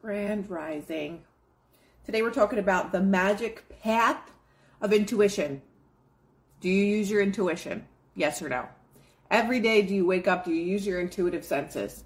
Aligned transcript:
Grand 0.00 0.48
Rising. 0.48 1.24
Today 2.06 2.22
we're 2.22 2.30
talking 2.30 2.60
about 2.60 2.92
the 2.92 3.00
magic 3.00 3.80
path 3.82 4.30
of 4.80 4.92
intuition. 4.92 5.60
Do 6.60 6.68
you 6.68 6.84
use 6.84 7.10
your 7.10 7.20
intuition? 7.20 7.84
Yes 8.14 8.40
or 8.40 8.48
no? 8.48 8.68
Every 9.28 9.58
day, 9.58 9.82
do 9.82 9.96
you 9.96 10.06
wake 10.06 10.28
up? 10.28 10.44
Do 10.44 10.52
you 10.52 10.62
use 10.62 10.86
your 10.86 11.00
intuitive 11.00 11.44
senses? 11.44 12.04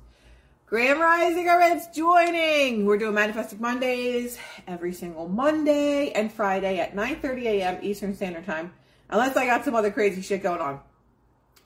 Grand 0.65 1.01
Rising 1.01 1.45
Reds 1.47 1.87
joining. 1.95 2.87
We're 2.87 2.97
doing 2.97 3.15
Manifesting 3.15 3.61
Mondays 3.61 4.39
every 4.67 4.95
single 4.95 5.29
Monday 5.29 6.13
and 6.13 6.33
Friday 6.33 6.79
at 6.79 6.97
9:30 6.97 7.43
a.m. 7.43 7.79
Eastern 7.83 8.15
Standard 8.15 8.47
Time. 8.47 8.73
Unless 9.11 9.37
I 9.37 9.45
got 9.45 9.67
some 9.67 9.75
other 9.75 9.91
crazy 9.91 10.23
shit 10.23 10.43
going 10.43 10.63
on. 10.63 10.81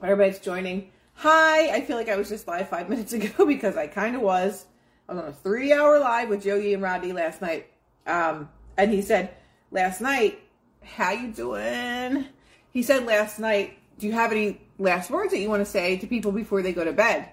Everybody's 0.03 0.41
joining. 0.41 0.91
Hi, 1.15 1.71
I 1.71 1.83
feel 1.83 1.97
like 1.97 2.09
I 2.09 2.17
was 2.17 2.29
just 2.29 2.49
live 2.49 2.69
five 2.69 2.89
minutes 2.89 3.13
ago 3.15 3.47
because 3.47 3.77
I 3.77 3.87
kind 3.87 4.17
of 4.17 4.23
was. 4.23 4.67
I 5.09 5.15
was 5.15 5.23
on 5.23 5.29
a 5.29 5.33
three-hour 5.33 6.01
live 6.01 6.29
with 6.29 6.45
Yogi 6.45 6.75
and 6.75 6.83
Rodney 6.83 7.13
last 7.13 7.41
night, 7.41 7.67
um, 8.07 8.49
and 8.77 8.91
he 8.91 9.03
said 9.03 9.31
last 9.71 10.01
night, 10.01 10.41
"How 10.83 11.13
you 11.13 11.29
doing?" 11.29 12.27
He 12.71 12.83
said 12.83 13.07
last 13.07 13.39
night, 13.39 13.79
"Do 13.99 14.07
you 14.07 14.13
have 14.13 14.33
any 14.33 14.61
last 14.79 15.11
words 15.11 15.31
that 15.33 15.39
you 15.39 15.49
want 15.49 15.65
to 15.65 15.71
say 15.71 15.97
to 15.99 16.07
people 16.07 16.33
before 16.33 16.61
they 16.61 16.73
go 16.73 16.85
to 16.85 16.93
bed, 16.93 17.29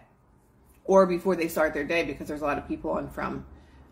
or 0.85 1.05
before 1.07 1.35
they 1.35 1.47
start 1.47 1.73
their 1.73 1.83
day?" 1.83 2.03
Because 2.03 2.27
there's 2.27 2.41
a 2.41 2.45
lot 2.45 2.59
of 2.59 2.67
people 2.67 2.91
on 2.91 3.09
from 3.09 3.45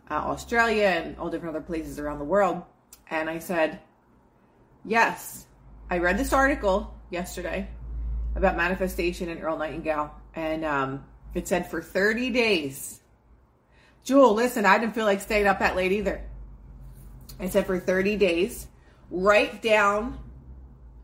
uh, 0.09 0.13
Australia 0.13 0.85
and 0.85 1.17
all 1.17 1.29
different 1.29 1.55
other 1.55 1.65
places 1.65 1.97
around 1.97 2.19
the 2.19 2.25
world, 2.25 2.61
and 3.09 3.29
I 3.29 3.39
said, 3.39 3.79
"Yes." 4.85 5.47
I 5.89 5.97
read 5.97 6.17
this 6.17 6.31
article 6.31 6.93
yesterday 7.09 7.67
about 8.35 8.55
manifestation 8.55 9.27
and 9.27 9.43
Earl 9.43 9.57
Nightingale, 9.57 10.09
and 10.35 10.63
um, 10.63 11.03
it 11.33 11.49
said 11.49 11.69
for 11.69 11.81
30 11.81 12.29
days. 12.29 13.00
Jewel, 14.03 14.33
listen, 14.33 14.65
I 14.65 14.77
didn't 14.77 14.95
feel 14.95 15.05
like 15.05 15.21
staying 15.21 15.47
up 15.47 15.59
that 15.59 15.75
late 15.75 15.91
either. 15.91 16.21
It 17.39 17.51
said 17.51 17.65
for 17.65 17.79
30 17.79 18.17
days, 18.17 18.67
write 19.09 19.61
down 19.61 20.17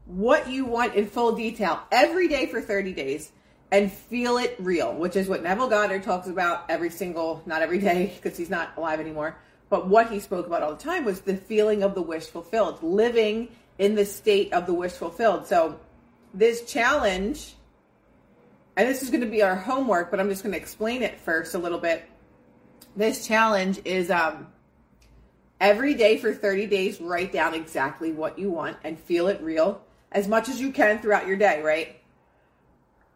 what 0.05 0.49
you 0.49 0.66
want 0.66 0.95
in 0.95 1.08
full 1.08 1.33
detail 1.36 1.81
every 1.91 2.27
day 2.27 2.45
for 2.47 2.61
30 2.61 2.94
days 2.94 3.31
and 3.71 3.91
feel 3.91 4.38
it 4.38 4.55
real, 4.59 4.94
which 4.94 5.16
is 5.16 5.27
what 5.27 5.44
Neville 5.44 5.67
Goddard 5.67 6.03
talks 6.03 6.27
about 6.27 6.69
every 6.69 6.89
single, 6.89 7.44
not 7.45 7.61
every 7.61 7.80
day 7.80 8.13
because 8.16 8.38
he's 8.38 8.49
not 8.49 8.71
alive 8.77 8.99
anymore, 8.99 9.38
but 9.69 9.88
what 9.88 10.09
he 10.09 10.19
spoke 10.19 10.47
about 10.47 10.64
all 10.64 10.71
the 10.73 10.83
time 10.83 11.03
was 11.03 11.21
the 11.21 11.36
feeling 11.36 11.83
of 11.83 11.93
the 11.93 12.02
wish 12.02 12.27
fulfilled, 12.27 12.81
living 12.81 13.49
in 13.77 13.95
the 13.95 14.05
state 14.05 14.53
of 14.53 14.66
the 14.66 14.73
wish 14.73 14.93
fulfilled. 14.93 15.45
So 15.47 15.80
this 16.33 16.64
challenge, 16.64 17.55
and 18.77 18.88
this 18.88 19.03
is 19.03 19.09
going 19.09 19.21
to 19.21 19.27
be 19.30 19.43
our 19.43 19.55
homework, 19.55 20.09
but 20.09 20.19
I'm 20.19 20.30
just 20.30 20.43
going 20.43 20.53
to 20.53 20.59
explain 20.59 21.03
it 21.03 21.19
first 21.19 21.53
a 21.53 21.58
little 21.58 21.80
bit. 21.80 22.09
This 22.97 23.27
challenge 23.27 23.79
is 23.85 24.09
um, 24.09 24.47
every 25.61 25.93
day 25.93 26.17
for 26.17 26.33
30 26.33 26.65
days, 26.65 26.99
write 26.99 27.31
down 27.31 27.53
exactly 27.53 28.11
what 28.11 28.39
you 28.39 28.49
want 28.49 28.77
and 28.83 28.99
feel 28.99 29.27
it 29.27 29.39
real 29.39 29.83
as 30.11 30.27
much 30.27 30.49
as 30.49 30.59
you 30.59 30.71
can 30.71 30.97
throughout 30.97 31.27
your 31.27 31.37
day, 31.37 31.61
right? 31.61 32.01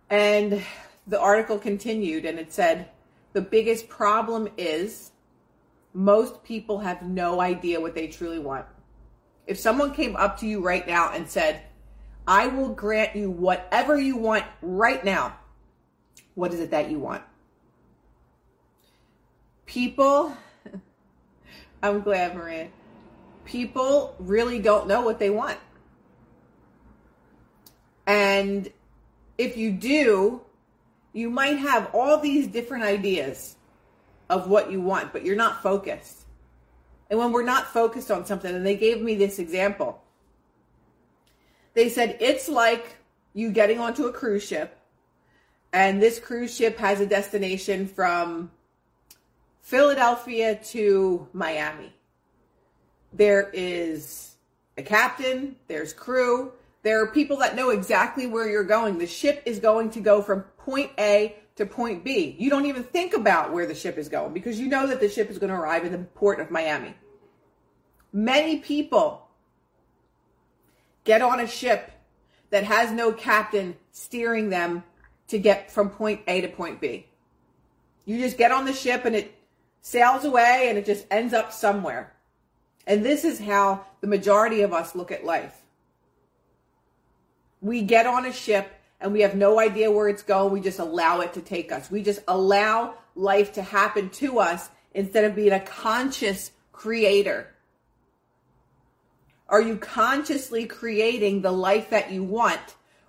And 0.07 0.61
the 1.07 1.19
article 1.19 1.57
continued 1.57 2.25
and 2.25 2.37
it 2.37 2.53
said, 2.53 2.89
the 3.33 3.41
biggest 3.41 3.89
problem 3.89 4.49
is 4.55 5.13
most 5.95 6.43
people 6.43 6.77
have 6.77 7.02
no 7.02 7.41
idea 7.41 7.81
what 7.81 7.95
they 7.95 8.07
truly 8.07 8.37
want. 8.37 8.67
If 9.47 9.57
someone 9.57 9.95
came 9.95 10.15
up 10.15 10.37
to 10.41 10.45
you 10.45 10.61
right 10.61 10.85
now 10.85 11.11
and 11.11 11.27
said, 11.27 11.59
I 12.27 12.45
will 12.45 12.69
grant 12.69 13.15
you 13.15 13.31
whatever 13.31 13.99
you 13.99 14.15
want 14.15 14.45
right 14.61 15.03
now. 15.03 15.39
What 16.35 16.53
is 16.53 16.59
it 16.59 16.69
that 16.69 16.91
you 16.91 16.99
want? 16.99 17.23
People, 19.72 20.36
I'm 21.83 22.02
glad, 22.02 22.36
Maria. 22.36 22.67
People 23.45 24.14
really 24.19 24.59
don't 24.59 24.86
know 24.86 25.00
what 25.00 25.17
they 25.17 25.30
want. 25.30 25.58
And 28.05 28.70
if 29.37 29.55
you 29.55 29.71
do, 29.71 30.42
you 31.14 31.30
might 31.30 31.58
have 31.58 31.89
all 31.93 32.17
these 32.17 32.48
different 32.48 32.83
ideas 32.83 33.55
of 34.30 34.49
what 34.49 34.73
you 34.73 34.82
want, 34.82 35.14
but 35.14 35.23
you're 35.23 35.37
not 35.37 35.64
focused. 35.64 36.26
And 37.09 37.17
when 37.17 37.32
we're 37.32 37.42
not 37.42 37.67
focused 37.67 38.11
on 38.11 38.26
something, 38.26 38.53
and 38.53 38.65
they 38.65 38.76
gave 38.76 39.02
me 39.02 39.15
this 39.15 39.39
example 39.39 40.02
they 41.76 41.88
said 41.88 42.17
it's 42.20 42.49
like 42.49 42.98
you 43.33 43.49
getting 43.49 43.80
onto 43.80 44.05
a 44.08 44.11
cruise 44.11 44.45
ship, 44.45 44.77
and 45.71 46.02
this 46.02 46.20
cruise 46.20 46.53
ship 46.53 46.77
has 46.77 46.99
a 46.99 47.05
destination 47.05 47.88
from 47.88 48.52
Philadelphia 49.61 50.55
to 50.55 51.27
Miami. 51.33 51.94
There 53.14 53.49
is 53.54 54.36
a 54.77 54.83
captain, 54.83 55.55
there's 55.67 55.94
crew, 55.94 56.54
there 56.83 57.02
are 57.02 57.08
people 57.08 57.38
that 57.38 57.55
know 57.55 57.70
exactly 57.70 58.26
where 58.26 58.50
you're 58.50 58.64
going. 58.64 58.98
The 58.98 59.08
ship 59.08 59.44
is 59.45 59.60
going 59.60 59.92
to 59.92 60.00
go 60.00 60.21
from 60.21 60.42
point 60.58 60.92
A 60.98 61.36
to 61.55 61.66
point 61.66 62.04
B. 62.04 62.36
You 62.39 62.50
don't 62.50 62.66
even 62.66 62.83
think 62.83 63.14
about 63.14 63.54
where 63.54 63.67
the 63.67 63.76
ship 63.76 63.98
is 63.98 64.10
going 64.10 64.33
because 64.33 64.60
you 64.60 64.67
know 64.67 64.88
that 64.88 65.00
the 65.00 65.10
ship 65.10 65.30
is 65.30 65.38
going 65.38 65.52
to 65.52 65.55
arrive 65.55 65.86
in 65.86 65.92
the 65.92 66.00
port 66.00 66.39
of 66.39 66.50
Miami. 66.50 66.95
Many 68.11 68.58
people 68.60 69.27
get 71.04 71.21
on 71.21 71.39
a 71.39 71.48
ship 71.48 71.92
that 72.50 72.64
has 72.64 72.92
no 72.92 73.11
captain 73.11 73.76
steering 73.92 74.50
them 74.50 74.83
to 75.27 75.38
get 75.38 75.71
from 75.71 75.89
point 75.89 76.21
A 76.27 76.42
to 76.42 76.48
point 76.48 76.82
B. 76.82 77.05
You 78.05 78.17
just 78.17 78.38
get 78.38 78.52
on 78.52 78.66
the 78.66 78.73
ship 78.73 79.05
and 79.05 79.16
it 79.16 79.33
sails 79.81 80.23
away 80.23 80.67
and 80.69 80.77
it 80.77 80.86
just 80.86 81.05
ends 81.11 81.33
up 81.33 81.52
somewhere. 81.52 82.14
And 82.87 83.03
this 83.03 83.25
is 83.25 83.39
how 83.39 83.86
the 84.02 84.08
majority 84.08 84.61
of 84.61 84.73
us 84.73 84.95
look 84.95 85.11
at 85.11 85.25
life. 85.25 85.61
We 87.61 87.81
get 87.81 88.08
on 88.08 88.25
a 88.25 88.33
ship 88.33 88.71
and 88.99 89.11
we 89.11 89.21
have 89.21 89.36
no 89.36 89.59
idea 89.59 89.91
where 89.91 90.08
it's 90.08 90.23
going. 90.23 90.53
We 90.53 90.61
just 90.61 90.80
allow 90.80 91.21
it 91.21 91.33
to 91.33 91.41
take 91.41 91.71
us. 91.71 91.91
We 91.91 92.02
just 92.03 92.21
allow 92.27 92.95
life 93.15 93.53
to 93.53 93.61
happen 93.61 94.09
to 94.09 94.39
us 94.39 94.70
instead 94.93 95.25
of 95.25 95.36
being 95.36 95.52
a 95.52 95.59
conscious 95.59 96.52
creator. 96.71 97.47
Are 99.47 99.61
you 99.61 99.77
consciously 99.77 100.65
creating 100.65 101.41
the 101.41 101.52
life 101.52 101.89
that 101.89 102.11
you 102.11 102.23
want? 102.23 102.61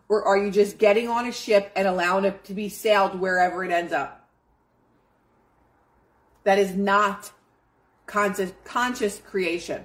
Or 0.08 0.24
are 0.24 0.36
you 0.36 0.50
just 0.50 0.76
getting 0.76 1.08
on 1.08 1.26
a 1.26 1.32
ship 1.32 1.72
and 1.76 1.86
allowing 1.86 2.24
it 2.24 2.44
to 2.44 2.54
be 2.54 2.68
sailed 2.68 3.18
wherever 3.18 3.64
it 3.64 3.70
ends 3.70 3.92
up? 3.92 4.21
That 6.44 6.58
is 6.58 6.74
not 6.74 7.32
conscious, 8.06 8.52
conscious 8.64 9.18
creation. 9.18 9.84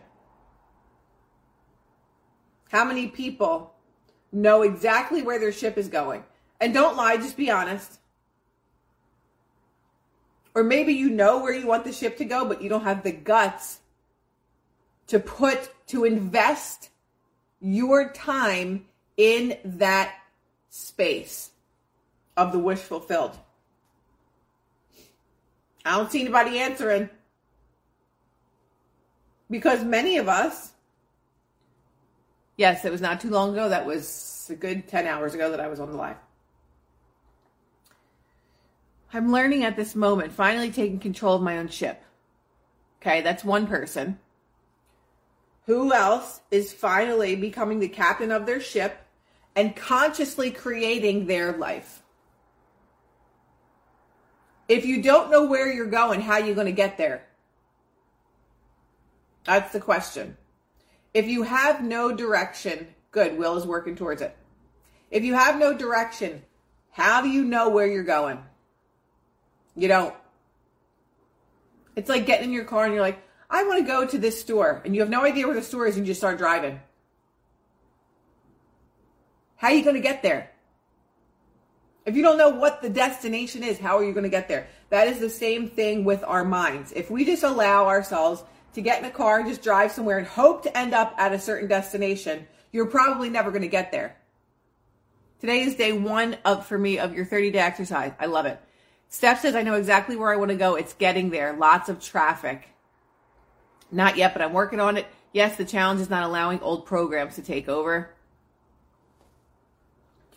How 2.69 2.83
many 2.83 3.07
people 3.07 3.73
know 4.31 4.61
exactly 4.63 5.21
where 5.21 5.39
their 5.39 5.51
ship 5.51 5.77
is 5.77 5.87
going? 5.87 6.23
And 6.59 6.73
don't 6.73 6.97
lie, 6.97 7.17
just 7.17 7.37
be 7.37 7.49
honest. 7.49 7.99
Or 10.55 10.63
maybe 10.63 10.93
you 10.93 11.09
know 11.09 11.39
where 11.39 11.53
you 11.53 11.67
want 11.67 11.85
the 11.85 11.93
ship 11.93 12.17
to 12.17 12.25
go, 12.25 12.43
but 12.45 12.61
you 12.61 12.69
don't 12.69 12.83
have 12.83 13.03
the 13.03 13.11
guts 13.11 13.79
to 15.07 15.19
put, 15.19 15.69
to 15.87 16.03
invest 16.03 16.89
your 17.61 18.11
time 18.11 18.85
in 19.15 19.57
that 19.63 20.13
space 20.69 21.51
of 22.35 22.51
the 22.51 22.59
wish 22.59 22.79
fulfilled. 22.79 23.37
I 25.87 25.97
don't 25.97 26.11
see 26.11 26.21
anybody 26.21 26.59
answering. 26.59 27.09
Because 29.49 29.85
many 29.85 30.17
of 30.17 30.27
us, 30.27 30.73
yes, 32.57 32.83
it 32.83 32.91
was 32.91 32.99
not 32.99 33.21
too 33.21 33.29
long 33.29 33.53
ago. 33.53 33.69
That 33.69 33.85
was 33.85 34.47
a 34.51 34.55
good 34.55 34.89
10 34.89 35.07
hours 35.07 35.33
ago 35.33 35.49
that 35.51 35.61
I 35.61 35.67
was 35.67 35.79
on 35.79 35.89
the 35.89 35.97
live. 35.97 36.17
I'm 39.13 39.31
learning 39.31 39.63
at 39.63 39.77
this 39.77 39.95
moment, 39.95 40.33
finally 40.33 40.71
taking 40.71 40.99
control 40.99 41.37
of 41.37 41.41
my 41.41 41.57
own 41.57 41.69
ship. 41.69 42.03
Okay, 43.01 43.21
that's 43.21 43.45
one 43.45 43.65
person. 43.65 44.19
Who 45.67 45.93
else 45.93 46.41
is 46.51 46.73
finally 46.73 47.37
becoming 47.37 47.79
the 47.79 47.87
captain 47.87 48.31
of 48.31 48.45
their 48.45 48.59
ship 48.59 49.05
and 49.55 49.73
consciously 49.73 50.51
creating 50.51 51.27
their 51.27 51.53
life? 51.53 52.03
If 54.67 54.85
you 54.85 55.01
don't 55.01 55.31
know 55.31 55.45
where 55.45 55.71
you're 55.71 55.85
going, 55.85 56.21
how 56.21 56.33
are 56.33 56.41
you 56.41 56.53
going 56.53 56.67
to 56.67 56.73
get 56.73 56.97
there? 56.97 57.25
That's 59.45 59.71
the 59.71 59.79
question. 59.79 60.37
If 61.13 61.27
you 61.27 61.43
have 61.43 61.81
no 61.81 62.13
direction, 62.13 62.87
good, 63.11 63.37
Will 63.37 63.57
is 63.57 63.65
working 63.65 63.95
towards 63.95 64.21
it. 64.21 64.35
If 65.09 65.23
you 65.23 65.35
have 65.35 65.57
no 65.57 65.73
direction, 65.73 66.43
how 66.91 67.21
do 67.21 67.29
you 67.29 67.45
know 67.45 67.69
where 67.69 67.87
you're 67.87 68.03
going? 68.03 68.39
You 69.75 69.87
don't. 69.87 70.13
It's 71.95 72.09
like 72.09 72.25
getting 72.25 72.49
in 72.49 72.53
your 72.53 72.65
car 72.65 72.83
and 72.83 72.93
you're 72.93 73.01
like, 73.01 73.23
I 73.49 73.63
want 73.63 73.79
to 73.79 73.87
go 73.87 74.05
to 74.05 74.17
this 74.17 74.41
store, 74.41 74.81
and 74.83 74.93
you 74.93 74.99
have 74.99 75.09
no 75.09 75.23
idea 75.23 75.45
where 75.47 75.55
the 75.55 75.63
store 75.63 75.87
is, 75.87 75.95
and 75.95 76.05
you 76.05 76.11
just 76.11 76.19
start 76.19 76.37
driving. 76.37 76.81
How 79.55 79.69
are 79.69 79.73
you 79.73 79.83
going 79.83 79.95
to 79.95 80.01
get 80.01 80.21
there? 80.21 80.51
If 82.07 82.15
you 82.15 82.23
don't 82.23 82.37
know 82.37 82.49
what 82.49 82.81
the 82.81 82.89
destination 82.89 83.63
is, 83.63 83.77
how 83.77 83.97
are 83.97 84.03
you 84.03 84.13
going 84.13 84.23
to 84.23 84.29
get 84.29 84.47
there? 84.47 84.67
That 84.91 85.09
is 85.09 85.19
the 85.19 85.29
same 85.29 85.67
thing 85.67 86.05
with 86.05 86.23
our 86.23 86.45
minds. 86.45 86.93
If 86.93 87.11
we 87.11 87.25
just 87.25 87.43
allow 87.43 87.87
ourselves 87.87 88.45
to 88.75 88.81
get 88.81 88.99
in 88.99 89.05
a 89.05 89.11
car 89.11 89.39
and 89.39 89.47
just 89.49 89.61
drive 89.61 89.91
somewhere 89.91 90.17
and 90.17 90.25
hope 90.25 90.63
to 90.63 90.75
end 90.77 90.93
up 90.93 91.13
at 91.17 91.33
a 91.33 91.39
certain 91.39 91.67
destination, 91.67 92.47
you're 92.71 92.85
probably 92.85 93.29
never 93.29 93.51
going 93.51 93.63
to 93.63 93.67
get 93.67 93.91
there. 93.91 94.15
Today 95.41 95.59
is 95.59 95.75
day 95.75 95.91
one 95.91 96.37
of 96.45 96.65
for 96.65 96.77
me 96.77 96.97
of 96.97 97.13
your 97.13 97.25
30 97.25 97.51
day 97.51 97.59
exercise. 97.59 98.13
I 98.21 98.27
love 98.27 98.45
it. 98.45 98.57
Steph 99.09 99.41
says 99.41 99.53
I 99.53 99.63
know 99.63 99.75
exactly 99.75 100.15
where 100.15 100.31
I 100.31 100.37
want 100.37 100.51
to 100.51 100.57
go. 100.57 100.75
It's 100.75 100.93
getting 100.93 101.29
there. 101.29 101.57
Lots 101.57 101.89
of 101.89 102.01
traffic. 102.01 102.69
Not 103.91 104.15
yet, 104.15 104.31
but 104.31 104.41
I'm 104.41 104.53
working 104.53 104.79
on 104.79 104.95
it. 104.95 105.07
Yes, 105.33 105.57
the 105.57 105.65
challenge 105.65 105.99
is 105.99 106.09
not 106.09 106.23
allowing 106.23 106.61
old 106.61 106.85
programs 106.85 107.35
to 107.35 107.41
take 107.41 107.67
over. 107.67 108.11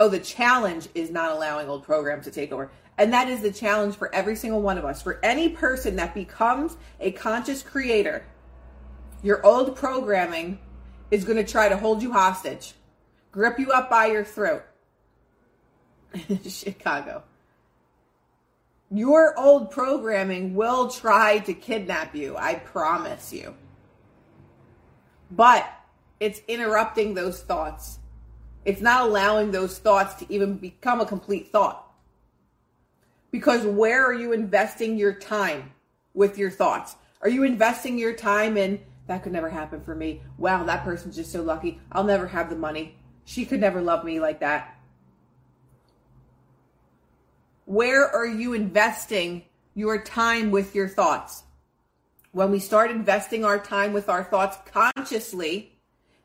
Oh, 0.00 0.08
the 0.08 0.18
challenge 0.18 0.88
is 0.94 1.10
not 1.10 1.30
allowing 1.30 1.68
old 1.68 1.84
programs 1.84 2.24
to 2.24 2.30
take 2.30 2.52
over. 2.52 2.72
And 2.96 3.12
that 3.12 3.28
is 3.28 3.42
the 3.42 3.52
challenge 3.52 3.96
for 3.96 4.12
every 4.14 4.34
single 4.34 4.62
one 4.62 4.78
of 4.78 4.84
us. 4.86 5.02
For 5.02 5.20
any 5.22 5.50
person 5.50 5.96
that 5.96 6.14
becomes 6.14 6.78
a 7.00 7.12
conscious 7.12 7.62
creator, 7.62 8.24
your 9.22 9.44
old 9.44 9.76
programming 9.76 10.58
is 11.10 11.24
going 11.24 11.36
to 11.36 11.44
try 11.44 11.68
to 11.68 11.76
hold 11.76 12.02
you 12.02 12.12
hostage, 12.12 12.72
grip 13.30 13.58
you 13.58 13.72
up 13.72 13.90
by 13.90 14.06
your 14.06 14.24
throat. 14.24 14.64
Chicago. 16.48 17.22
Your 18.90 19.38
old 19.38 19.70
programming 19.70 20.54
will 20.54 20.88
try 20.88 21.38
to 21.40 21.52
kidnap 21.52 22.16
you, 22.16 22.36
I 22.38 22.54
promise 22.54 23.34
you. 23.34 23.54
But 25.30 25.70
it's 26.18 26.40
interrupting 26.48 27.14
those 27.14 27.42
thoughts 27.42 27.99
it's 28.64 28.80
not 28.80 29.06
allowing 29.06 29.50
those 29.50 29.78
thoughts 29.78 30.14
to 30.16 30.32
even 30.32 30.54
become 30.54 31.00
a 31.00 31.06
complete 31.06 31.50
thought. 31.50 31.86
Because 33.30 33.64
where 33.64 34.04
are 34.04 34.12
you 34.12 34.32
investing 34.32 34.98
your 34.98 35.14
time 35.14 35.72
with 36.14 36.36
your 36.36 36.50
thoughts? 36.50 36.96
Are 37.22 37.28
you 37.28 37.44
investing 37.44 37.98
your 37.98 38.12
time 38.12 38.56
in 38.56 38.80
that 39.06 39.22
could 39.22 39.32
never 39.32 39.50
happen 39.50 39.80
for 39.80 39.94
me? 39.94 40.20
Wow, 40.38 40.64
that 40.64 40.84
person's 40.84 41.16
just 41.16 41.32
so 41.32 41.42
lucky. 41.42 41.80
I'll 41.92 42.04
never 42.04 42.26
have 42.26 42.50
the 42.50 42.56
money. 42.56 42.96
She 43.24 43.44
could 43.44 43.60
never 43.60 43.80
love 43.80 44.04
me 44.04 44.20
like 44.20 44.40
that. 44.40 44.76
Where 47.66 48.08
are 48.08 48.26
you 48.26 48.52
investing 48.52 49.44
your 49.74 50.02
time 50.02 50.50
with 50.50 50.74
your 50.74 50.88
thoughts? 50.88 51.44
When 52.32 52.50
we 52.50 52.58
start 52.58 52.90
investing 52.90 53.44
our 53.44 53.58
time 53.58 53.92
with 53.92 54.08
our 54.08 54.24
thoughts 54.24 54.56
consciously, 54.72 55.79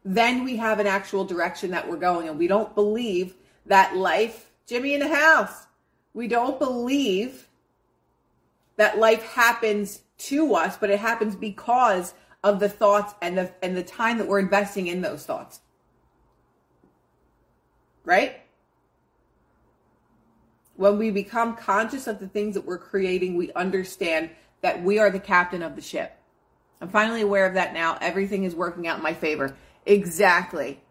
then 0.05 0.43
we 0.43 0.57
have 0.57 0.79
an 0.79 0.85
actual 0.85 1.25
direction 1.25 1.71
that 1.71 1.89
we're 1.89 1.97
going. 1.97 2.29
And 2.29 2.37
we 2.37 2.47
don't 2.47 2.73
believe 2.75 3.33
that 3.65 3.97
life, 3.97 4.51
Jimmy 4.67 4.93
in 4.93 4.99
the 4.99 5.13
house, 5.13 5.65
we 6.13 6.27
don't 6.27 6.59
believe 6.59 7.49
that 8.77 8.99
life 8.99 9.23
happens 9.23 10.01
to 10.17 10.53
us, 10.53 10.77
but 10.77 10.91
it 10.91 10.99
happens 10.99 11.35
because 11.35 12.13
of 12.43 12.59
the 12.59 12.69
thoughts 12.69 13.15
and 13.21 13.37
the 13.37 13.51
and 13.63 13.75
the 13.75 13.83
time 13.83 14.19
that 14.19 14.27
we're 14.27 14.39
investing 14.39 14.85
in 14.85 15.01
those 15.01 15.25
thoughts. 15.25 15.59
Right? 18.03 18.41
When 20.75 20.99
we 20.99 21.09
become 21.09 21.55
conscious 21.55 22.05
of 22.05 22.19
the 22.19 22.27
things 22.27 22.53
that 22.53 22.65
we're 22.65 22.77
creating, 22.77 23.35
we 23.35 23.51
understand 23.53 24.29
that 24.61 24.83
we 24.83 24.99
are 24.99 25.09
the 25.09 25.19
captain 25.19 25.63
of 25.63 25.75
the 25.75 25.81
ship. 25.81 26.15
I'm 26.81 26.89
finally 26.89 27.21
aware 27.21 27.45
of 27.47 27.55
that 27.55 27.73
now. 27.73 27.97
Everything 28.01 28.43
is 28.43 28.53
working 28.53 28.87
out 28.87 28.97
in 28.97 29.03
my 29.03 29.13
favor. 29.13 29.55
Exactly. 29.85 30.81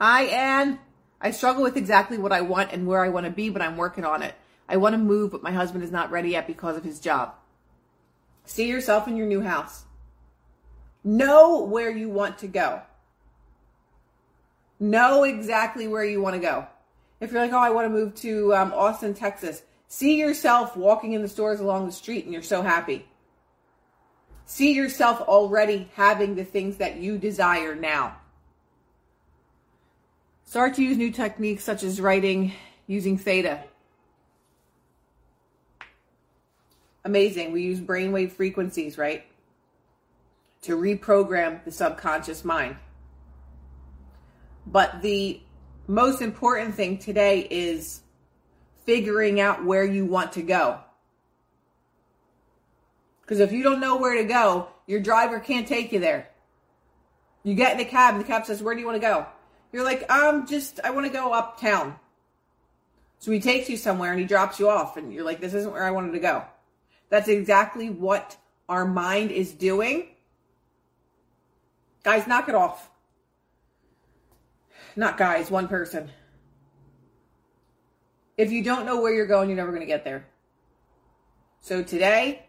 Hi, 0.00 0.24
Anne. 0.24 0.78
I 1.20 1.30
struggle 1.30 1.62
with 1.62 1.76
exactly 1.76 2.18
what 2.18 2.32
I 2.32 2.40
want 2.40 2.72
and 2.72 2.86
where 2.86 3.04
I 3.04 3.08
want 3.08 3.26
to 3.26 3.32
be, 3.32 3.48
but 3.48 3.62
I'm 3.62 3.76
working 3.76 4.04
on 4.04 4.22
it. 4.22 4.34
I 4.68 4.76
want 4.76 4.94
to 4.94 4.98
move, 4.98 5.30
but 5.30 5.42
my 5.42 5.52
husband 5.52 5.84
is 5.84 5.92
not 5.92 6.10
ready 6.10 6.30
yet 6.30 6.46
because 6.46 6.76
of 6.76 6.84
his 6.84 6.98
job. 6.98 7.34
See 8.44 8.68
yourself 8.68 9.06
in 9.06 9.16
your 9.16 9.26
new 9.26 9.40
house. 9.40 9.84
Know 11.04 11.62
where 11.64 11.90
you 11.90 12.08
want 12.08 12.38
to 12.38 12.48
go. 12.48 12.82
Know 14.80 15.22
exactly 15.22 15.86
where 15.86 16.04
you 16.04 16.20
want 16.20 16.34
to 16.34 16.40
go. 16.40 16.66
If 17.20 17.30
you're 17.30 17.40
like, 17.40 17.52
oh, 17.52 17.58
I 17.58 17.70
want 17.70 17.86
to 17.86 17.90
move 17.90 18.16
to 18.16 18.54
um, 18.54 18.72
Austin, 18.72 19.14
Texas, 19.14 19.62
see 19.86 20.18
yourself 20.18 20.76
walking 20.76 21.12
in 21.12 21.22
the 21.22 21.28
stores 21.28 21.60
along 21.60 21.86
the 21.86 21.92
street 21.92 22.24
and 22.24 22.32
you're 22.32 22.42
so 22.42 22.62
happy. 22.62 23.06
See 24.44 24.72
yourself 24.72 25.20
already 25.20 25.88
having 25.94 26.34
the 26.34 26.44
things 26.44 26.76
that 26.78 26.96
you 26.96 27.18
desire 27.18 27.74
now. 27.74 28.16
Start 30.44 30.74
to 30.74 30.82
use 30.82 30.98
new 30.98 31.10
techniques 31.10 31.64
such 31.64 31.82
as 31.82 32.00
writing 32.00 32.52
using 32.86 33.16
theta. 33.16 33.64
Amazing. 37.04 37.52
We 37.52 37.62
use 37.62 37.80
brainwave 37.80 38.32
frequencies, 38.32 38.98
right? 38.98 39.24
To 40.62 40.76
reprogram 40.76 41.64
the 41.64 41.72
subconscious 41.72 42.44
mind. 42.44 42.76
But 44.66 45.02
the 45.02 45.40
most 45.88 46.22
important 46.22 46.74
thing 46.74 46.98
today 46.98 47.48
is 47.50 48.02
figuring 48.84 49.40
out 49.40 49.64
where 49.64 49.84
you 49.84 50.04
want 50.04 50.32
to 50.32 50.42
go. 50.42 50.80
Because 53.22 53.40
if 53.40 53.52
you 53.52 53.62
don't 53.62 53.80
know 53.80 53.96
where 53.96 54.16
to 54.16 54.24
go, 54.24 54.68
your 54.86 55.00
driver 55.00 55.40
can't 55.40 55.66
take 55.66 55.92
you 55.92 56.00
there. 56.00 56.28
You 57.44 57.54
get 57.54 57.72
in 57.72 57.78
the 57.78 57.84
cab 57.84 58.14
and 58.14 58.22
the 58.22 58.26
cab 58.26 58.46
says, 58.46 58.62
Where 58.62 58.74
do 58.74 58.80
you 58.80 58.86
want 58.86 59.00
to 59.00 59.06
go? 59.06 59.26
You're 59.72 59.84
like, 59.84 60.10
um, 60.12 60.46
just, 60.46 60.80
I 60.84 60.90
want 60.90 61.06
to 61.06 61.12
go 61.12 61.32
uptown. 61.32 61.96
So 63.18 63.30
he 63.30 63.40
takes 63.40 63.70
you 63.70 63.76
somewhere 63.76 64.10
and 64.10 64.20
he 64.20 64.26
drops 64.26 64.58
you 64.58 64.68
off, 64.68 64.96
and 64.96 65.12
you're 65.12 65.24
like, 65.24 65.40
This 65.40 65.54
isn't 65.54 65.72
where 65.72 65.84
I 65.84 65.90
wanted 65.90 66.12
to 66.12 66.20
go. 66.20 66.44
That's 67.08 67.28
exactly 67.28 67.90
what 67.90 68.36
our 68.68 68.86
mind 68.86 69.30
is 69.30 69.52
doing. 69.52 70.08
Guys, 72.04 72.26
knock 72.26 72.48
it 72.48 72.54
off. 72.54 72.90
Not 74.96 75.16
guys, 75.16 75.50
one 75.50 75.68
person. 75.68 76.10
If 78.36 78.50
you 78.50 78.62
don't 78.64 78.86
know 78.86 79.00
where 79.00 79.12
you're 79.12 79.26
going, 79.26 79.48
you're 79.48 79.56
never 79.56 79.70
going 79.70 79.82
to 79.82 79.86
get 79.86 80.04
there. 80.04 80.26
So 81.60 81.82
today, 81.82 82.46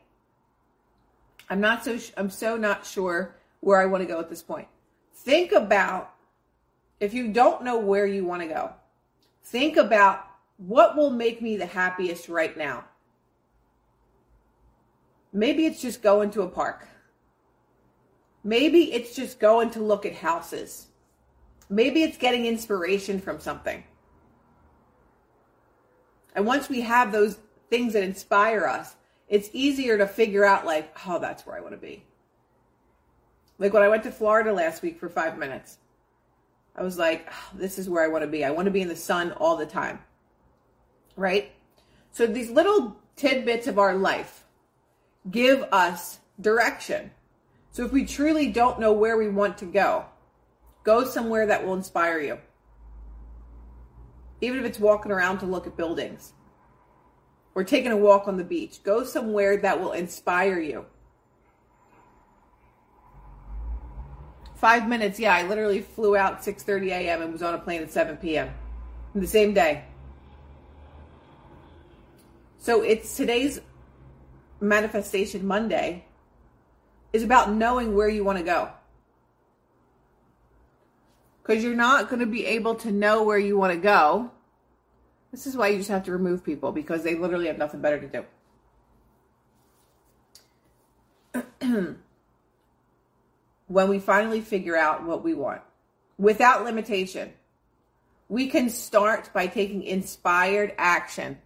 I'm 1.54 1.62
not 1.62 1.86
so 1.86 2.00
I'm 2.18 2.32
so 2.32 2.58
not 2.58 2.84
sure 2.84 3.36
where 3.60 3.80
I 3.80 3.86
want 3.86 4.02
to 4.02 4.12
go 4.12 4.20
at 4.20 4.28
this 4.28 4.42
point. 4.42 4.68
Think 5.14 5.52
about 5.52 6.16
if 7.00 7.14
you 7.14 7.28
don't 7.28 7.64
know 7.64 7.78
where 7.78 8.08
you 8.08 8.26
want 8.26 8.42
to 8.42 8.48
go. 8.48 8.72
Think 9.44 9.78
about 9.78 10.26
what 10.58 10.98
will 10.98 11.12
make 11.12 11.44
me 11.44 11.56
the 11.56 11.68
happiest 11.68 12.28
right 12.28 12.58
now. 12.58 12.86
Maybe 15.32 15.68
it's 15.68 15.80
just 15.80 16.02
going 16.02 16.32
to 16.32 16.42
a 16.42 16.48
park. 16.48 16.88
Maybe 18.44 18.92
it's 18.92 19.16
just 19.16 19.40
going 19.40 19.70
to 19.72 19.80
look 19.80 20.08
at 20.08 20.16
houses. 20.16 20.88
Maybe 21.70 22.02
it's 22.02 22.18
getting 22.18 22.48
inspiration 22.48 23.22
from 23.22 23.40
something. 23.40 23.84
And 26.34 26.48
once 26.48 26.68
we 26.68 26.82
have 26.82 27.12
those 27.12 27.38
things 27.70 27.94
that 27.94 28.02
inspire 28.02 28.66
us, 28.66 28.96
it's 29.34 29.50
easier 29.52 29.98
to 29.98 30.06
figure 30.06 30.46
out 30.46 30.64
like, 30.64 30.96
oh, 31.08 31.18
that's 31.18 31.44
where 31.44 31.58
I 31.58 31.60
want 31.60 31.74
to 31.74 31.80
be. 31.80 32.04
Like 33.58 33.74
when 33.74 33.82
I 33.82 33.88
went 33.88 34.04
to 34.04 34.12
Florida 34.12 34.54
last 34.54 34.84
week 34.84 35.00
for 35.00 35.10
five 35.10 35.40
minutes, 35.40 35.80
I 36.76 36.84
was 36.84 37.00
like, 37.00 37.28
oh, 37.32 37.58
this 37.58 37.80
is 37.80 37.90
where 37.90 38.04
I 38.04 38.10
want 38.10 38.22
to 38.22 38.28
be. 38.28 38.46
I 38.46 38.52
want 38.52 38.68
to 38.68 38.72
be 38.72 38.82
in 38.82 38.90
the 38.90 38.96
sun 38.96 39.32
all 39.32 39.58
the 39.58 39.66
time. 39.66 39.98
Right? 41.16 41.52
So 42.12 42.28
these 42.28 42.52
little 42.52 42.96
tidbits 43.16 43.66
of 43.66 43.80
our 43.80 43.96
life 43.96 44.44
give 45.32 45.64
us 45.72 46.20
direction. 46.40 47.10
So 47.72 47.86
if 47.86 47.92
we 47.92 48.06
truly 48.06 48.52
don't 48.52 48.80
know 48.80 48.94
where 48.94 49.18
we 49.18 49.30
want 49.30 49.58
to 49.58 49.66
go, 49.66 50.06
go 50.84 51.06
somewhere 51.06 51.48
that 51.48 51.66
will 51.66 51.74
inspire 51.74 52.20
you. 52.20 52.38
Even 54.42 54.60
if 54.60 54.66
it's 54.66 54.80
walking 54.80 55.12
around 55.12 55.40
to 55.40 55.48
look 55.48 55.66
at 55.66 55.76
buildings 55.76 56.34
or 57.56 57.64
taking 57.64 57.92
a 57.92 57.98
walk 57.98 58.28
on 58.28 58.38
the 58.38 58.44
beach. 58.44 58.82
Go 58.84 59.04
somewhere 59.04 59.58
that 59.58 59.80
will 59.80 59.92
inspire 59.92 60.60
you. 60.60 60.86
Five 64.56 64.88
minutes, 64.88 65.20
yeah, 65.20 65.36
I 65.36 65.48
literally 65.48 65.82
flew 65.82 66.16
out 66.16 66.42
6:30 66.42 66.88
a.m. 66.88 67.22
and 67.22 67.34
was 67.34 67.44
on 67.44 67.54
a 67.54 67.58
plane 67.58 67.82
at 67.82 67.92
7 67.92 68.18
p.m. 68.18 68.50
the 69.14 69.28
same 69.28 69.54
day. 69.54 69.84
So 72.60 72.82
it's 72.82 73.18
today's 73.18 73.60
manifestation 74.62 75.46
Monday 75.46 76.06
is 77.12 77.24
about 77.24 77.52
knowing 77.52 77.94
where 77.94 78.08
you 78.08 78.24
want 78.24 78.38
to 78.38 78.44
go. 78.44 78.70
Because 81.42 81.62
you're 81.62 81.76
not 81.76 82.10
going 82.10 82.22
to 82.22 82.26
be 82.26 82.46
able 82.46 82.76
to 82.76 82.92
know 82.92 83.24
where 83.24 83.38
you 83.38 83.58
want 83.58 83.74
to 83.74 83.80
go 83.80 84.32
this 85.34 85.48
is 85.48 85.58
why 85.58 85.68
you 85.70 85.78
just 85.80 85.90
have 85.90 86.04
to 86.04 86.12
remove 86.12 86.44
people 86.44 86.72
because 86.72 87.04
they 87.04 87.16
literally 87.16 87.48
have 87.48 87.58
nothing 87.58 87.82
better 87.82 88.00
to 88.00 88.24
do. 91.34 91.48
when 93.68 93.90
we 93.90 93.98
finally 93.98 94.42
figure 94.42 94.78
out 94.78 95.04
what 95.04 95.24
we 95.24 95.34
want 95.34 95.62
without 96.20 96.64
limitation, 96.64 97.34
We 98.30 98.48
can 98.48 98.70
start 98.70 99.32
by 99.34 99.48
taking 99.48 99.84
inspired 99.84 100.74
action. 100.78 101.40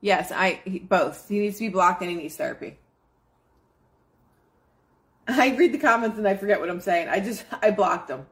Yes, 0.00 0.30
I 0.32 0.60
both. 0.88 1.28
He 1.28 1.38
needs 1.38 1.56
to 1.58 1.64
be 1.64 1.68
blocked 1.70 2.02
and 2.02 2.10
he 2.10 2.16
needs 2.16 2.36
therapy. 2.36 2.78
I 5.28 5.54
read 5.54 5.72
the 5.72 5.78
comments 5.78 6.18
and 6.18 6.28
I 6.28 6.36
forget 6.36 6.60
what 6.60 6.70
I'm 6.70 6.80
saying. 6.80 7.08
I 7.08 7.20
just 7.20 7.44
I 7.60 7.70
blocked 7.70 8.08
them. 8.08 8.26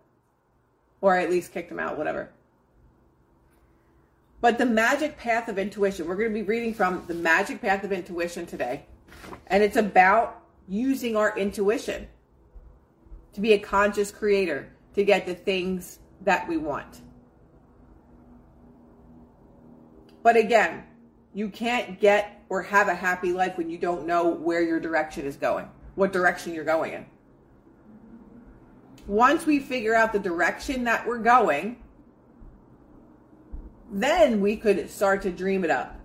Or 1.00 1.16
I 1.16 1.22
at 1.22 1.30
least 1.30 1.52
kicked 1.52 1.68
them 1.70 1.78
out, 1.78 1.96
whatever. 1.96 2.30
But 4.40 4.58
the 4.58 4.66
magic 4.66 5.16
path 5.16 5.48
of 5.48 5.58
intuition, 5.58 6.06
we're 6.06 6.16
going 6.16 6.28
to 6.28 6.34
be 6.34 6.42
reading 6.42 6.72
from 6.72 7.04
the 7.08 7.14
magic 7.14 7.60
path 7.60 7.82
of 7.82 7.92
intuition 7.92 8.46
today. 8.46 8.86
And 9.48 9.62
it's 9.62 9.76
about 9.76 10.42
using 10.68 11.16
our 11.16 11.36
intuition 11.36 12.06
to 13.32 13.40
be 13.40 13.52
a 13.52 13.58
conscious 13.58 14.10
creator 14.10 14.70
to 14.94 15.04
get 15.04 15.26
the 15.26 15.34
things 15.34 15.98
that 16.22 16.48
we 16.48 16.56
want. 16.56 17.00
But 20.22 20.36
again, 20.36 20.84
you 21.34 21.48
can't 21.48 22.00
get 22.00 22.42
or 22.48 22.62
have 22.62 22.88
a 22.88 22.94
happy 22.94 23.32
life 23.32 23.56
when 23.56 23.68
you 23.70 23.78
don't 23.78 24.06
know 24.06 24.28
where 24.28 24.62
your 24.62 24.80
direction 24.80 25.26
is 25.26 25.36
going, 25.36 25.68
what 25.94 26.12
direction 26.12 26.54
you're 26.54 26.64
going 26.64 26.92
in. 26.92 27.06
Once 29.06 29.46
we 29.46 29.58
figure 29.58 29.94
out 29.94 30.12
the 30.12 30.18
direction 30.18 30.84
that 30.84 31.06
we're 31.06 31.18
going, 31.18 31.76
then 33.90 34.40
we 34.40 34.56
could 34.56 34.90
start 34.90 35.22
to 35.22 35.30
dream 35.30 35.64
it 35.64 35.70
up. 35.70 35.98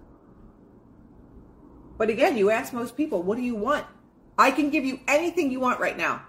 But 1.98 2.10
again, 2.10 2.38
you 2.38 2.50
ask 2.50 2.74
most 2.74 2.98
people, 2.98 3.22
what 3.22 3.38
do 3.38 3.44
you 3.44 3.56
want? 3.56 3.86
I 4.38 4.52
can 4.52 4.70
give 4.70 4.86
you 4.86 5.00
anything 5.08 5.52
you 5.52 5.60
want 5.60 5.80
right 5.80 5.98
now. 5.98 6.24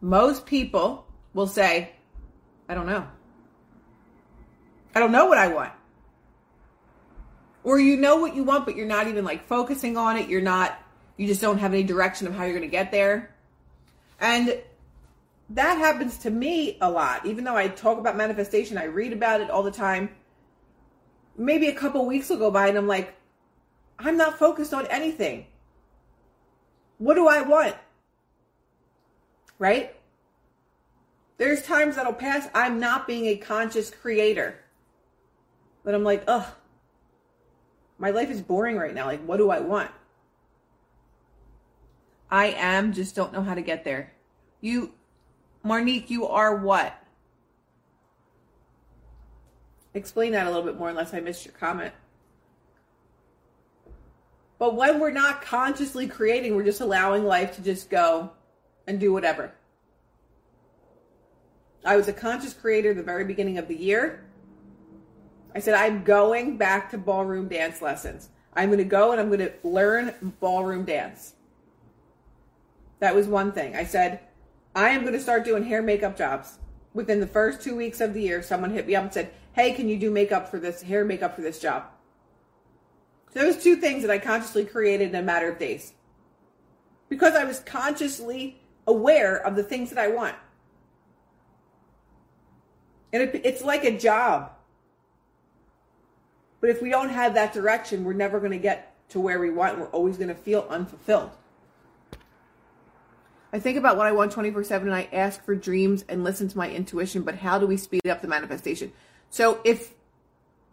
Most 0.00 0.46
people 0.46 1.06
will 1.32 1.46
say, 1.46 1.92
I 2.68 2.74
don't 2.74 2.86
know. 2.86 3.06
I 4.94 5.00
don't 5.00 5.12
know 5.12 5.26
what 5.26 5.38
I 5.38 5.48
want. 5.48 5.72
Or 7.64 7.80
you 7.80 7.96
know 7.96 8.16
what 8.16 8.36
you 8.36 8.44
want, 8.44 8.66
but 8.66 8.76
you're 8.76 8.86
not 8.86 9.08
even 9.08 9.24
like 9.24 9.48
focusing 9.48 9.96
on 9.96 10.16
it. 10.16 10.28
You're 10.28 10.42
not, 10.42 10.78
you 11.16 11.26
just 11.26 11.40
don't 11.40 11.58
have 11.58 11.72
any 11.72 11.82
direction 11.82 12.26
of 12.26 12.34
how 12.34 12.44
you're 12.44 12.52
going 12.52 12.62
to 12.62 12.68
get 12.68 12.92
there. 12.92 13.34
And 14.20 14.62
that 15.54 15.78
happens 15.78 16.18
to 16.18 16.30
me 16.30 16.76
a 16.80 16.90
lot. 16.90 17.24
Even 17.24 17.44
though 17.44 17.56
I 17.56 17.68
talk 17.68 17.98
about 17.98 18.16
manifestation, 18.16 18.76
I 18.76 18.84
read 18.84 19.12
about 19.12 19.40
it 19.40 19.50
all 19.50 19.62
the 19.62 19.70
time. 19.70 20.10
Maybe 21.36 21.68
a 21.68 21.74
couple 21.74 22.04
weeks 22.06 22.28
will 22.28 22.38
go 22.38 22.50
by 22.50 22.68
and 22.68 22.76
I'm 22.76 22.88
like, 22.88 23.14
I'm 23.98 24.16
not 24.16 24.38
focused 24.38 24.74
on 24.74 24.86
anything. 24.88 25.46
What 26.98 27.14
do 27.14 27.28
I 27.28 27.42
want? 27.42 27.76
Right? 29.58 29.94
There's 31.38 31.62
times 31.62 31.96
that'll 31.96 32.12
pass. 32.12 32.48
I'm 32.52 32.80
not 32.80 33.06
being 33.06 33.26
a 33.26 33.36
conscious 33.36 33.90
creator. 33.90 34.58
But 35.84 35.94
I'm 35.94 36.04
like, 36.04 36.24
ugh, 36.26 36.46
my 37.98 38.10
life 38.10 38.30
is 38.30 38.40
boring 38.40 38.76
right 38.76 38.94
now. 38.94 39.06
Like, 39.06 39.24
what 39.24 39.36
do 39.36 39.50
I 39.50 39.60
want? 39.60 39.90
I 42.28 42.46
am, 42.46 42.92
just 42.92 43.14
don't 43.14 43.32
know 43.32 43.42
how 43.42 43.54
to 43.54 43.62
get 43.62 43.84
there. 43.84 44.12
You 44.60 44.92
Marnique, 45.64 46.10
you 46.10 46.26
are 46.26 46.56
what? 46.56 46.94
Explain 49.94 50.32
that 50.32 50.46
a 50.46 50.50
little 50.50 50.64
bit 50.64 50.78
more 50.78 50.90
unless 50.90 51.14
I 51.14 51.20
missed 51.20 51.44
your 51.44 51.54
comment. 51.54 51.92
But 54.58 54.76
when 54.76 55.00
we're 55.00 55.10
not 55.10 55.42
consciously 55.42 56.06
creating, 56.06 56.54
we're 56.54 56.64
just 56.64 56.80
allowing 56.80 57.24
life 57.24 57.56
to 57.56 57.62
just 57.62 57.90
go 57.90 58.30
and 58.86 59.00
do 59.00 59.12
whatever. 59.12 59.52
I 61.84 61.96
was 61.96 62.08
a 62.08 62.12
conscious 62.12 62.54
creator 62.54 62.94
the 62.94 63.02
very 63.02 63.24
beginning 63.24 63.58
of 63.58 63.68
the 63.68 63.76
year. 63.76 64.24
I 65.54 65.60
said, 65.60 65.74
I'm 65.74 66.02
going 66.02 66.56
back 66.56 66.90
to 66.90 66.98
ballroom 66.98 67.48
dance 67.48 67.80
lessons. 67.80 68.30
I'm 68.54 68.68
going 68.68 68.78
to 68.78 68.84
go 68.84 69.12
and 69.12 69.20
I'm 69.20 69.28
going 69.28 69.40
to 69.40 69.52
learn 69.62 70.34
ballroom 70.40 70.84
dance. 70.84 71.34
That 73.00 73.14
was 73.14 73.26
one 73.26 73.52
thing. 73.52 73.76
I 73.76 73.84
said, 73.84 74.20
I 74.74 74.90
am 74.90 75.02
going 75.02 75.12
to 75.12 75.20
start 75.20 75.44
doing 75.44 75.64
hair 75.64 75.82
makeup 75.82 76.16
jobs. 76.16 76.58
Within 76.92 77.20
the 77.20 77.26
first 77.26 77.62
two 77.62 77.76
weeks 77.76 78.00
of 78.00 78.14
the 78.14 78.22
year, 78.22 78.42
someone 78.42 78.70
hit 78.70 78.86
me 78.86 78.94
up 78.94 79.04
and 79.04 79.12
said, 79.12 79.32
Hey, 79.52 79.72
can 79.72 79.88
you 79.88 79.98
do 79.98 80.10
makeup 80.10 80.50
for 80.50 80.58
this 80.58 80.82
hair 80.82 81.04
makeup 81.04 81.36
for 81.36 81.42
this 81.42 81.60
job? 81.60 81.84
Those 83.34 83.62
two 83.62 83.76
things 83.76 84.02
that 84.02 84.10
I 84.10 84.18
consciously 84.18 84.64
created 84.64 85.10
in 85.10 85.16
a 85.16 85.22
matter 85.22 85.48
of 85.48 85.58
days. 85.58 85.92
Because 87.08 87.34
I 87.34 87.44
was 87.44 87.60
consciously 87.60 88.60
aware 88.86 89.36
of 89.36 89.56
the 89.56 89.62
things 89.62 89.90
that 89.90 89.98
I 89.98 90.08
want. 90.08 90.36
And 93.12 93.22
it, 93.22 93.42
it's 93.44 93.62
like 93.62 93.84
a 93.84 93.96
job. 93.96 94.52
But 96.60 96.70
if 96.70 96.80
we 96.82 96.90
don't 96.90 97.10
have 97.10 97.34
that 97.34 97.52
direction, 97.52 98.04
we're 98.04 98.12
never 98.12 98.38
going 98.40 98.52
to 98.52 98.58
get 98.58 98.94
to 99.10 99.20
where 99.20 99.38
we 99.38 99.50
want. 99.50 99.78
We're 99.78 99.86
always 99.86 100.16
going 100.16 100.28
to 100.28 100.34
feel 100.34 100.66
unfulfilled. 100.68 101.30
I 103.54 103.60
think 103.60 103.78
about 103.78 103.96
what 103.96 104.08
I 104.08 104.10
want 104.10 104.32
24 104.32 104.64
7 104.64 104.88
and 104.88 104.96
I 104.96 105.08
ask 105.12 105.42
for 105.44 105.54
dreams 105.54 106.04
and 106.08 106.24
listen 106.24 106.48
to 106.48 106.58
my 106.58 106.68
intuition, 106.68 107.22
but 107.22 107.36
how 107.36 107.56
do 107.56 107.68
we 107.68 107.76
speed 107.76 108.04
up 108.08 108.20
the 108.20 108.26
manifestation? 108.26 108.92
So, 109.30 109.60
if 109.62 109.94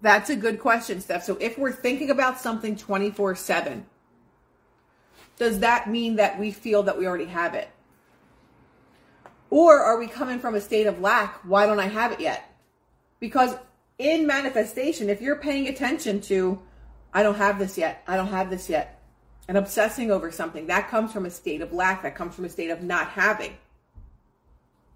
that's 0.02 0.32
a 0.32 0.36
good 0.36 0.60
question, 0.60 1.00
Steph. 1.00 1.24
So, 1.24 1.38
if 1.40 1.60
we're 1.60 1.72
thinking 1.72 2.10
about 2.10 2.40
something 2.40 2.76
24 2.76 3.36
7, 3.36 3.86
does 5.38 5.60
that 5.60 5.92
mean 5.92 6.16
that 6.16 6.40
we 6.40 6.50
feel 6.50 6.82
that 6.82 6.98
we 6.98 7.06
already 7.06 7.26
have 7.26 7.54
it? 7.54 7.70
Or 9.52 9.80
are 9.80 10.00
we 10.00 10.08
coming 10.08 10.40
from 10.40 10.56
a 10.56 10.62
state 10.62 10.88
of 10.88 11.00
lack? 11.02 11.36
Why 11.46 11.68
don't 11.68 11.80
I 11.80 11.88
have 11.88 12.12
it 12.12 12.20
yet? 12.20 12.52
Because 13.20 13.56
in 14.00 14.26
manifestation, 14.26 15.08
if 15.08 15.22
you're 15.22 15.36
paying 15.36 15.68
attention 15.68 16.20
to, 16.22 16.60
I 17.14 17.22
don't 17.22 17.36
have 17.36 17.60
this 17.60 17.78
yet, 17.78 18.04
I 18.08 18.18
don't 18.18 18.30
have 18.30 18.50
this 18.50 18.70
yet, 18.70 19.00
and 19.48 19.58
obsessing 19.58 20.12
over 20.12 20.32
something, 20.32 20.68
that 20.68 20.90
comes 20.90 21.12
from 21.12 21.26
a 21.26 21.32
state 21.32 21.62
of 21.62 21.74
lack, 21.74 22.04
that 22.04 22.16
comes 22.16 22.36
from 22.36 22.46
a 22.46 22.50
state 22.50 22.70
of 22.70 22.84
not 22.84 23.08
having. 23.10 23.58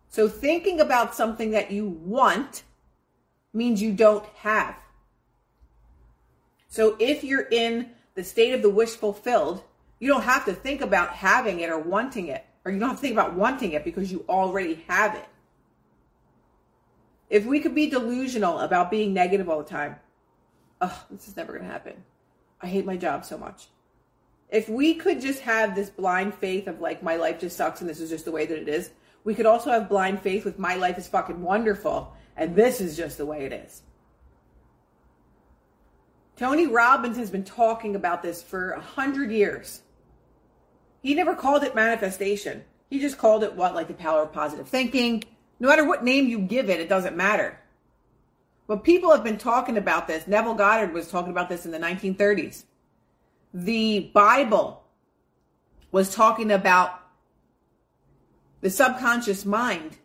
So 0.09 0.29
thinking 0.29 0.79
about 0.79 1.15
something 1.15 1.51
that 1.51 1.71
you 1.71 1.87
want 1.87 2.63
means 3.53 3.81
you 3.81 3.91
don't 3.91 4.25
have. 4.37 4.75
So 6.67 6.95
if 6.99 7.23
you're 7.23 7.47
in 7.51 7.89
the 8.15 8.23
state 8.23 8.53
of 8.53 8.61
the 8.61 8.69
wish 8.69 8.91
fulfilled, 8.91 9.63
you 9.99 10.07
don't 10.07 10.23
have 10.23 10.45
to 10.45 10.53
think 10.53 10.81
about 10.81 11.09
having 11.09 11.59
it 11.59 11.69
or 11.69 11.79
wanting 11.79 12.27
it, 12.27 12.45
or 12.63 12.71
you 12.71 12.79
don't 12.79 12.89
have 12.89 12.97
to 12.97 13.01
think 13.01 13.13
about 13.13 13.33
wanting 13.33 13.73
it 13.73 13.83
because 13.83 14.11
you 14.11 14.25
already 14.29 14.85
have 14.87 15.15
it. 15.15 15.25
If 17.29 17.45
we 17.45 17.59
could 17.59 17.75
be 17.75 17.89
delusional 17.89 18.59
about 18.59 18.91
being 18.91 19.13
negative 19.13 19.49
all 19.49 19.57
the 19.57 19.69
time, 19.69 19.97
oh, 20.81 21.05
this 21.09 21.27
is 21.27 21.35
never 21.35 21.53
going 21.53 21.65
to 21.65 21.71
happen. 21.71 22.03
I 22.61 22.67
hate 22.67 22.85
my 22.85 22.97
job 22.97 23.25
so 23.25 23.37
much 23.37 23.67
if 24.55 24.69
we 24.69 24.93
could 24.93 25.19
just 25.19 25.41
have 25.41 25.75
this 25.75 25.89
blind 25.89 26.33
faith 26.33 26.67
of 26.67 26.79
like 26.79 27.03
my 27.03 27.17
life 27.17 27.41
just 27.41 27.57
sucks 27.57 27.81
and 27.81 27.89
this 27.89 27.99
is 27.99 28.09
just 28.09 28.23
the 28.23 28.31
way 28.31 28.45
that 28.45 28.57
it 28.57 28.69
is, 28.69 28.89
we 29.25 29.35
could 29.35 29.45
also 29.45 29.69
have 29.69 29.89
blind 29.89 30.21
faith 30.21 30.45
with 30.45 30.57
my 30.57 30.75
life 30.75 30.97
is 30.97 31.09
fucking 31.09 31.41
wonderful 31.41 32.13
and 32.37 32.55
this 32.55 32.79
is 32.79 32.95
just 32.95 33.17
the 33.17 33.25
way 33.25 33.43
it 33.43 33.51
is. 33.51 33.81
Tony 36.37 36.67
Robbins 36.67 37.17
has 37.17 37.29
been 37.29 37.43
talking 37.43 37.97
about 37.97 38.21
this 38.21 38.41
for 38.41 38.71
a 38.71 38.79
hundred 38.79 39.29
years. 39.29 39.81
He 41.01 41.13
never 41.15 41.35
called 41.35 41.63
it 41.63 41.75
manifestation. 41.75 42.63
He 42.89 43.01
just 43.01 43.17
called 43.17 43.43
it 43.43 43.55
what, 43.55 43.75
like 43.75 43.89
the 43.89 43.93
power 43.93 44.21
of 44.21 44.31
positive 44.31 44.69
thinking. 44.69 45.21
No 45.59 45.67
matter 45.67 45.85
what 45.85 46.05
name 46.05 46.27
you 46.27 46.39
give 46.39 46.69
it, 46.69 46.79
it 46.79 46.87
doesn't 46.87 47.17
matter. 47.17 47.59
But 48.67 48.85
people 48.85 49.11
have 49.11 49.23
been 49.23 49.37
talking 49.37 49.75
about 49.75 50.07
this. 50.07 50.27
Neville 50.27 50.55
Goddard 50.55 50.93
was 50.93 51.09
talking 51.09 51.31
about 51.31 51.49
this 51.49 51.65
in 51.65 51.71
the 51.71 51.77
1930s 51.77 52.63
the 53.55 54.11
Bible 54.13 54.83
was 55.89 56.13
talking 56.13 56.51
about 56.51 56.99
the 58.59 58.69
subconscious 58.69 59.45
mind 59.45 59.95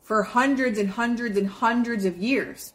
for 0.00 0.24
hundreds 0.24 0.76
and 0.76 0.90
hundreds 0.90 1.38
and 1.38 1.46
hundreds 1.46 2.04
of 2.04 2.16
years. 2.16 2.72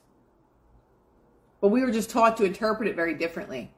But 1.59 1.67
we 1.67 1.81
were 1.81 1.91
just 1.91 2.09
taught 2.09 2.37
to 2.37 2.45
interpret 2.45 2.87
it 2.87 2.95
very 2.95 3.15
differently. 3.15 3.69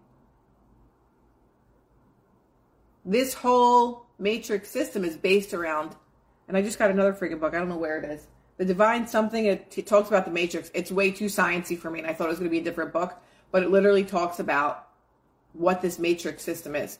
This 3.04 3.34
whole 3.34 4.06
matrix 4.20 4.70
system 4.70 5.04
is 5.04 5.18
based 5.18 5.56
around, 5.56 5.96
and 6.48 6.56
I 6.56 6.62
just 6.62 6.78
got 6.78 6.92
another 6.92 7.14
freaking 7.14 7.40
book. 7.40 7.56
I 7.56 7.58
don't 7.58 7.70
know 7.70 7.78
where 7.78 7.98
it 7.98 8.06
is. 8.06 8.28
The 8.58 8.66
Divine 8.66 9.08
Something, 9.08 9.46
it, 9.46 9.88
talks 9.88 10.10
about 10.10 10.26
the 10.26 10.32
matrix. 10.32 10.70
It's 10.76 10.92
way 10.92 11.10
too 11.10 11.26
sciencey 11.26 11.80
for 11.80 11.90
me, 11.90 11.98
and 11.98 12.08
I 12.08 12.14
thought 12.14 12.26
it 12.26 12.30
was 12.30 12.38
going 12.38 12.52
to 12.52 12.56
be 12.56 12.60
a 12.60 12.64
different 12.64 12.94
book, 12.94 13.20
but 13.52 13.64
it 13.64 13.72
literally 13.72 14.04
talks 14.04 14.40
about 14.40 14.89
what 15.54 15.82
this 15.82 16.00
matrix 16.00 16.44
system 16.44 16.76
is. 16.76 17.00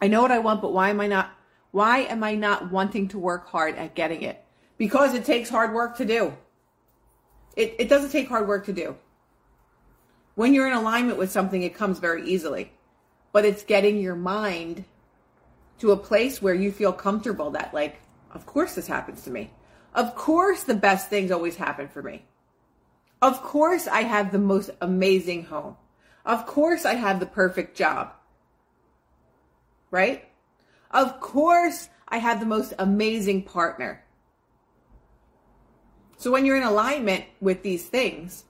I 0.00 0.08
know 0.08 0.22
what 0.22 0.32
I 0.32 0.38
want, 0.38 0.62
but 0.62 0.72
why 0.72 0.90
am 0.90 1.00
I 1.00 1.06
not 1.06 1.30
why 1.70 2.00
am 2.00 2.22
I 2.22 2.34
not 2.34 2.70
wanting 2.70 3.08
to 3.08 3.18
work 3.18 3.48
hard 3.48 3.76
at 3.76 3.94
getting 3.94 4.22
it? 4.22 4.44
Because 4.76 5.14
it 5.14 5.24
takes 5.24 5.48
hard 5.48 5.72
work 5.72 5.96
to 5.98 6.04
do. 6.04 6.34
It 7.56 7.76
it 7.78 7.88
doesn't 7.88 8.10
take 8.10 8.28
hard 8.28 8.48
work 8.48 8.66
to 8.66 8.72
do. 8.72 8.96
When 10.34 10.54
you're 10.54 10.66
in 10.66 10.72
alignment 10.72 11.18
with 11.18 11.30
something, 11.30 11.62
it 11.62 11.74
comes 11.74 11.98
very 11.98 12.28
easily. 12.28 12.72
But 13.32 13.44
it's 13.44 13.62
getting 13.62 13.98
your 13.98 14.16
mind 14.16 14.84
to 15.78 15.92
a 15.92 15.96
place 15.96 16.42
where 16.42 16.54
you 16.54 16.70
feel 16.70 16.92
comfortable 16.92 17.50
that 17.52 17.72
like, 17.72 18.00
of 18.30 18.46
course 18.46 18.74
this 18.74 18.86
happens 18.86 19.22
to 19.22 19.30
me. 19.30 19.50
Of 19.94 20.14
course 20.14 20.64
the 20.64 20.74
best 20.74 21.08
things 21.08 21.30
always 21.30 21.56
happen 21.56 21.88
for 21.88 22.02
me. 22.02 22.24
Of 23.22 23.40
course, 23.40 23.86
I 23.86 24.02
have 24.02 24.32
the 24.32 24.38
most 24.38 24.70
amazing 24.80 25.44
home. 25.44 25.76
Of 26.24 26.46
course, 26.46 26.84
I 26.84 26.94
have 26.94 27.20
the 27.20 27.26
perfect 27.26 27.76
job. 27.76 28.12
Right? 29.90 30.28
Of 30.90 31.20
course, 31.20 31.88
I 32.08 32.18
have 32.18 32.40
the 32.40 32.46
most 32.46 32.74
amazing 32.78 33.42
partner. 33.42 34.04
So 36.18 36.30
when 36.30 36.44
you're 36.44 36.56
in 36.56 36.62
alignment 36.62 37.24
with 37.40 37.62
these 37.62 37.84
things, 37.84 38.44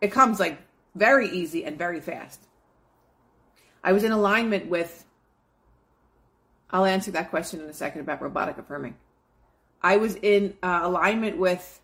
it 0.00 0.10
comes 0.10 0.40
like 0.40 0.58
very 0.94 1.28
easy 1.28 1.64
and 1.64 1.78
very 1.78 2.00
fast. 2.00 2.40
I 3.84 3.92
was 3.92 4.02
in 4.02 4.10
alignment 4.10 4.66
with, 4.66 5.04
I'll 6.70 6.84
answer 6.84 7.12
that 7.12 7.30
question 7.30 7.60
in 7.60 7.68
a 7.68 7.72
second 7.72 8.00
about 8.00 8.20
robotic 8.20 8.58
affirming. 8.58 8.96
I 9.80 9.98
was 9.98 10.16
in 10.16 10.56
uh, 10.62 10.80
alignment 10.82 11.38
with 11.38 11.80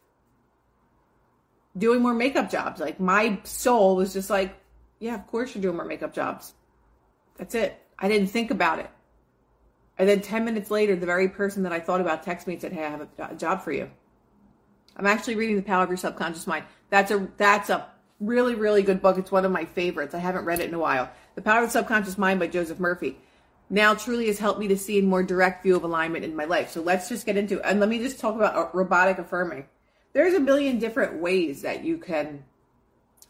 doing 1.79 2.03
more 2.03 2.15
makeup 2.15 2.51
jobs. 2.51 2.81
Like 2.81 2.99
my 2.99 3.39
soul 3.45 3.97
was 3.97 4.13
just 4.13 4.31
like, 4.31 4.55
yeah, 4.99 5.15
of 5.15 5.27
course 5.27 5.55
you're 5.55 5.63
doing 5.63 5.77
more 5.77 5.85
makeup 5.85 6.15
jobs. 6.15 6.55
That's 7.37 7.55
it. 7.55 7.81
I 7.99 8.09
didn't 8.09 8.29
think 8.29 8.51
about 8.51 8.79
it. 8.79 8.91
And 9.99 10.09
then 10.09 10.21
10 10.21 10.45
minutes 10.45 10.71
later, 10.71 10.97
the 10.97 11.07
very 11.07 11.29
person 11.29 11.63
that 11.63 11.73
I 11.73 11.81
thought 11.81 12.01
about 12.01 12.25
texted 12.25 12.49
me 12.49 12.55
and 12.55 12.63
said, 12.63 12.73
Hey, 12.73 12.85
I 12.85 12.91
have 12.91 13.09
a 13.19 13.35
job 13.35 13.63
for 13.63 13.73
you. 13.73 13.91
I'm 14.97 15.07
actually 15.07 15.37
reading 15.37 15.57
The 15.57 15.63
Power 15.63 15.85
of 15.85 15.91
Your 15.91 15.97
Subconscious 15.97 16.47
Mind. 16.47 16.65
That's 16.91 17.11
a, 17.11 17.29
that's 17.37 17.71
a 17.71 17.89
really, 18.21 18.55
really 18.55 18.83
good 18.83 19.03
book. 19.03 19.19
It's 19.19 19.33
one 19.33 19.45
of 19.45 19.53
my 19.53 19.65
favorites. 19.65 20.15
I 20.15 20.19
haven't 20.19 20.45
read 20.45 20.61
it 20.61 20.69
in 20.69 20.75
a 20.75 20.79
while. 20.79 21.11
The 21.35 21.43
Power 21.43 21.63
of 21.63 21.69
the 21.69 21.79
Subconscious 21.79 22.19
Mind 22.19 22.41
by 22.41 22.47
Joseph 22.47 22.81
Murphy. 22.81 23.19
Now 23.71 23.95
truly 23.95 24.27
has 24.27 24.39
helped 24.39 24.61
me 24.61 24.69
to 24.69 24.77
see 24.77 24.99
a 24.99 25.03
more 25.03 25.23
direct 25.23 25.63
view 25.63 25.75
of 25.75 25.85
alignment 25.85 26.25
in 26.25 26.37
my 26.37 26.45
life. 26.45 26.71
So 26.71 26.81
let's 26.81 27.09
just 27.09 27.27
get 27.27 27.37
into 27.37 27.59
it. 27.59 27.63
And 27.65 27.81
let 27.81 27.89
me 27.89 27.99
just 27.99 28.21
talk 28.21 28.37
about 28.37 28.55
uh, 28.55 28.69
robotic 28.73 29.19
affirming. 29.19 29.67
There's 30.13 30.35
a 30.35 30.41
million 30.41 30.79
different 30.79 31.21
ways 31.21 31.63
that 31.63 31.85
you 31.85 31.99
can 31.99 32.45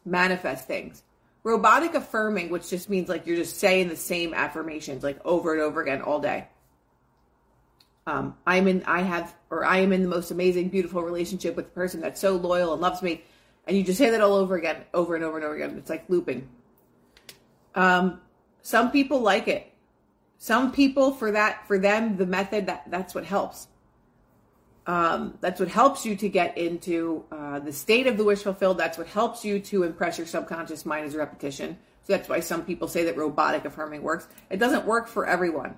manifest 0.04 0.66
things. 0.66 1.02
Robotic 1.45 1.95
affirming, 1.95 2.49
which 2.49 2.71
just 2.71 2.89
means 2.89 3.09
like 3.09 3.27
you're 3.27 3.37
just 3.37 3.59
saying 3.59 3.89
the 3.89 3.97
same 3.97 4.35
affirmations 4.35 5.03
like 5.05 5.21
over 5.25 5.53
and 5.53 5.61
over 5.61 5.83
again 5.83 6.01
all 6.03 6.19
day. 6.19 6.49
Um, 8.07 8.37
I'm 8.47 8.67
in, 8.67 8.83
I 8.85 9.03
have, 9.03 9.35
or 9.51 9.65
I 9.65 9.79
am 9.79 9.93
in 9.93 10.03
the 10.03 10.09
most 10.09 10.31
amazing, 10.31 10.69
beautiful 10.71 11.03
relationship 11.03 11.55
with 11.55 11.67
the 11.67 11.71
person 11.73 12.01
that's 12.01 12.21
so 12.21 12.37
loyal 12.37 12.73
and 12.73 12.83
loves 12.83 13.03
me. 13.03 13.23
And 13.67 13.77
you 13.77 13.83
just 13.83 13.99
say 13.99 14.11
that 14.11 14.21
all 14.21 14.35
over 14.35 14.57
again, 14.57 14.77
over 14.93 15.15
and 15.15 15.25
over 15.25 15.37
and 15.37 15.45
over 15.45 15.55
again. 15.55 15.77
It's 15.79 15.89
like 15.89 16.05
looping. 16.09 16.49
Um, 17.75 18.21
some 18.63 18.91
people 18.91 19.21
like 19.21 19.49
it. 19.49 19.71
Some 20.39 20.73
people 20.73 21.13
for 21.13 21.31
that, 21.33 21.67
for 21.67 21.79
them, 21.79 22.17
the 22.17 22.27
method 22.27 22.67
that 22.67 22.85
that's 22.91 23.15
what 23.15 23.25
helps. 23.25 23.69
Um, 24.87 25.38
that's 25.41 25.61
what 25.61 25.69
helps 25.69 26.05
you 26.05 26.14
to 26.17 26.29
get 26.29 26.59
into 26.59 27.25
uh, 27.33 27.59
the 27.59 27.73
state 27.73 28.07
of 28.07 28.17
the 28.17 28.25
wish 28.25 28.43
fulfilled. 28.43 28.79
That's 28.79 28.99
what 28.99 29.07
helps 29.07 29.45
you 29.45 29.61
to 29.61 29.83
impress 29.85 30.19
your 30.19 30.26
subconscious 30.26 30.85
mind 30.85 31.07
is 31.07 31.14
repetition. 31.14 31.79
So 32.03 32.12
that's 32.12 32.29
why 32.29 32.41
some 32.41 32.64
people 32.64 32.87
say 32.87 33.05
that 33.05 33.17
robotic 33.17 33.64
affirming 33.64 34.03
works. 34.03 34.29
It 34.50 34.59
doesn't 34.59 34.85
work 34.85 35.09
for 35.09 35.26
everyone 35.26 35.76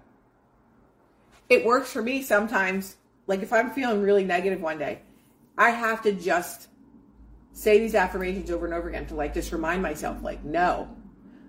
it 1.49 1.65
works 1.65 1.93
for 1.93 2.03
me 2.03 2.23
sometimes. 2.23 2.97
Like 3.27 3.43
if 3.43 3.53
I'm 3.53 3.71
feeling 3.71 4.03
really 4.03 4.25
negative 4.25 4.61
one 4.61 4.79
day, 4.79 5.01
I 5.59 5.71
have 5.71 6.03
to 6.03 6.13
just 6.13 6.69
say 7.53 7.79
these 7.79 7.95
affirmations 7.95 8.51
over 8.51 8.67
and 8.67 8.75
over 8.75 8.89
again 8.89 9.07
to 9.07 9.15
like 9.15 9.35
just 9.35 9.53
remind 9.53 9.83
myself, 9.83 10.23
like, 10.23 10.45
no. 10.45 10.89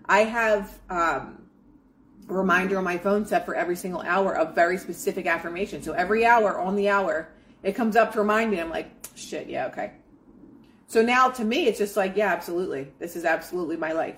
I 0.06 0.20
have 0.20 0.80
um, 0.90 1.42
a 2.30 2.34
reminder 2.34 2.78
on 2.78 2.84
my 2.84 2.98
phone 2.98 3.26
set 3.26 3.46
for 3.46 3.56
every 3.56 3.76
single 3.76 4.02
hour 4.02 4.36
of 4.36 4.56
very 4.56 4.78
specific 4.78 5.26
affirmation. 5.26 5.84
So 5.84 5.92
every 5.92 6.26
hour 6.26 6.58
on 6.58 6.76
the 6.76 6.90
hour, 6.90 7.30
it 7.64 7.74
comes 7.74 7.96
up 7.96 8.14
to 8.14 8.20
remind 8.20 8.52
me. 8.52 8.60
I'm 8.60 8.70
like, 8.70 8.92
shit, 9.16 9.48
yeah, 9.48 9.68
okay. 9.68 9.94
So 10.88 11.02
now 11.02 11.30
to 11.30 11.44
me, 11.44 11.68
it's 11.68 11.78
just 11.78 11.98
like, 11.98 12.16
yeah, 12.16 12.32
absolutely. 12.32 12.92
This 13.00 13.16
is 13.16 13.26
absolutely 13.26 13.78
my 13.78 13.92
life 13.92 14.16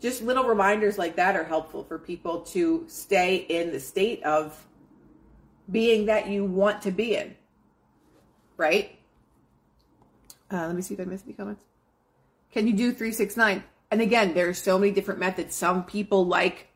just 0.00 0.22
little 0.22 0.44
reminders 0.44 0.98
like 0.98 1.16
that 1.16 1.36
are 1.36 1.44
helpful 1.44 1.84
for 1.84 1.98
people 1.98 2.40
to 2.40 2.84
stay 2.88 3.36
in 3.36 3.72
the 3.72 3.80
state 3.80 4.22
of 4.24 4.66
being 5.70 6.06
that 6.06 6.28
you 6.28 6.44
want 6.44 6.82
to 6.82 6.90
be 6.90 7.16
in. 7.16 7.34
Right? 8.56 8.98
Uh, 10.50 10.66
let 10.66 10.76
me 10.76 10.82
see 10.82 10.94
if 10.94 11.00
I 11.00 11.04
missed 11.04 11.24
any 11.24 11.34
comments. 11.34 11.62
Can 12.52 12.66
you 12.66 12.72
do 12.72 12.92
369? 12.92 13.64
And 13.90 14.00
again, 14.00 14.34
there 14.34 14.48
are 14.48 14.54
so 14.54 14.78
many 14.78 14.92
different 14.92 15.20
methods. 15.20 15.54
Some 15.54 15.84
people 15.84 16.26
like 16.26 16.68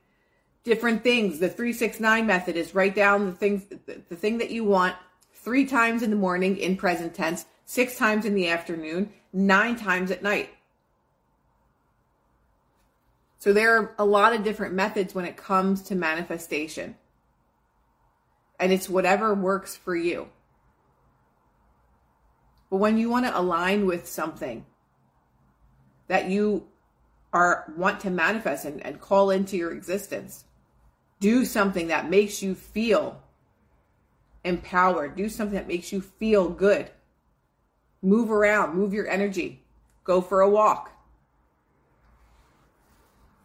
different 0.64 1.02
things. 1.02 1.38
The 1.38 1.48
369 1.48 2.26
method 2.26 2.56
is 2.56 2.74
write 2.74 2.94
down 2.94 3.26
the 3.26 3.32
things, 3.32 3.64
the 3.86 4.16
thing 4.16 4.38
that 4.38 4.50
you 4.50 4.64
want 4.64 4.96
three 5.42 5.64
times 5.64 6.02
in 6.02 6.10
the 6.10 6.16
morning 6.16 6.56
in 6.56 6.76
present 6.76 7.14
tense, 7.14 7.46
six 7.64 7.96
times 7.96 8.24
in 8.24 8.34
the 8.34 8.48
afternoon, 8.48 9.12
nine 9.32 9.76
times 9.76 10.10
at 10.10 10.22
night. 10.22 10.50
So 13.38 13.54
there 13.54 13.76
are 13.76 13.94
a 13.98 14.04
lot 14.04 14.34
of 14.34 14.44
different 14.44 14.74
methods 14.74 15.14
when 15.14 15.24
it 15.24 15.36
comes 15.36 15.82
to 15.84 15.94
manifestation. 15.94 16.96
And 18.58 18.70
it's 18.70 18.88
whatever 18.88 19.34
works 19.34 19.74
for 19.74 19.96
you. 19.96 20.28
But 22.68 22.76
when 22.76 22.98
you 22.98 23.08
want 23.08 23.24
to 23.24 23.38
align 23.38 23.86
with 23.86 24.06
something 24.06 24.66
that 26.08 26.28
you 26.28 26.66
are 27.32 27.72
want 27.76 28.00
to 28.00 28.10
manifest 28.10 28.66
and, 28.66 28.84
and 28.84 29.00
call 29.00 29.30
into 29.30 29.56
your 29.56 29.72
existence, 29.72 30.44
do 31.18 31.46
something 31.46 31.86
that 31.86 32.10
makes 32.10 32.42
you 32.42 32.54
feel 32.54 33.22
empowered. 34.44 35.16
Do 35.16 35.28
something 35.28 35.54
that 35.56 35.68
makes 35.68 35.92
you 35.92 36.00
feel 36.00 36.48
good. 36.48 36.90
Move 38.02 38.30
around, 38.30 38.74
move 38.74 38.94
your 38.94 39.08
energy. 39.08 39.62
Go 40.04 40.20
for 40.20 40.40
a 40.40 40.48
walk. 40.48 40.90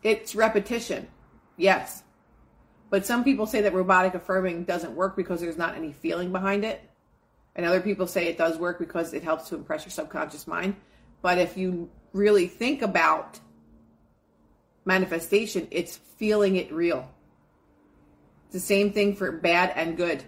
It's 0.04 0.36
repetition, 0.36 1.08
yes. 1.58 2.04
But 2.90 3.06
some 3.06 3.24
people 3.24 3.46
say 3.48 3.62
that 3.62 3.74
robotic 3.74 4.14
affirming 4.14 4.64
doesn't 4.64 4.96
work 4.96 5.16
because 5.16 5.42
there's 5.42 5.58
not 5.58 5.76
any 5.76 5.92
feeling 5.92 6.32
behind 6.32 6.64
it. 6.64 6.82
And 7.56 7.66
other 7.66 7.82
people 7.82 8.06
say 8.08 8.28
it 8.28 8.38
does 8.38 8.58
work 8.58 8.80
because 8.80 9.14
it 9.14 9.24
helps 9.24 9.50
to 9.50 9.56
impress 9.56 9.86
your 9.86 9.92
subconscious 9.92 10.48
mind. 10.48 10.76
But 11.22 11.38
if 11.38 11.58
you 11.58 11.90
really 12.14 12.48
think 12.48 12.82
about 12.82 13.40
manifestation, 14.86 15.68
it's 15.72 15.98
feeling 16.18 16.56
it 16.56 16.72
real. 16.72 17.10
It's 18.46 18.54
the 18.54 18.60
same 18.60 18.94
thing 18.94 19.16
for 19.16 19.32
bad 19.32 19.74
and 19.76 19.98
good. 19.98 20.24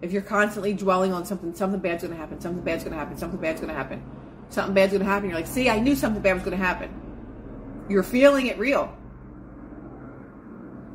If 0.00 0.12
you're 0.12 0.22
constantly 0.22 0.74
dwelling 0.74 1.12
on 1.12 1.24
something, 1.24 1.54
something 1.54 1.80
bad's 1.80 2.04
to 2.04 2.14
happen, 2.14 2.40
something 2.40 2.62
bad's 2.62 2.84
to 2.84 2.94
happen, 2.94 3.18
something 3.18 3.40
bad's 3.40 3.60
to 3.60 3.66
happen, 3.66 4.02
something 4.48 4.74
bad's 4.74 4.92
to 4.92 5.04
happen, 5.04 5.28
you're 5.28 5.38
like, 5.38 5.46
see, 5.46 5.68
I 5.68 5.80
knew 5.80 5.96
something 5.96 6.22
bad 6.22 6.34
was 6.34 6.44
to 6.44 6.56
happen. 6.56 6.88
You're 7.88 8.04
feeling 8.04 8.46
it 8.46 8.58
real. 8.58 8.94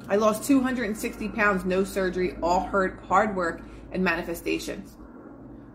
I 0.07 0.15
lost 0.15 0.43
260 0.45 1.29
pounds, 1.29 1.65
no 1.65 1.83
surgery, 1.83 2.37
all 2.41 2.61
hard, 2.61 2.99
hard 3.07 3.35
work 3.35 3.61
and 3.91 4.03
manifestations. 4.03 4.95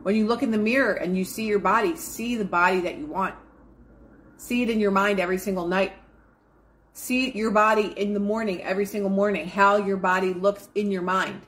When 0.03 0.15
you 0.15 0.27
look 0.27 0.43
in 0.43 0.51
the 0.51 0.59
mirror 0.59 0.95
and 0.95 1.17
you 1.17 1.25
see 1.25 1.45
your 1.45 1.59
body, 1.59 1.97
see 1.97 2.37
the 2.37 2.45
body 2.45 2.81
that 2.81 2.99
you 2.99 3.07
want. 3.07 3.35
See 4.37 4.63
it 4.63 4.71
in 4.71 4.81
your 4.81 4.91
mind 4.91 5.19
every 5.19 5.39
single 5.39 5.67
night. 5.67 5.93
See 6.93 7.31
your 7.33 7.51
body 7.51 7.93
in 7.97 8.15
the 8.15 8.21
morning, 8.21 8.63
every 8.63 8.87
single 8.87 9.11
morning, 9.11 9.47
how 9.47 9.77
your 9.77 9.97
body 9.97 10.33
looks 10.35 10.69
in 10.75 10.91
your 10.91 11.03
mind. 11.03 11.43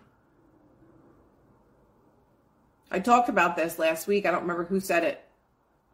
I 2.91 2.99
talked 2.99 3.29
about 3.29 3.57
this 3.57 3.79
last 3.79 4.07
week. 4.07 4.27
I 4.27 4.31
don't 4.31 4.43
remember 4.43 4.65
who 4.65 4.81
said 4.81 5.05
it. 5.05 5.25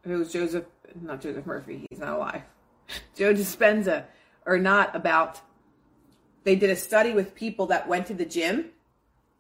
It 0.05 0.15
was 0.15 0.33
Joseph, 0.33 0.65
not 1.03 1.21
Joseph 1.21 1.47
Murphy. 1.47 1.87
He's 1.91 1.99
not 1.99 2.15
alive. 2.15 2.43
Joe 3.17 3.35
Dispenza 3.35 4.05
or 4.47 4.59
not 4.59 4.95
about 4.95 5.41
they 6.45 6.55
did 6.55 6.71
a 6.71 6.77
study 6.77 7.13
with 7.13 7.35
people 7.35 7.67
that 7.67 7.89
went 7.89 8.07
to 8.07 8.15
the 8.15 8.25
gym 8.25 8.67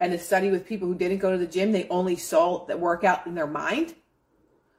and 0.01 0.13
a 0.13 0.19
study 0.19 0.51
with 0.51 0.67
people 0.67 0.89
who 0.89 0.95
didn't 0.97 1.19
go 1.19 1.31
to 1.31 1.39
the 1.39 1.47
gym. 1.47 1.71
They 1.71 1.87
only 1.89 2.17
saw 2.17 2.67
the 2.67 2.77
workout 2.77 3.27
in 3.29 3.37
their 3.37 3.47
mind. 3.47 3.95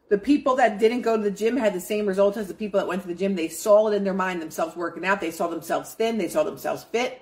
The 0.10 0.18
people 0.18 0.58
that 0.58 0.78
didn't 0.78 1.02
go 1.02 1.16
to 1.16 1.24
the 1.24 1.32
gym 1.32 1.56
had 1.56 1.74
the 1.74 1.80
same 1.80 2.06
results 2.06 2.38
as 2.38 2.50
the 2.50 2.54
people 2.54 2.82
that 2.82 2.88
went 2.88 3.02
to 3.04 3.08
the 3.08 3.16
gym. 3.16 3.36
They 3.36 3.48
saw 3.48 3.88
it 3.88 3.96
in 3.96 4.04
their 4.04 4.14
mind 4.14 4.42
themselves 4.42 4.76
working 4.76 5.06
out. 5.06 5.22
They 5.22 5.32
saw 5.32 5.48
themselves 5.48 5.94
thin. 5.94 6.18
They 6.18 6.28
saw 6.28 6.44
themselves 6.44 6.84
fit. 6.84 7.22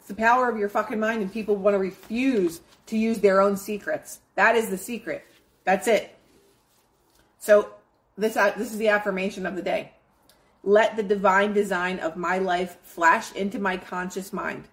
It's 0.00 0.08
the 0.08 0.14
power 0.14 0.48
of 0.48 0.58
your 0.58 0.68
fucking 0.68 0.98
mind, 0.98 1.22
and 1.22 1.32
people 1.32 1.54
want 1.54 1.74
to 1.74 1.78
refuse 1.78 2.60
to 2.90 2.98
use 2.98 3.20
their 3.20 3.40
own 3.40 3.56
secrets. 3.56 4.20
That 4.34 4.56
is 4.56 4.68
the 4.68 4.76
secret. 4.76 5.24
That's 5.64 5.86
it. 5.88 6.16
So 7.38 7.70
this, 8.16 8.36
uh, 8.36 8.52
this 8.56 8.72
is 8.72 8.78
the 8.78 8.88
affirmation 8.88 9.46
of 9.46 9.56
the 9.56 9.62
day. 9.62 9.92
Let 10.62 10.96
the 10.96 11.02
divine 11.02 11.54
design 11.54 12.00
of 12.00 12.16
my 12.16 12.38
life 12.38 12.78
flash 12.82 13.32
into 13.32 13.58
my 13.58 13.76
conscious 13.76 14.32
mind. 14.32 14.68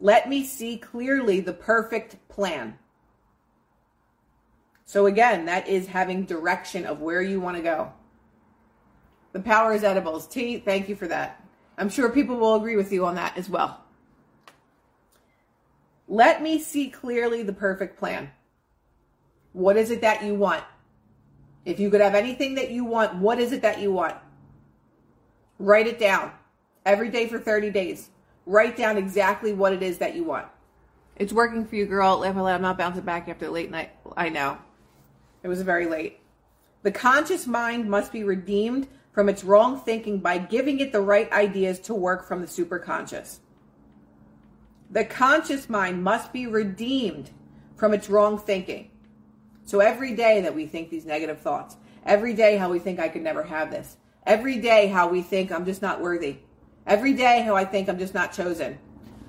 Let 0.00 0.28
me 0.28 0.44
see 0.44 0.78
clearly 0.78 1.40
the 1.40 1.52
perfect 1.52 2.16
plan. 2.28 2.78
So, 4.86 5.06
again, 5.06 5.44
that 5.44 5.68
is 5.68 5.86
having 5.86 6.24
direction 6.24 6.86
of 6.86 7.00
where 7.00 7.22
you 7.22 7.40
want 7.40 7.56
to 7.56 7.62
go. 7.62 7.92
The 9.32 9.40
power 9.40 9.72
is 9.72 9.84
edibles. 9.84 10.26
T, 10.26 10.58
thank 10.58 10.88
you 10.88 10.96
for 10.96 11.06
that. 11.06 11.44
I'm 11.78 11.90
sure 11.90 12.08
people 12.08 12.36
will 12.36 12.56
agree 12.56 12.76
with 12.76 12.92
you 12.92 13.04
on 13.04 13.14
that 13.16 13.36
as 13.36 13.48
well. 13.48 13.84
Let 16.10 16.42
me 16.42 16.58
see 16.58 16.90
clearly 16.90 17.44
the 17.44 17.52
perfect 17.52 17.96
plan. 17.96 18.32
What 19.52 19.76
is 19.76 19.92
it 19.92 20.00
that 20.00 20.24
you 20.24 20.34
want? 20.34 20.64
If 21.64 21.78
you 21.78 21.88
could 21.88 22.00
have 22.00 22.16
anything 22.16 22.56
that 22.56 22.72
you 22.72 22.84
want, 22.84 23.14
what 23.14 23.38
is 23.38 23.52
it 23.52 23.62
that 23.62 23.80
you 23.80 23.92
want? 23.92 24.16
Write 25.60 25.86
it 25.86 26.00
down 26.00 26.32
every 26.84 27.10
day 27.10 27.28
for 27.28 27.38
30 27.38 27.70
days. 27.70 28.10
Write 28.44 28.76
down 28.76 28.96
exactly 28.96 29.52
what 29.52 29.72
it 29.72 29.84
is 29.84 29.98
that 29.98 30.16
you 30.16 30.24
want. 30.24 30.48
It's 31.14 31.32
working 31.32 31.64
for 31.64 31.76
you, 31.76 31.86
girl. 31.86 32.24
I'm 32.24 32.60
not 32.60 32.76
bouncing 32.76 33.04
back 33.04 33.28
after 33.28 33.48
late 33.48 33.70
night. 33.70 33.90
I 34.16 34.30
know. 34.30 34.58
It 35.44 35.48
was 35.48 35.62
very 35.62 35.86
late. 35.86 36.18
The 36.82 36.90
conscious 36.90 37.46
mind 37.46 37.88
must 37.88 38.10
be 38.10 38.24
redeemed 38.24 38.88
from 39.12 39.28
its 39.28 39.44
wrong 39.44 39.78
thinking 39.78 40.18
by 40.18 40.38
giving 40.38 40.80
it 40.80 40.90
the 40.90 41.02
right 41.02 41.30
ideas 41.30 41.78
to 41.80 41.94
work 41.94 42.26
from 42.26 42.40
the 42.40 42.48
superconscious. 42.48 43.38
The 44.90 45.04
conscious 45.04 45.68
mind 45.68 46.02
must 46.02 46.32
be 46.32 46.46
redeemed 46.46 47.30
from 47.76 47.94
its 47.94 48.10
wrong 48.10 48.38
thinking. 48.38 48.90
So 49.64 49.78
every 49.78 50.14
day 50.14 50.40
that 50.40 50.54
we 50.54 50.66
think 50.66 50.90
these 50.90 51.04
negative 51.04 51.40
thoughts, 51.40 51.76
every 52.04 52.34
day 52.34 52.56
how 52.56 52.70
we 52.70 52.80
think 52.80 52.98
I 52.98 53.08
could 53.08 53.22
never 53.22 53.44
have 53.44 53.70
this, 53.70 53.96
every 54.26 54.58
day 54.58 54.88
how 54.88 55.08
we 55.08 55.22
think 55.22 55.52
I'm 55.52 55.64
just 55.64 55.80
not 55.80 56.00
worthy, 56.00 56.38
every 56.86 57.12
day 57.12 57.42
how 57.42 57.54
I 57.54 57.64
think 57.64 57.88
I'm 57.88 57.98
just 57.98 58.14
not 58.14 58.32
chosen. 58.32 58.78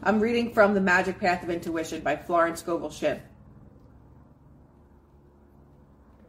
I'm 0.02 0.19
reading 0.19 0.52
from 0.52 0.74
The 0.74 0.82
Magic 0.82 1.19
Path 1.19 1.43
of 1.43 1.52
Intuition 1.52 2.02
by 2.02 2.15
Florence 2.15 2.62
Scovel 2.62 2.89
Shinn. 2.89 3.21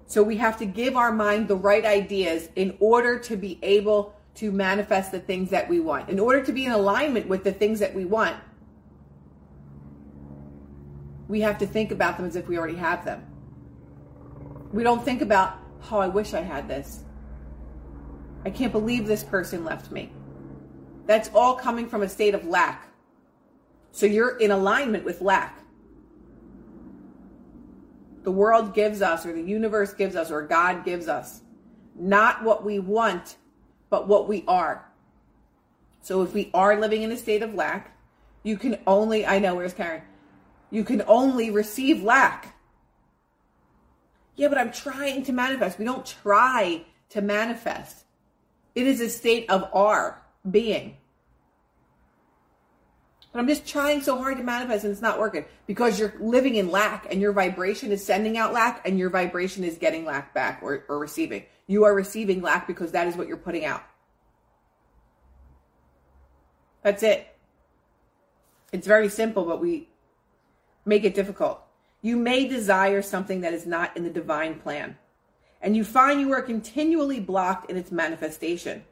So 0.06 0.22
we 0.22 0.36
have 0.36 0.58
to 0.58 0.66
give 0.66 0.94
our 0.94 1.10
mind 1.10 1.48
the 1.48 1.56
right 1.56 1.86
ideas 1.86 2.50
in 2.54 2.76
order 2.80 3.18
to 3.20 3.36
be 3.38 3.58
able 3.62 4.14
to 4.34 4.52
manifest 4.52 5.10
the 5.10 5.20
things 5.20 5.48
that 5.50 5.70
we 5.70 5.80
want. 5.80 6.10
In 6.10 6.20
order 6.20 6.44
to 6.44 6.52
be 6.52 6.66
in 6.66 6.72
alignment 6.72 7.28
with 7.28 7.44
the 7.44 7.52
things 7.52 7.80
that 7.80 7.94
we 7.94 8.04
want, 8.04 8.36
we 11.32 11.40
have 11.40 11.56
to 11.56 11.66
think 11.66 11.92
about 11.92 12.18
them 12.18 12.26
as 12.26 12.36
if 12.36 12.46
we 12.46 12.58
already 12.58 12.76
have 12.76 13.06
them. 13.06 13.24
We 14.70 14.82
don't 14.82 15.02
think 15.02 15.22
about, 15.22 15.56
oh, 15.90 15.98
I 15.98 16.06
wish 16.06 16.34
I 16.34 16.42
had 16.42 16.68
this. 16.68 17.04
I 18.44 18.50
can't 18.50 18.70
believe 18.70 19.06
this 19.06 19.24
person 19.24 19.64
left 19.64 19.90
me. 19.90 20.12
That's 21.06 21.30
all 21.34 21.54
coming 21.54 21.88
from 21.88 22.02
a 22.02 22.08
state 22.10 22.34
of 22.34 22.44
lack. 22.44 22.86
So 23.92 24.04
you're 24.04 24.36
in 24.36 24.50
alignment 24.50 25.06
with 25.06 25.22
lack 25.22 25.60
the 28.24 28.30
world 28.30 28.74
gives 28.74 29.00
us, 29.00 29.24
or 29.24 29.32
the 29.32 29.42
universe 29.42 29.94
gives 29.94 30.14
us, 30.14 30.30
or 30.30 30.42
God 30.42 30.84
gives 30.84 31.08
us. 31.08 31.40
Not 31.96 32.44
what 32.44 32.62
we 32.62 32.78
want, 32.78 33.36
but 33.88 34.06
what 34.06 34.28
we 34.28 34.44
are. 34.46 34.86
So 36.02 36.22
if 36.22 36.34
we 36.34 36.50
are 36.52 36.78
living 36.78 37.02
in 37.02 37.10
a 37.10 37.16
state 37.16 37.42
of 37.42 37.54
lack, 37.54 37.96
you 38.42 38.58
can 38.58 38.78
only, 38.86 39.26
I 39.26 39.38
know, 39.38 39.54
where's 39.54 39.72
Karen? 39.72 40.02
You 40.72 40.84
can 40.84 41.02
only 41.06 41.50
receive 41.50 42.02
lack. 42.02 42.56
Yeah, 44.36 44.48
but 44.48 44.56
I'm 44.56 44.72
trying 44.72 45.22
to 45.24 45.32
manifest. 45.32 45.78
We 45.78 45.84
don't 45.84 46.04
try 46.04 46.86
to 47.10 47.20
manifest. 47.20 48.04
It 48.74 48.86
is 48.86 49.02
a 49.02 49.10
state 49.10 49.50
of 49.50 49.68
our 49.74 50.22
being. 50.50 50.96
But 53.30 53.40
I'm 53.40 53.48
just 53.48 53.66
trying 53.66 54.00
so 54.00 54.16
hard 54.16 54.38
to 54.38 54.42
manifest 54.42 54.84
and 54.84 54.92
it's 54.92 55.02
not 55.02 55.18
working 55.18 55.44
because 55.66 55.98
you're 55.98 56.14
living 56.18 56.54
in 56.54 56.70
lack 56.70 57.06
and 57.10 57.20
your 57.20 57.32
vibration 57.32 57.92
is 57.92 58.04
sending 58.04 58.38
out 58.38 58.54
lack 58.54 58.86
and 58.88 58.98
your 58.98 59.10
vibration 59.10 59.64
is 59.64 59.76
getting 59.76 60.06
lack 60.06 60.32
back 60.32 60.60
or, 60.62 60.84
or 60.88 60.98
receiving. 60.98 61.44
You 61.66 61.84
are 61.84 61.94
receiving 61.94 62.40
lack 62.40 62.66
because 62.66 62.92
that 62.92 63.06
is 63.08 63.16
what 63.16 63.28
you're 63.28 63.36
putting 63.36 63.66
out. 63.66 63.82
That's 66.82 67.02
it. 67.02 67.26
It's 68.72 68.86
very 68.86 69.10
simple, 69.10 69.44
but 69.44 69.60
we 69.60 69.88
make 70.84 71.04
it 71.04 71.14
difficult. 71.14 71.60
You 72.00 72.16
may 72.16 72.46
desire 72.46 73.02
something 73.02 73.42
that 73.42 73.54
is 73.54 73.66
not 73.66 73.96
in 73.96 74.04
the 74.04 74.10
divine 74.10 74.58
plan, 74.58 74.96
and 75.60 75.76
you 75.76 75.84
find 75.84 76.20
you 76.20 76.32
are 76.32 76.42
continually 76.42 77.20
blocked 77.20 77.70
in 77.70 77.76
its 77.76 77.92
manifestation. 77.92 78.84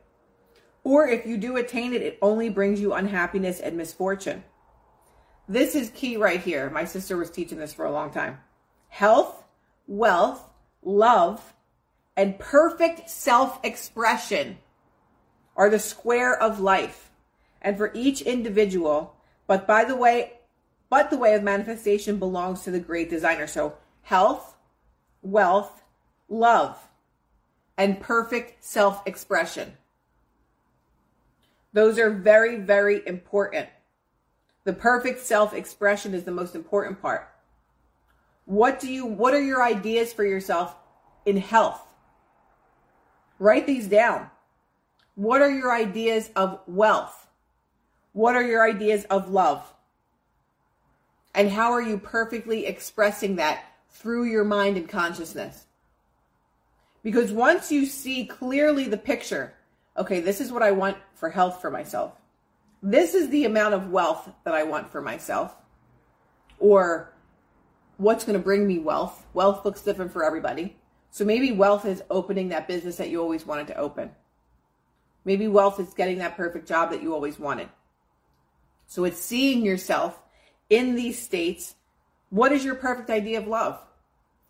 Or 0.85 1.07
if 1.07 1.27
you 1.27 1.37
do 1.37 1.57
attain 1.57 1.93
it, 1.93 2.03
it 2.03 2.19
only 2.23 2.49
brings 2.49 2.81
you 2.81 2.93
unhappiness 2.93 3.61
and 3.61 3.77
misfortune. 3.77 4.45
This 5.49 5.75
is 5.75 5.91
key 5.91 6.17
right 6.17 6.41
here. 6.41 6.71
My 6.71 6.85
sister 6.85 7.17
was 7.17 7.31
teaching 7.31 7.59
this 7.59 7.75
for 7.75 7.85
a 7.85 7.91
long 7.91 8.13
time. 8.13 8.39
Health, 8.89 9.45
wealth, 9.87 10.49
love, 10.83 11.55
and 12.17 12.39
perfect 12.39 13.11
self 13.11 13.59
expression 13.65 14.59
are 15.57 15.69
the 15.69 15.79
square 15.79 16.41
of 16.41 16.61
life. 16.61 17.11
And 17.61 17.77
for 17.77 17.91
each 17.95 18.23
individual, 18.23 19.17
but 19.47 19.67
by 19.67 19.85
the 19.85 19.97
way, 19.97 20.35
but 20.91 21.09
the 21.09 21.17
way 21.17 21.35
of 21.35 21.43
manifestation 21.43 22.19
belongs 22.19 22.63
to 22.63 22.71
the 22.71 22.81
great 22.81 23.09
designer. 23.09 23.47
So 23.47 23.75
health, 24.03 24.57
wealth, 25.23 25.83
love, 26.29 26.77
and 27.79 28.01
perfect 28.01 28.65
self 28.65 29.07
expression. 29.07 29.75
Those 31.73 31.99
are 31.99 32.11
very, 32.11 32.57
very 32.57 33.07
important. 33.07 33.69
The 34.65 34.73
perfect 34.73 35.21
self 35.21 35.55
expression 35.55 36.13
is 36.13 36.25
the 36.25 36.33
most 36.33 36.55
important 36.55 37.01
part. 37.01 37.29
What 38.45 38.81
do 38.81 38.93
you, 38.93 39.07
what 39.07 39.33
are 39.33 39.43
your 39.43 39.63
ideas 39.63 40.13
for 40.13 40.25
yourself 40.25 40.75
in 41.25 41.37
health? 41.37 41.81
Write 43.39 43.67
these 43.67 43.87
down. 43.87 44.29
What 45.15 45.41
are 45.41 45.51
your 45.51 45.73
ideas 45.73 46.31
of 46.35 46.61
wealth? 46.67 47.29
What 48.13 48.35
are 48.35 48.43
your 48.43 48.69
ideas 48.69 49.05
of 49.05 49.31
love? 49.31 49.73
And 51.35 51.51
how 51.51 51.73
are 51.73 51.83
you 51.83 51.99
perfectly 51.99 52.67
expressing 52.67 53.37
that 53.37 53.65
through 53.91 54.25
your 54.25 54.45
mind 54.45 54.77
and 54.77 54.89
consciousness? 54.89 55.67
Because 57.03 57.33
once 57.33 57.71
you 57.71 57.87
see 57.87 58.27
clearly 58.27 58.85
the 58.85 58.97
picture, 58.97 59.55
okay, 59.97 60.21
this 60.21 60.41
is 60.41 60.53
what 60.53 60.63
I 60.63 60.73
want 60.73 60.97
for 61.15 61.31
health 61.31 61.61
for 61.61 61.71
myself. 61.71 62.13
This 62.83 63.15
is 63.15 63.29
the 63.29 63.45
amount 63.45 63.75
of 63.75 63.91
wealth 63.91 64.29
that 64.45 64.55
I 64.55 64.65
want 64.65 64.91
for 64.91 65.01
myself. 65.01 65.55
Or 66.59 67.13
what's 67.97 68.25
going 68.25 68.39
to 68.39 68.45
bring 68.45 68.67
me 68.67 68.79
wealth. 68.79 69.27
Wealth 69.35 69.65
looks 69.65 69.83
different 69.83 70.13
for 70.13 70.25
everybody. 70.25 70.77
So 71.11 71.25
maybe 71.25 71.53
wealth 71.53 71.87
is 71.87 72.03
opening 72.11 72.49
that 72.49 72.69
business 72.69 72.97
that 72.97 73.11
you 73.11 73.21
always 73.21 73.47
wanted 73.47 73.67
to 73.69 73.77
open. 73.77 74.11
Maybe 75.25 75.49
wealth 75.49 75.79
is 75.81 75.93
getting 75.95 76.19
that 76.19 76.37
perfect 76.37 76.67
job 76.67 76.91
that 76.91 77.03
you 77.03 77.15
always 77.15 77.39
wanted. 77.39 77.69
So 78.87 79.05
it's 79.05 79.21
seeing 79.21 79.65
yourself 79.65 80.21
in 80.71 80.95
these 80.95 81.21
states. 81.21 81.75
What 82.31 82.53
is 82.53 82.65
your 82.65 82.77
perfect 82.77 83.11
idea 83.11 83.39
of 83.39 83.47
love? 83.47 83.79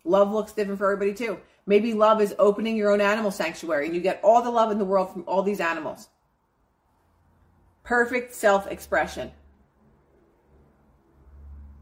Love 0.03 0.31
looks 0.31 0.53
different 0.53 0.79
for 0.79 0.91
everybody 0.91 1.13
too. 1.13 1.39
Maybe 1.65 1.93
love 1.93 2.21
is 2.21 2.33
opening 2.39 2.75
your 2.75 2.91
own 2.91 3.01
animal 3.01 3.31
sanctuary 3.31 3.87
and 3.87 3.95
you 3.95 4.01
get 4.01 4.21
all 4.23 4.41
the 4.41 4.49
love 4.49 4.71
in 4.71 4.77
the 4.77 4.85
world 4.85 5.11
from 5.11 5.23
all 5.27 5.43
these 5.43 5.59
animals. 5.59 6.07
Perfect 7.83 8.33
self 8.33 8.67
expression. 8.67 9.31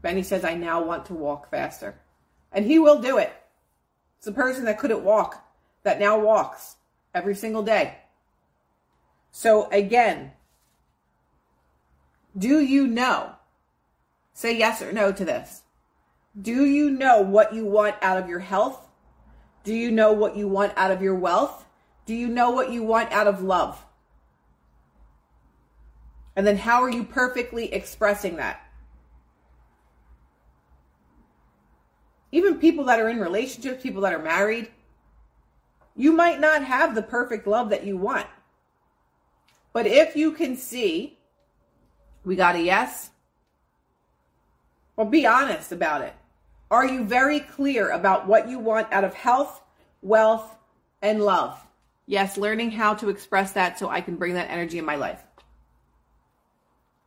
Benny 0.02 0.22
says, 0.22 0.44
I 0.44 0.54
now 0.54 0.82
want 0.82 1.06
to 1.06 1.14
walk 1.14 1.50
faster. 1.50 2.00
And 2.52 2.64
he 2.64 2.78
will 2.78 3.00
do 3.00 3.18
it. 3.18 3.32
It's 4.18 4.26
a 4.26 4.32
person 4.32 4.64
that 4.64 4.78
couldn't 4.78 5.04
walk 5.04 5.44
that 5.82 6.00
now 6.00 6.18
walks 6.18 6.76
every 7.14 7.34
single 7.34 7.62
day. 7.62 7.96
So 9.30 9.68
again, 9.70 10.32
do 12.36 12.60
you 12.60 12.86
know? 12.86 13.32
Say 14.40 14.56
yes 14.56 14.80
or 14.80 14.90
no 14.90 15.12
to 15.12 15.22
this. 15.22 15.64
Do 16.40 16.64
you 16.64 16.88
know 16.88 17.20
what 17.20 17.54
you 17.54 17.66
want 17.66 17.96
out 18.00 18.16
of 18.16 18.26
your 18.26 18.38
health? 18.38 18.88
Do 19.64 19.74
you 19.74 19.90
know 19.90 20.14
what 20.14 20.34
you 20.34 20.48
want 20.48 20.72
out 20.76 20.90
of 20.90 21.02
your 21.02 21.14
wealth? 21.14 21.66
Do 22.06 22.14
you 22.14 22.26
know 22.26 22.50
what 22.50 22.72
you 22.72 22.82
want 22.82 23.12
out 23.12 23.26
of 23.26 23.42
love? 23.42 23.84
And 26.34 26.46
then 26.46 26.56
how 26.56 26.82
are 26.82 26.88
you 26.88 27.04
perfectly 27.04 27.70
expressing 27.70 28.36
that? 28.36 28.66
Even 32.32 32.56
people 32.56 32.86
that 32.86 32.98
are 32.98 33.10
in 33.10 33.20
relationships, 33.20 33.82
people 33.82 34.00
that 34.00 34.14
are 34.14 34.22
married, 34.22 34.70
you 35.94 36.12
might 36.12 36.40
not 36.40 36.64
have 36.64 36.94
the 36.94 37.02
perfect 37.02 37.46
love 37.46 37.68
that 37.68 37.84
you 37.84 37.98
want. 37.98 38.26
But 39.74 39.86
if 39.86 40.16
you 40.16 40.32
can 40.32 40.56
see, 40.56 41.18
we 42.24 42.36
got 42.36 42.56
a 42.56 42.62
yes, 42.62 43.10
well, 45.00 45.08
be 45.08 45.24
honest 45.24 45.72
about 45.72 46.02
it. 46.02 46.12
Are 46.70 46.84
you 46.84 47.04
very 47.04 47.40
clear 47.40 47.88
about 47.88 48.26
what 48.26 48.50
you 48.50 48.58
want 48.58 48.92
out 48.92 49.02
of 49.02 49.14
health, 49.14 49.62
wealth, 50.02 50.58
and 51.00 51.22
love? 51.22 51.58
Yes, 52.04 52.36
learning 52.36 52.72
how 52.72 52.92
to 52.96 53.08
express 53.08 53.52
that 53.52 53.78
so 53.78 53.88
I 53.88 54.02
can 54.02 54.16
bring 54.16 54.34
that 54.34 54.50
energy 54.50 54.76
in 54.76 54.84
my 54.84 54.96
life. 54.96 55.22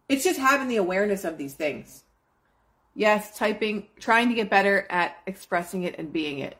It's 0.09 0.23
just 0.23 0.39
having 0.39 0.69
the 0.69 0.77
awareness 0.77 1.23
of 1.23 1.37
these 1.37 1.53
things. 1.53 2.03
Yes, 2.95 3.37
typing, 3.37 3.85
trying 3.99 4.29
to 4.29 4.35
get 4.35 4.49
better 4.49 4.87
at 4.89 5.15
expressing 5.27 5.83
it 5.83 5.93
and 5.99 6.11
being 6.11 6.39
it. 6.39 6.57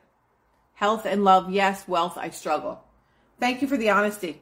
Health 0.76 1.08
and 1.08 1.24
love, 1.24 1.50
yes. 1.50 1.88
Wealth, 1.88 2.16
I 2.16 2.30
struggle. 2.30 2.84
Thank 3.40 3.64
you 3.64 3.68
for 3.68 3.78
the 3.78 3.90
honesty. 3.90 4.40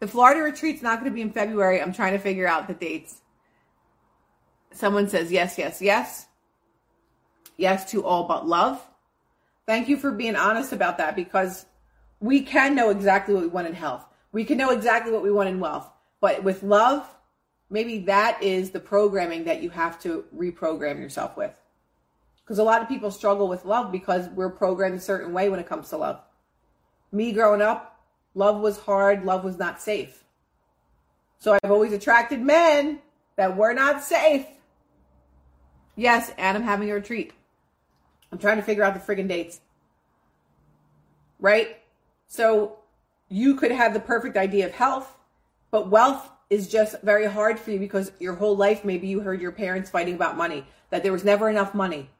The 0.00 0.08
Florida 0.08 0.42
retreat's 0.42 0.82
not 0.82 1.00
going 1.00 1.10
to 1.10 1.14
be 1.14 1.22
in 1.22 1.32
February. 1.32 1.80
I'm 1.80 1.94
trying 1.94 2.12
to 2.12 2.18
figure 2.18 2.46
out 2.46 2.68
the 2.68 2.74
dates. 2.74 3.22
Someone 4.72 5.08
says 5.08 5.32
yes, 5.32 5.56
yes, 5.56 5.80
yes 5.80 6.26
yes 7.56 7.90
to 7.90 8.04
all 8.04 8.24
but 8.24 8.46
love. 8.46 8.84
Thank 9.66 9.88
you 9.88 9.96
for 9.96 10.10
being 10.10 10.36
honest 10.36 10.72
about 10.72 10.98
that 10.98 11.16
because 11.16 11.66
we 12.20 12.42
can 12.42 12.74
know 12.74 12.90
exactly 12.90 13.34
what 13.34 13.42
we 13.42 13.48
want 13.48 13.66
in 13.66 13.74
health. 13.74 14.04
We 14.32 14.44
can 14.44 14.58
know 14.58 14.70
exactly 14.70 15.12
what 15.12 15.22
we 15.22 15.30
want 15.30 15.48
in 15.48 15.60
wealth. 15.60 15.88
But 16.20 16.42
with 16.42 16.62
love, 16.62 17.06
maybe 17.70 17.98
that 18.00 18.42
is 18.42 18.70
the 18.70 18.80
programming 18.80 19.44
that 19.44 19.62
you 19.62 19.70
have 19.70 20.00
to 20.02 20.24
reprogram 20.34 20.98
yourself 20.98 21.36
with. 21.36 21.52
Because 22.44 22.58
a 22.58 22.64
lot 22.64 22.82
of 22.82 22.88
people 22.88 23.10
struggle 23.10 23.48
with 23.48 23.64
love 23.64 23.90
because 23.90 24.28
we're 24.28 24.50
programmed 24.50 24.96
a 24.96 25.00
certain 25.00 25.32
way 25.32 25.48
when 25.48 25.60
it 25.60 25.68
comes 25.68 25.88
to 25.90 25.96
love. 25.96 26.20
Me 27.10 27.32
growing 27.32 27.62
up, 27.62 28.00
love 28.34 28.60
was 28.60 28.78
hard, 28.78 29.24
love 29.24 29.44
was 29.44 29.58
not 29.58 29.80
safe. 29.80 30.24
So 31.38 31.52
I've 31.52 31.70
always 31.70 31.92
attracted 31.92 32.40
men 32.40 33.00
that 33.36 33.56
were 33.56 33.72
not 33.72 34.02
safe. 34.02 34.46
Yes, 35.96 36.32
and 36.36 36.56
I'm 36.56 36.64
having 36.64 36.90
a 36.90 36.94
retreat. 36.94 37.32
I'm 38.32 38.38
trying 38.38 38.56
to 38.56 38.62
figure 38.62 38.82
out 38.82 38.94
the 38.94 39.00
friggin' 39.00 39.28
dates. 39.28 39.60
Right? 41.38 41.78
So 42.26 42.78
you 43.28 43.54
could 43.54 43.70
have 43.70 43.94
the 43.94 44.00
perfect 44.00 44.36
idea 44.36 44.66
of 44.66 44.72
health, 44.72 45.16
but 45.70 45.90
wealth 45.90 46.28
is 46.50 46.68
just 46.68 47.00
very 47.02 47.26
hard 47.26 47.58
for 47.58 47.70
you 47.70 47.78
because 47.78 48.12
your 48.20 48.34
whole 48.34 48.56
life, 48.56 48.84
maybe 48.84 49.08
you 49.08 49.20
heard 49.20 49.40
your 49.40 49.52
parents 49.52 49.90
fighting 49.90 50.14
about 50.14 50.36
money, 50.36 50.66
that 50.90 51.02
there 51.02 51.12
was 51.12 51.24
never 51.24 51.48
enough 51.48 51.74
money. 51.74 52.10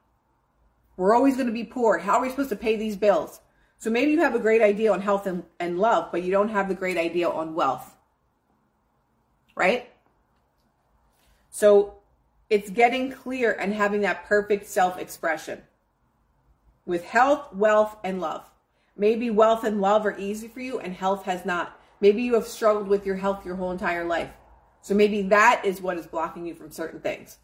We're 0.97 1.15
always 1.15 1.35
going 1.35 1.47
to 1.47 1.53
be 1.53 1.65
poor. 1.65 1.99
How 1.99 2.19
are 2.19 2.23
we 2.23 2.31
supposed 2.31 2.51
to 2.51 2.57
pay 2.57 2.77
these 2.77 2.97
bills? 2.97 3.41
So 3.79 3.91
maybe 3.91 4.13
you 4.13 4.21
have 4.21 4.35
a 4.35 4.39
great 4.39 4.63
idea 4.63 4.93
on 4.93 5.01
health 5.01 5.27
and, 5.27 5.45
and 5.61 5.79
love, 5.79 6.11
but 6.11 6.23
you 6.23 6.31
don't 6.31 6.49
have 6.49 6.69
the 6.69 6.75
great 6.75 6.97
idea 6.97 7.29
on 7.29 7.55
wealth. 7.55 7.95
Right? 9.55 9.91
So 11.51 11.95
it's 12.51 12.71
getting 12.71 13.13
clear 13.13 13.53
and 13.53 13.73
having 13.73 14.01
that 14.03 14.25
perfect 14.27 14.67
self 14.67 14.99
expression 14.99 15.63
with 16.87 17.05
health, 17.05 17.53
wealth, 17.53 17.97
and 18.05 18.21
love. 18.21 18.49
Maybe 18.97 19.31
wealth 19.31 19.65
and 19.65 19.81
love 19.81 20.07
are 20.07 20.19
easy 20.19 20.49
for 20.49 20.61
you 20.61 20.79
and 20.79 20.95
health 20.95 21.25
has 21.25 21.45
not. 21.45 21.79
Maybe 22.01 22.23
you 22.23 22.35
have 22.35 22.47
struggled 22.47 22.89
with 22.89 23.07
your 23.07 23.17
health 23.17 23.45
your 23.45 23.57
whole 23.57 23.71
entire 23.71 24.05
life. 24.05 24.31
So 24.83 24.95
maybe 24.95 25.23
that 25.23 25.63
is 25.65 25.81
what 25.81 25.97
is 25.97 26.07
blocking 26.07 26.47
you 26.47 26.55
from 26.55 26.71
certain 26.71 27.01
things. 27.01 27.39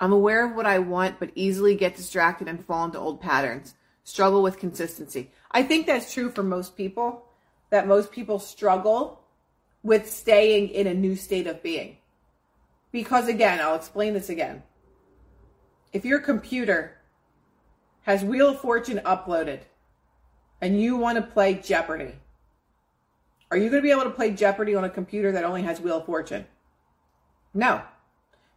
I'm 0.00 0.12
aware 0.12 0.44
of 0.46 0.56
what 0.56 0.66
I 0.66 0.78
want, 0.78 1.18
but 1.18 1.30
easily 1.34 1.74
get 1.74 1.96
distracted 1.96 2.48
and 2.48 2.64
fall 2.64 2.84
into 2.84 2.98
old 2.98 3.20
patterns. 3.20 3.74
Struggle 4.04 4.42
with 4.42 4.58
consistency. 4.58 5.30
I 5.50 5.62
think 5.62 5.86
that's 5.86 6.12
true 6.12 6.30
for 6.30 6.42
most 6.42 6.76
people, 6.76 7.24
that 7.70 7.86
most 7.86 8.12
people 8.12 8.38
struggle 8.38 9.20
with 9.82 10.10
staying 10.10 10.68
in 10.70 10.86
a 10.86 10.94
new 10.94 11.16
state 11.16 11.46
of 11.46 11.62
being. 11.62 11.96
Because 12.92 13.28
again, 13.28 13.60
I'll 13.60 13.76
explain 13.76 14.14
this 14.14 14.28
again. 14.28 14.62
If 15.96 16.04
your 16.04 16.20
computer 16.20 16.98
has 18.02 18.22
Wheel 18.22 18.50
of 18.50 18.60
Fortune 18.60 19.00
uploaded 19.06 19.60
and 20.60 20.78
you 20.78 20.94
want 20.94 21.16
to 21.16 21.22
play 21.22 21.54
Jeopardy, 21.54 22.12
are 23.50 23.56
you 23.56 23.70
going 23.70 23.80
to 23.80 23.82
be 23.82 23.92
able 23.92 24.02
to 24.02 24.10
play 24.10 24.30
Jeopardy 24.32 24.74
on 24.74 24.84
a 24.84 24.90
computer 24.90 25.32
that 25.32 25.42
only 25.42 25.62
has 25.62 25.80
Wheel 25.80 25.96
of 25.96 26.04
Fortune? 26.04 26.44
No. 27.54 27.80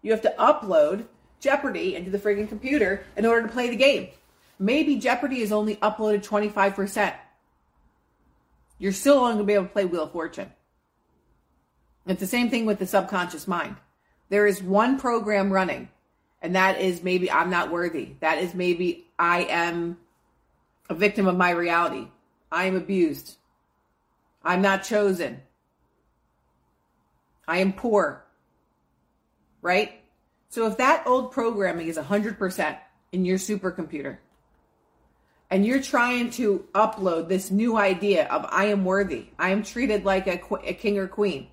You 0.01 0.11
have 0.11 0.21
to 0.23 0.35
upload 0.37 1.05
Jeopardy 1.39 1.95
into 1.95 2.11
the 2.11 2.19
frigging 2.19 2.49
computer 2.49 3.05
in 3.15 3.25
order 3.25 3.47
to 3.47 3.53
play 3.53 3.69
the 3.69 3.77
game. 3.77 4.09
Maybe 4.59 4.97
Jeopardy 4.97 5.39
is 5.39 5.53
only 5.53 5.77
uploaded 5.77 6.27
25%. 6.27 7.13
You're 8.79 8.91
still 8.91 9.19
only 9.19 9.35
going 9.35 9.37
to 9.37 9.43
be 9.45 9.53
able 9.53 9.67
to 9.67 9.71
play 9.71 9.85
Wheel 9.85 10.03
of 10.03 10.11
Fortune. 10.11 10.51
It's 12.05 12.19
the 12.19 12.27
same 12.27 12.49
thing 12.49 12.65
with 12.65 12.79
the 12.79 12.85
subconscious 12.85 13.47
mind. 13.47 13.77
There 14.27 14.45
is 14.45 14.61
one 14.61 14.99
program 14.99 15.53
running, 15.53 15.87
and 16.41 16.55
that 16.55 16.79
is 16.79 17.03
maybe 17.03 17.29
I'm 17.29 17.49
not 17.49 17.71
worthy. 17.71 18.13
That 18.21 18.37
is 18.37 18.53
maybe 18.53 19.07
I 19.17 19.43
am 19.43 19.97
a 20.89 20.93
victim 20.93 21.27
of 21.27 21.37
my 21.37 21.51
reality. 21.51 22.07
I 22.51 22.65
am 22.65 22.75
abused. 22.75 23.35
I'm 24.43 24.61
not 24.61 24.83
chosen. 24.83 25.41
I 27.47 27.59
am 27.59 27.73
poor. 27.73 28.25
Right? 29.61 30.01
So 30.49 30.65
if 30.65 30.77
that 30.77 31.05
old 31.05 31.31
programming 31.31 31.87
is 31.87 31.97
100% 31.97 32.77
in 33.11 33.25
your 33.25 33.37
supercomputer 33.37 34.17
and 35.51 35.65
you're 35.65 35.81
trying 35.81 36.31
to 36.31 36.65
upload 36.73 37.27
this 37.27 37.51
new 37.51 37.77
idea 37.77 38.27
of 38.27 38.45
I 38.49 38.65
am 38.65 38.85
worthy, 38.85 39.27
I 39.37 39.49
am 39.49 39.63
treated 39.63 40.05
like 40.05 40.27
a, 40.27 40.39
a 40.63 40.73
king 40.73 40.97
or 40.97 41.07
queen, 41.07 41.47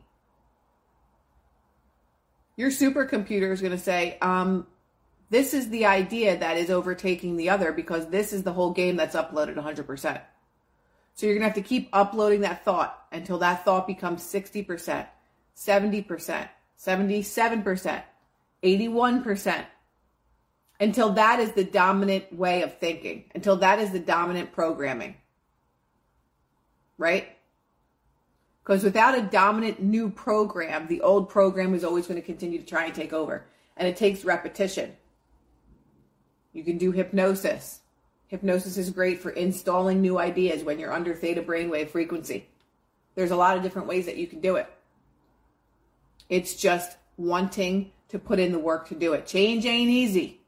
your 2.56 2.70
supercomputer 2.70 3.52
is 3.52 3.60
going 3.60 3.72
to 3.72 3.78
say, 3.78 4.16
um, 4.22 4.66
this 5.30 5.54
is 5.54 5.70
the 5.70 5.86
idea 5.86 6.38
that 6.38 6.56
is 6.56 6.70
overtaking 6.70 7.36
the 7.36 7.50
other 7.50 7.72
because 7.72 8.06
this 8.08 8.32
is 8.32 8.42
the 8.42 8.52
whole 8.52 8.72
game 8.72 8.96
that's 8.96 9.16
uploaded 9.16 9.56
100%. 9.56 10.20
So 11.14 11.26
you're 11.26 11.34
going 11.34 11.42
to 11.42 11.48
have 11.48 11.54
to 11.54 11.62
keep 11.62 11.88
uploading 11.92 12.42
that 12.42 12.64
thought 12.64 13.06
until 13.10 13.38
that 13.38 13.64
thought 13.64 13.86
becomes 13.86 14.22
60%, 14.22 15.06
70%, 15.56 16.48
77%, 16.78 18.02
81%, 18.62 19.64
until 20.78 21.10
that 21.14 21.40
is 21.40 21.52
the 21.52 21.64
dominant 21.64 22.32
way 22.32 22.62
of 22.62 22.78
thinking, 22.78 23.24
until 23.34 23.56
that 23.56 23.78
is 23.78 23.90
the 23.90 23.98
dominant 23.98 24.52
programming. 24.52 25.16
Right? 26.98 27.28
Because 28.62 28.84
without 28.84 29.16
a 29.16 29.22
dominant 29.22 29.80
new 29.80 30.10
program, 30.10 30.86
the 30.86 31.00
old 31.00 31.28
program 31.28 31.74
is 31.74 31.84
always 31.84 32.06
going 32.06 32.20
to 32.20 32.26
continue 32.26 32.58
to 32.58 32.66
try 32.66 32.84
and 32.84 32.94
take 32.94 33.12
over. 33.12 33.46
And 33.76 33.86
it 33.86 33.96
takes 33.96 34.24
repetition. 34.24 34.96
You 36.56 36.64
can 36.64 36.78
do 36.78 36.90
hypnosis. 36.90 37.82
Hypnosis 38.28 38.78
is 38.78 38.88
great 38.88 39.20
for 39.20 39.28
installing 39.28 40.00
new 40.00 40.18
ideas 40.18 40.64
when 40.64 40.78
you're 40.78 40.92
under 40.92 41.14
theta 41.14 41.42
brainwave 41.42 41.90
frequency. 41.90 42.48
There's 43.14 43.30
a 43.30 43.36
lot 43.36 43.58
of 43.58 43.62
different 43.62 43.88
ways 43.88 44.06
that 44.06 44.16
you 44.16 44.26
can 44.26 44.40
do 44.40 44.56
it. 44.56 44.66
It's 46.30 46.54
just 46.54 46.96
wanting 47.18 47.92
to 48.08 48.18
put 48.18 48.38
in 48.38 48.52
the 48.52 48.58
work 48.58 48.88
to 48.88 48.94
do 48.94 49.12
it. 49.12 49.26
Change 49.26 49.66
ain't 49.66 49.90
easy. 49.90 50.40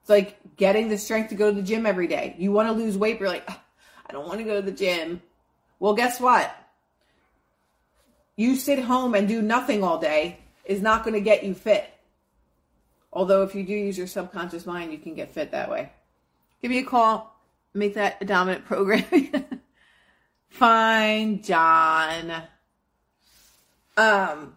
It's 0.00 0.08
like 0.08 0.38
getting 0.56 0.88
the 0.88 0.96
strength 0.96 1.28
to 1.28 1.34
go 1.34 1.50
to 1.50 1.56
the 1.56 1.62
gym 1.62 1.84
every 1.84 2.06
day. 2.06 2.34
You 2.38 2.50
want 2.50 2.68
to 2.68 2.72
lose 2.72 2.96
weight, 2.96 3.18
but 3.18 3.24
you're 3.24 3.32
like, 3.34 3.44
ah, 3.48 3.62
I 4.06 4.12
don't 4.14 4.26
want 4.26 4.38
to 4.38 4.44
go 4.44 4.56
to 4.56 4.62
the 4.62 4.72
gym. 4.72 5.20
Well, 5.78 5.92
guess 5.92 6.18
what? 6.20 6.56
You 8.34 8.56
sit 8.56 8.78
home 8.78 9.14
and 9.14 9.28
do 9.28 9.42
nothing 9.42 9.84
all 9.84 9.98
day 9.98 10.38
is 10.64 10.80
not 10.80 11.04
going 11.04 11.12
to 11.12 11.20
get 11.20 11.44
you 11.44 11.52
fit. 11.52 11.92
Although, 13.18 13.42
if 13.42 13.52
you 13.52 13.64
do 13.64 13.72
use 13.72 13.98
your 13.98 14.06
subconscious 14.06 14.64
mind, 14.64 14.92
you 14.92 14.98
can 14.98 15.16
get 15.16 15.34
fit 15.34 15.50
that 15.50 15.68
way. 15.68 15.90
Give 16.62 16.70
me 16.70 16.78
a 16.78 16.84
call, 16.84 17.36
make 17.74 17.94
that 17.94 18.18
a 18.20 18.24
dominant 18.24 18.64
program. 18.64 19.02
Fine, 20.50 21.42
John. 21.42 22.44
Um, 23.96 24.54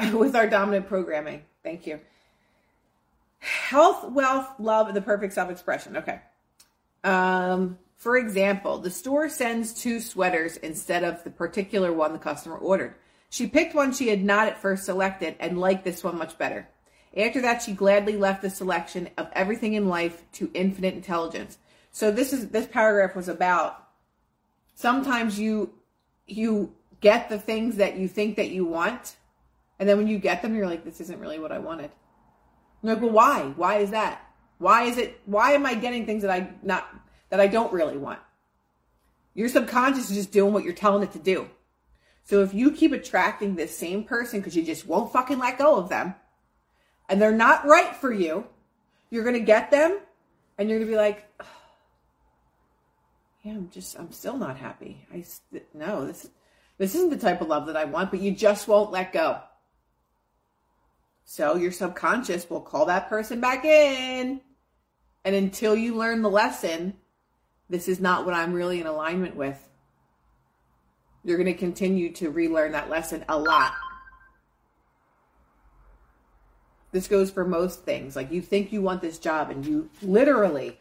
with 0.12 0.34
our 0.34 0.48
dominant 0.48 0.88
programming. 0.88 1.42
Thank 1.62 1.86
you. 1.86 2.00
Health, 3.38 4.10
wealth, 4.10 4.48
love, 4.58 4.88
and 4.88 4.96
the 4.96 5.02
perfect 5.02 5.34
self 5.34 5.52
expression. 5.52 5.98
Okay. 5.98 6.18
Um, 7.04 7.78
for 7.96 8.16
example, 8.16 8.78
the 8.78 8.90
store 8.90 9.28
sends 9.28 9.72
two 9.72 10.00
sweaters 10.00 10.56
instead 10.56 11.04
of 11.04 11.22
the 11.22 11.30
particular 11.30 11.92
one 11.92 12.12
the 12.12 12.18
customer 12.18 12.56
ordered. 12.56 12.96
She 13.30 13.46
picked 13.46 13.74
one 13.74 13.92
she 13.92 14.08
had 14.08 14.22
not 14.22 14.48
at 14.48 14.60
first 14.60 14.84
selected 14.84 15.36
and 15.40 15.58
liked 15.58 15.84
this 15.84 16.04
one 16.04 16.18
much 16.18 16.36
better. 16.36 16.68
After 17.16 17.40
that, 17.40 17.62
she 17.62 17.72
gladly 17.72 18.16
left 18.16 18.42
the 18.42 18.50
selection 18.50 19.08
of 19.16 19.28
everything 19.32 19.74
in 19.74 19.88
life 19.88 20.22
to 20.32 20.50
infinite 20.52 20.94
intelligence. 20.94 21.58
So 21.90 22.10
this 22.10 22.32
is 22.32 22.48
this 22.48 22.66
paragraph 22.66 23.16
was 23.16 23.28
about 23.28 23.88
sometimes 24.74 25.38
you 25.38 25.72
you 26.26 26.74
get 27.00 27.28
the 27.28 27.38
things 27.38 27.76
that 27.76 27.96
you 27.96 28.06
think 28.06 28.36
that 28.36 28.50
you 28.50 28.64
want 28.64 29.16
and 29.80 29.88
then 29.88 29.96
when 29.96 30.06
you 30.06 30.18
get 30.18 30.42
them, 30.42 30.54
you're 30.54 30.66
like, 30.66 30.84
this 30.84 31.00
isn't 31.00 31.18
really 31.18 31.38
what 31.38 31.50
I 31.50 31.58
wanted. 31.58 31.90
You're 32.82 32.92
like, 32.92 33.02
well, 33.02 33.12
why? 33.12 33.52
Why 33.56 33.78
is 33.78 33.90
that? 33.92 34.20
Why 34.58 34.84
is 34.84 34.98
it? 34.98 35.18
Why 35.24 35.52
am 35.52 35.64
I 35.64 35.74
getting 35.74 36.04
things 36.04 36.22
that 36.22 36.30
I 36.30 36.50
not 36.62 36.86
that 37.30 37.40
I 37.40 37.46
don't 37.46 37.72
really 37.72 37.96
want? 37.96 38.18
Your 39.32 39.48
subconscious 39.48 40.10
is 40.10 40.16
just 40.16 40.32
doing 40.32 40.52
what 40.52 40.64
you're 40.64 40.74
telling 40.74 41.02
it 41.02 41.12
to 41.12 41.18
do. 41.18 41.48
So 42.30 42.44
if 42.44 42.54
you 42.54 42.70
keep 42.70 42.92
attracting 42.92 43.56
this 43.56 43.76
same 43.76 44.04
person 44.04 44.38
because 44.38 44.54
you 44.54 44.62
just 44.62 44.86
won't 44.86 45.12
fucking 45.12 45.40
let 45.40 45.58
go 45.58 45.74
of 45.74 45.88
them, 45.88 46.14
and 47.08 47.20
they're 47.20 47.32
not 47.32 47.66
right 47.66 47.96
for 47.96 48.12
you, 48.12 48.46
you're 49.10 49.24
gonna 49.24 49.40
get 49.40 49.72
them, 49.72 49.98
and 50.56 50.70
you're 50.70 50.78
gonna 50.78 50.92
be 50.92 50.96
like, 50.96 51.28
yeah, 53.42 53.54
I'm 53.54 53.68
just, 53.70 53.98
I'm 53.98 54.12
still 54.12 54.36
not 54.36 54.56
happy. 54.56 55.04
I 55.12 55.24
no, 55.74 56.06
this 56.06 56.30
this 56.78 56.94
isn't 56.94 57.10
the 57.10 57.18
type 57.18 57.40
of 57.40 57.48
love 57.48 57.66
that 57.66 57.76
I 57.76 57.86
want, 57.86 58.12
but 58.12 58.20
you 58.20 58.30
just 58.30 58.68
won't 58.68 58.92
let 58.92 59.12
go. 59.12 59.40
So 61.24 61.56
your 61.56 61.72
subconscious 61.72 62.48
will 62.48 62.60
call 62.60 62.86
that 62.86 63.08
person 63.08 63.40
back 63.40 63.64
in. 63.64 64.40
And 65.24 65.34
until 65.34 65.74
you 65.74 65.96
learn 65.96 66.22
the 66.22 66.30
lesson, 66.30 66.94
this 67.68 67.88
is 67.88 67.98
not 67.98 68.24
what 68.24 68.34
I'm 68.34 68.52
really 68.52 68.80
in 68.80 68.86
alignment 68.86 69.34
with. 69.34 69.69
You're 71.24 71.36
going 71.36 71.52
to 71.52 71.58
continue 71.58 72.12
to 72.14 72.30
relearn 72.30 72.72
that 72.72 72.88
lesson 72.88 73.24
a 73.28 73.38
lot. 73.38 73.74
This 76.92 77.06
goes 77.06 77.30
for 77.30 77.44
most 77.44 77.84
things. 77.84 78.16
Like 78.16 78.32
you 78.32 78.40
think 78.42 78.72
you 78.72 78.82
want 78.82 79.00
this 79.00 79.18
job 79.18 79.50
and 79.50 79.64
you 79.64 79.90
literally 80.02 80.78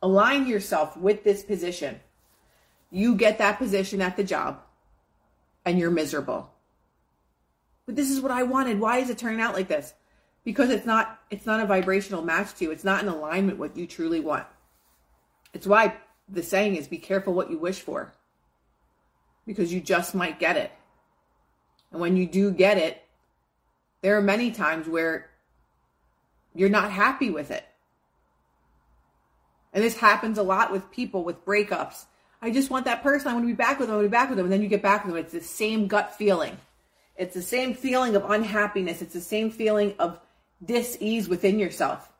align 0.00 0.46
yourself 0.46 0.96
with 0.96 1.24
this 1.24 1.42
position. 1.42 2.00
You 2.90 3.14
get 3.14 3.38
that 3.38 3.58
position 3.58 4.00
at 4.00 4.16
the 4.16 4.24
job 4.24 4.62
and 5.64 5.78
you're 5.78 5.90
miserable. 5.90 6.50
But 7.84 7.96
this 7.96 8.10
is 8.10 8.20
what 8.20 8.30
I 8.30 8.42
wanted. 8.42 8.80
Why 8.80 8.98
is 8.98 9.10
it 9.10 9.18
turning 9.18 9.40
out 9.40 9.54
like 9.54 9.68
this? 9.68 9.92
Because 10.44 10.70
it's 10.70 10.86
not 10.86 11.20
it's 11.30 11.46
not 11.46 11.60
a 11.60 11.66
vibrational 11.66 12.22
match 12.22 12.54
to 12.54 12.64
you. 12.64 12.70
It's 12.70 12.84
not 12.84 13.02
in 13.02 13.08
alignment 13.08 13.58
with 13.58 13.72
what 13.72 13.78
you 13.78 13.86
truly 13.86 14.20
want. 14.20 14.46
It's 15.52 15.66
why 15.66 15.96
the 16.28 16.42
saying 16.42 16.76
is 16.76 16.88
be 16.88 16.98
careful 16.98 17.34
what 17.34 17.50
you 17.50 17.58
wish 17.58 17.80
for. 17.80 18.14
Because 19.48 19.72
you 19.72 19.80
just 19.80 20.14
might 20.14 20.38
get 20.38 20.58
it. 20.58 20.70
And 21.90 22.02
when 22.02 22.18
you 22.18 22.26
do 22.26 22.50
get 22.50 22.76
it, 22.76 23.02
there 24.02 24.18
are 24.18 24.22
many 24.22 24.50
times 24.50 24.86
where 24.86 25.30
you're 26.54 26.68
not 26.68 26.92
happy 26.92 27.30
with 27.30 27.50
it. 27.50 27.64
And 29.72 29.82
this 29.82 29.96
happens 29.96 30.36
a 30.36 30.42
lot 30.42 30.70
with 30.70 30.90
people 30.90 31.24
with 31.24 31.46
breakups. 31.46 32.04
I 32.42 32.50
just 32.50 32.68
want 32.68 32.84
that 32.84 33.02
person. 33.02 33.28
I 33.28 33.32
want 33.32 33.44
to 33.44 33.48
be 33.48 33.54
back 33.54 33.78
with 33.78 33.88
them. 33.88 33.94
I 33.94 33.96
want 33.96 34.04
to 34.04 34.10
be 34.10 34.12
back 34.12 34.28
with 34.28 34.36
them. 34.36 34.46
And 34.46 34.52
then 34.52 34.60
you 34.60 34.68
get 34.68 34.82
back 34.82 35.06
with 35.06 35.14
them. 35.14 35.24
It's 35.24 35.32
the 35.32 35.40
same 35.40 35.86
gut 35.86 36.14
feeling. 36.14 36.58
It's 37.16 37.34
the 37.34 37.42
same 37.42 37.72
feeling 37.72 38.14
of 38.16 38.30
unhappiness. 38.30 39.00
It's 39.00 39.14
the 39.14 39.20
same 39.20 39.50
feeling 39.50 39.94
of 39.98 40.20
dis-ease 40.62 41.26
within 41.26 41.58
yourself. 41.58 42.12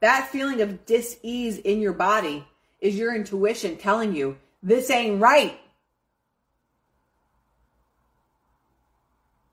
That 0.00 0.28
feeling 0.28 0.62
of 0.62 0.86
dis-ease 0.86 1.58
in 1.58 1.80
your 1.80 1.92
body 1.92 2.46
is 2.80 2.96
your 2.96 3.14
intuition 3.14 3.76
telling 3.76 4.14
you 4.14 4.38
this 4.62 4.90
ain't 4.90 5.20
right. 5.20 5.60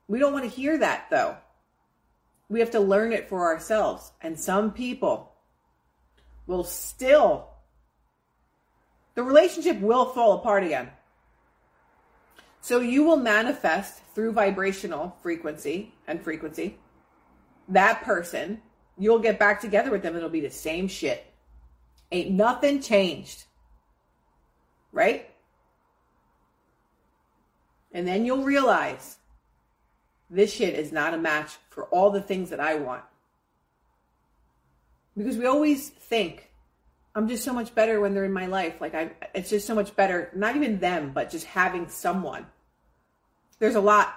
We 0.07 0.19
don't 0.19 0.33
want 0.33 0.45
to 0.45 0.49
hear 0.49 0.77
that 0.77 1.07
though. 1.09 1.37
We 2.49 2.59
have 2.59 2.71
to 2.71 2.79
learn 2.79 3.11
it 3.11 3.27
for 3.27 3.45
ourselves. 3.45 4.11
And 4.21 4.39
some 4.39 4.71
people 4.71 5.33
will 6.47 6.63
still, 6.63 7.49
the 9.15 9.23
relationship 9.23 9.79
will 9.79 10.05
fall 10.05 10.33
apart 10.33 10.63
again. 10.63 10.89
So 12.61 12.79
you 12.79 13.03
will 13.03 13.17
manifest 13.17 14.01
through 14.13 14.33
vibrational 14.33 15.15
frequency 15.21 15.93
and 16.07 16.21
frequency 16.21 16.77
that 17.69 18.03
person. 18.03 18.61
You'll 18.97 19.19
get 19.19 19.39
back 19.39 19.59
together 19.59 19.91
with 19.91 20.03
them. 20.03 20.15
It'll 20.15 20.29
be 20.29 20.41
the 20.41 20.49
same 20.49 20.87
shit. 20.87 21.25
Ain't 22.11 22.31
nothing 22.31 22.81
changed. 22.81 23.45
Right? 24.91 25.29
And 27.91 28.07
then 28.07 28.25
you'll 28.25 28.43
realize 28.43 29.17
this 30.29 30.53
shit 30.53 30.73
is 30.73 30.91
not 30.91 31.13
a 31.13 31.17
match 31.17 31.57
for 31.69 31.85
all 31.85 32.11
the 32.11 32.21
things 32.21 32.49
that 32.49 32.59
I 32.59 32.75
want. 32.75 33.03
Because 35.17 35.37
we 35.37 35.45
always 35.45 35.89
think, 35.89 36.49
I'm 37.15 37.29
just 37.29 37.45
so 37.45 37.53
much 37.53 37.73
better 37.73 38.01
when 38.01 38.13
they're 38.13 38.25
in 38.25 38.33
my 38.33 38.47
life. 38.47 38.81
Like 38.81 38.93
I 38.93 39.11
it's 39.33 39.49
just 39.49 39.65
so 39.65 39.75
much 39.75 39.95
better, 39.95 40.29
not 40.35 40.55
even 40.55 40.79
them, 40.79 41.11
but 41.13 41.29
just 41.29 41.45
having 41.45 41.87
someone. 41.87 42.45
There's 43.59 43.75
a 43.75 43.81
lot 43.81 44.13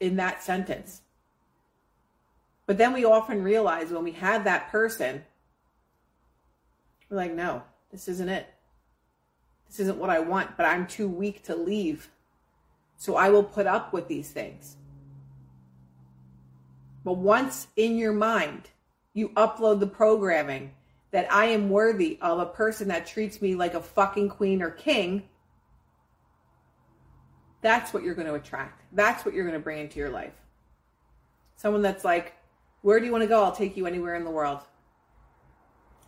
in 0.00 0.16
that 0.16 0.42
sentence. 0.42 1.02
But 2.66 2.78
then 2.78 2.92
we 2.92 3.04
often 3.04 3.42
realize 3.42 3.90
when 3.90 4.04
we 4.04 4.12
have 4.12 4.44
that 4.44 4.70
person, 4.70 5.24
we're 7.08 7.16
like, 7.16 7.34
no, 7.34 7.62
this 7.92 8.08
isn't 8.08 8.28
it. 8.28 8.46
This 9.68 9.80
isn't 9.80 9.98
what 9.98 10.10
I 10.10 10.18
want, 10.18 10.56
but 10.56 10.66
I'm 10.66 10.86
too 10.86 11.08
weak 11.08 11.44
to 11.44 11.54
leave. 11.54 12.10
So 12.96 13.14
I 13.16 13.30
will 13.30 13.44
put 13.44 13.66
up 13.66 13.92
with 13.92 14.08
these 14.08 14.30
things. 14.30 14.76
But 17.04 17.14
once 17.14 17.66
in 17.76 17.96
your 17.96 18.12
mind, 18.12 18.68
you 19.14 19.30
upload 19.30 19.80
the 19.80 19.86
programming 19.86 20.72
that 21.10 21.32
I 21.32 21.46
am 21.46 21.70
worthy 21.70 22.18
of 22.20 22.38
a 22.38 22.46
person 22.46 22.88
that 22.88 23.06
treats 23.06 23.42
me 23.42 23.54
like 23.54 23.74
a 23.74 23.82
fucking 23.82 24.28
queen 24.28 24.62
or 24.62 24.70
king, 24.70 25.24
that's 27.62 27.92
what 27.92 28.02
you're 28.02 28.14
going 28.14 28.28
to 28.28 28.34
attract. 28.34 28.82
That's 28.92 29.24
what 29.24 29.34
you're 29.34 29.44
going 29.44 29.58
to 29.58 29.62
bring 29.62 29.80
into 29.80 29.98
your 29.98 30.10
life. 30.10 30.32
Someone 31.56 31.82
that's 31.82 32.04
like, 32.04 32.34
where 32.82 32.98
do 32.98 33.06
you 33.06 33.12
want 33.12 33.22
to 33.22 33.28
go? 33.28 33.42
I'll 33.42 33.52
take 33.52 33.76
you 33.76 33.86
anywhere 33.86 34.14
in 34.14 34.24
the 34.24 34.30
world. 34.30 34.60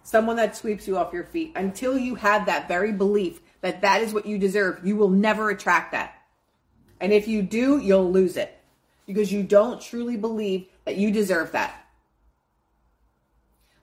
Someone 0.02 0.36
that 0.36 0.56
sweeps 0.56 0.88
you 0.88 0.96
off 0.96 1.12
your 1.12 1.24
feet. 1.24 1.52
Until 1.56 1.98
you 1.98 2.14
have 2.14 2.46
that 2.46 2.68
very 2.68 2.92
belief 2.92 3.40
that 3.60 3.82
that 3.82 4.02
is 4.02 4.14
what 4.14 4.26
you 4.26 4.38
deserve, 4.38 4.84
you 4.84 4.96
will 4.96 5.10
never 5.10 5.50
attract 5.50 5.92
that. 5.92 6.14
And 7.00 7.12
if 7.12 7.28
you 7.28 7.42
do, 7.42 7.78
you'll 7.78 8.10
lose 8.10 8.36
it 8.36 8.58
because 9.06 9.32
you 9.32 9.42
don't 9.42 9.80
truly 9.80 10.16
believe 10.16 10.68
that 10.84 10.96
you 10.96 11.10
deserve 11.10 11.52
that. 11.52 11.86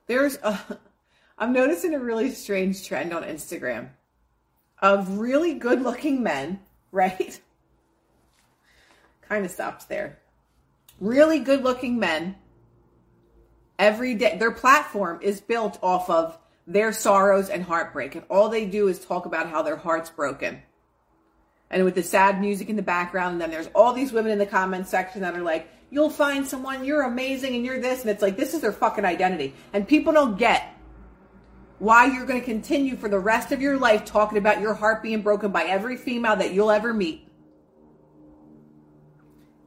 There's 0.08 0.38
a, 0.38 0.60
I'm 1.38 1.54
noticing 1.54 1.94
a 1.94 2.00
really 2.00 2.32
strange 2.32 2.86
trend 2.86 3.14
on 3.14 3.24
Instagram 3.24 3.90
of 4.82 5.20
really 5.20 5.54
good 5.54 5.82
looking 5.82 6.24
men, 6.24 6.60
right? 6.92 7.40
kind 9.30 9.46
of 9.46 9.52
stops 9.52 9.86
there. 9.86 10.20
Really 11.00 11.40
good 11.40 11.64
looking 11.64 12.00
men 12.00 12.36
every 13.78 14.16
day. 14.16 14.38
Their 14.38 14.52
platform 14.52 15.20
is 15.22 15.40
built 15.40 15.78
off 15.82 16.10
of 16.10 16.38
their 16.68 16.92
sorrows 16.92 17.50
and 17.50 17.64
heartbreak. 17.64 18.16
And 18.16 18.26
all 18.30 18.50
they 18.50 18.66
do 18.66 18.88
is 18.88 19.00
talk 19.00 19.26
about 19.26 19.50
how 19.50 19.62
their 19.62 19.78
heart's 19.78 20.10
broken. 20.10 20.62
And 21.70 21.86
with 21.86 21.96
the 21.96 22.04
sad 22.04 22.42
music 22.42 22.70
in 22.70 22.76
the 22.76 22.82
background, 22.82 23.34
and 23.34 23.42
then 23.42 23.52
there's 23.52 23.70
all 23.76 23.94
these 23.94 24.12
women 24.12 24.32
in 24.32 24.40
the 24.40 24.46
comments 24.46 24.90
section 24.90 25.22
that 25.22 25.36
are 25.36 25.44
like, 25.44 25.70
you'll 25.90 26.10
find 26.10 26.46
someone, 26.46 26.86
you're 26.86 27.04
amazing, 27.04 27.56
and 27.56 27.66
you're 27.66 27.80
this. 27.80 28.02
And 28.02 28.10
it's 28.10 28.22
like, 28.22 28.38
this 28.38 28.54
is 28.54 28.62
their 28.62 28.72
fucking 28.72 29.06
identity. 29.06 29.54
And 29.74 29.88
people 29.88 30.14
don't 30.14 30.38
get 30.38 30.76
why 31.80 32.06
you're 32.06 32.26
going 32.26 32.40
to 32.40 32.46
continue 32.46 32.96
for 32.96 33.08
the 33.08 33.20
rest 33.20 33.52
of 33.52 33.62
your 33.62 33.78
life 33.78 34.06
talking 34.06 34.38
about 34.38 34.60
your 34.62 34.74
heart 34.74 35.02
being 35.02 35.22
broken 35.22 35.52
by 35.52 35.64
every 35.64 35.96
female 35.96 36.36
that 36.36 36.54
you'll 36.54 36.72
ever 36.72 36.94
meet. 36.94 37.28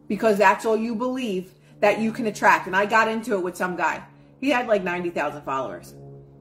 Because 0.08 0.36
that's 0.36 0.66
all 0.66 0.76
you 0.76 0.94
believe 0.94 1.52
that 1.80 2.00
you 2.00 2.12
can 2.12 2.26
attract. 2.26 2.66
And 2.66 2.76
I 2.76 2.86
got 2.86 3.08
into 3.08 3.34
it 3.34 3.42
with 3.42 3.56
some 3.56 3.76
guy. 3.76 4.02
He 4.40 4.50
had 4.50 4.68
like 4.68 4.82
90,000 4.82 5.42
followers. 5.42 5.94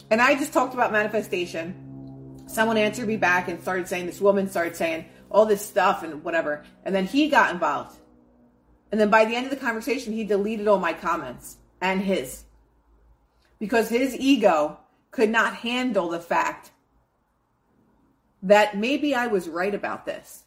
And 0.10 0.22
I 0.22 0.36
just 0.36 0.52
talked 0.52 0.74
about 0.74 0.92
manifestation. 0.92 2.44
Someone 2.48 2.76
answered 2.76 3.08
me 3.08 3.16
back 3.16 3.48
and 3.48 3.62
started 3.62 3.88
saying, 3.88 4.08
this 4.08 4.20
woman 4.20 4.50
started 4.50 4.76
saying 4.76 5.06
all 5.30 5.46
this 5.46 5.66
stuff 5.66 6.04
and 6.04 6.22
whatever. 6.22 6.66
And 6.84 6.94
then 6.94 7.06
he 7.06 7.30
got 7.30 7.54
involved. 7.54 7.98
And 8.92 9.00
then 9.00 9.10
by 9.10 9.26
the 9.26 9.36
end 9.36 9.46
of 9.46 9.52
the 9.52 9.58
conversation, 9.58 10.14
he 10.14 10.24
deleted 10.24 10.68
all 10.68 10.80
my 10.80 10.94
comments 10.94 11.58
and 11.80 12.02
his. 12.02 12.44
Because 13.60 13.90
his 13.90 14.16
ego 14.16 14.80
could 15.12 15.30
not 15.30 15.56
handle 15.56 16.10
the 16.10 16.20
fact 16.20 16.72
that 18.44 18.78
maybe 18.78 19.16
I 19.16 19.28
was 19.28 19.48
right 19.48 19.74
about 19.74 20.06
this. 20.06 20.44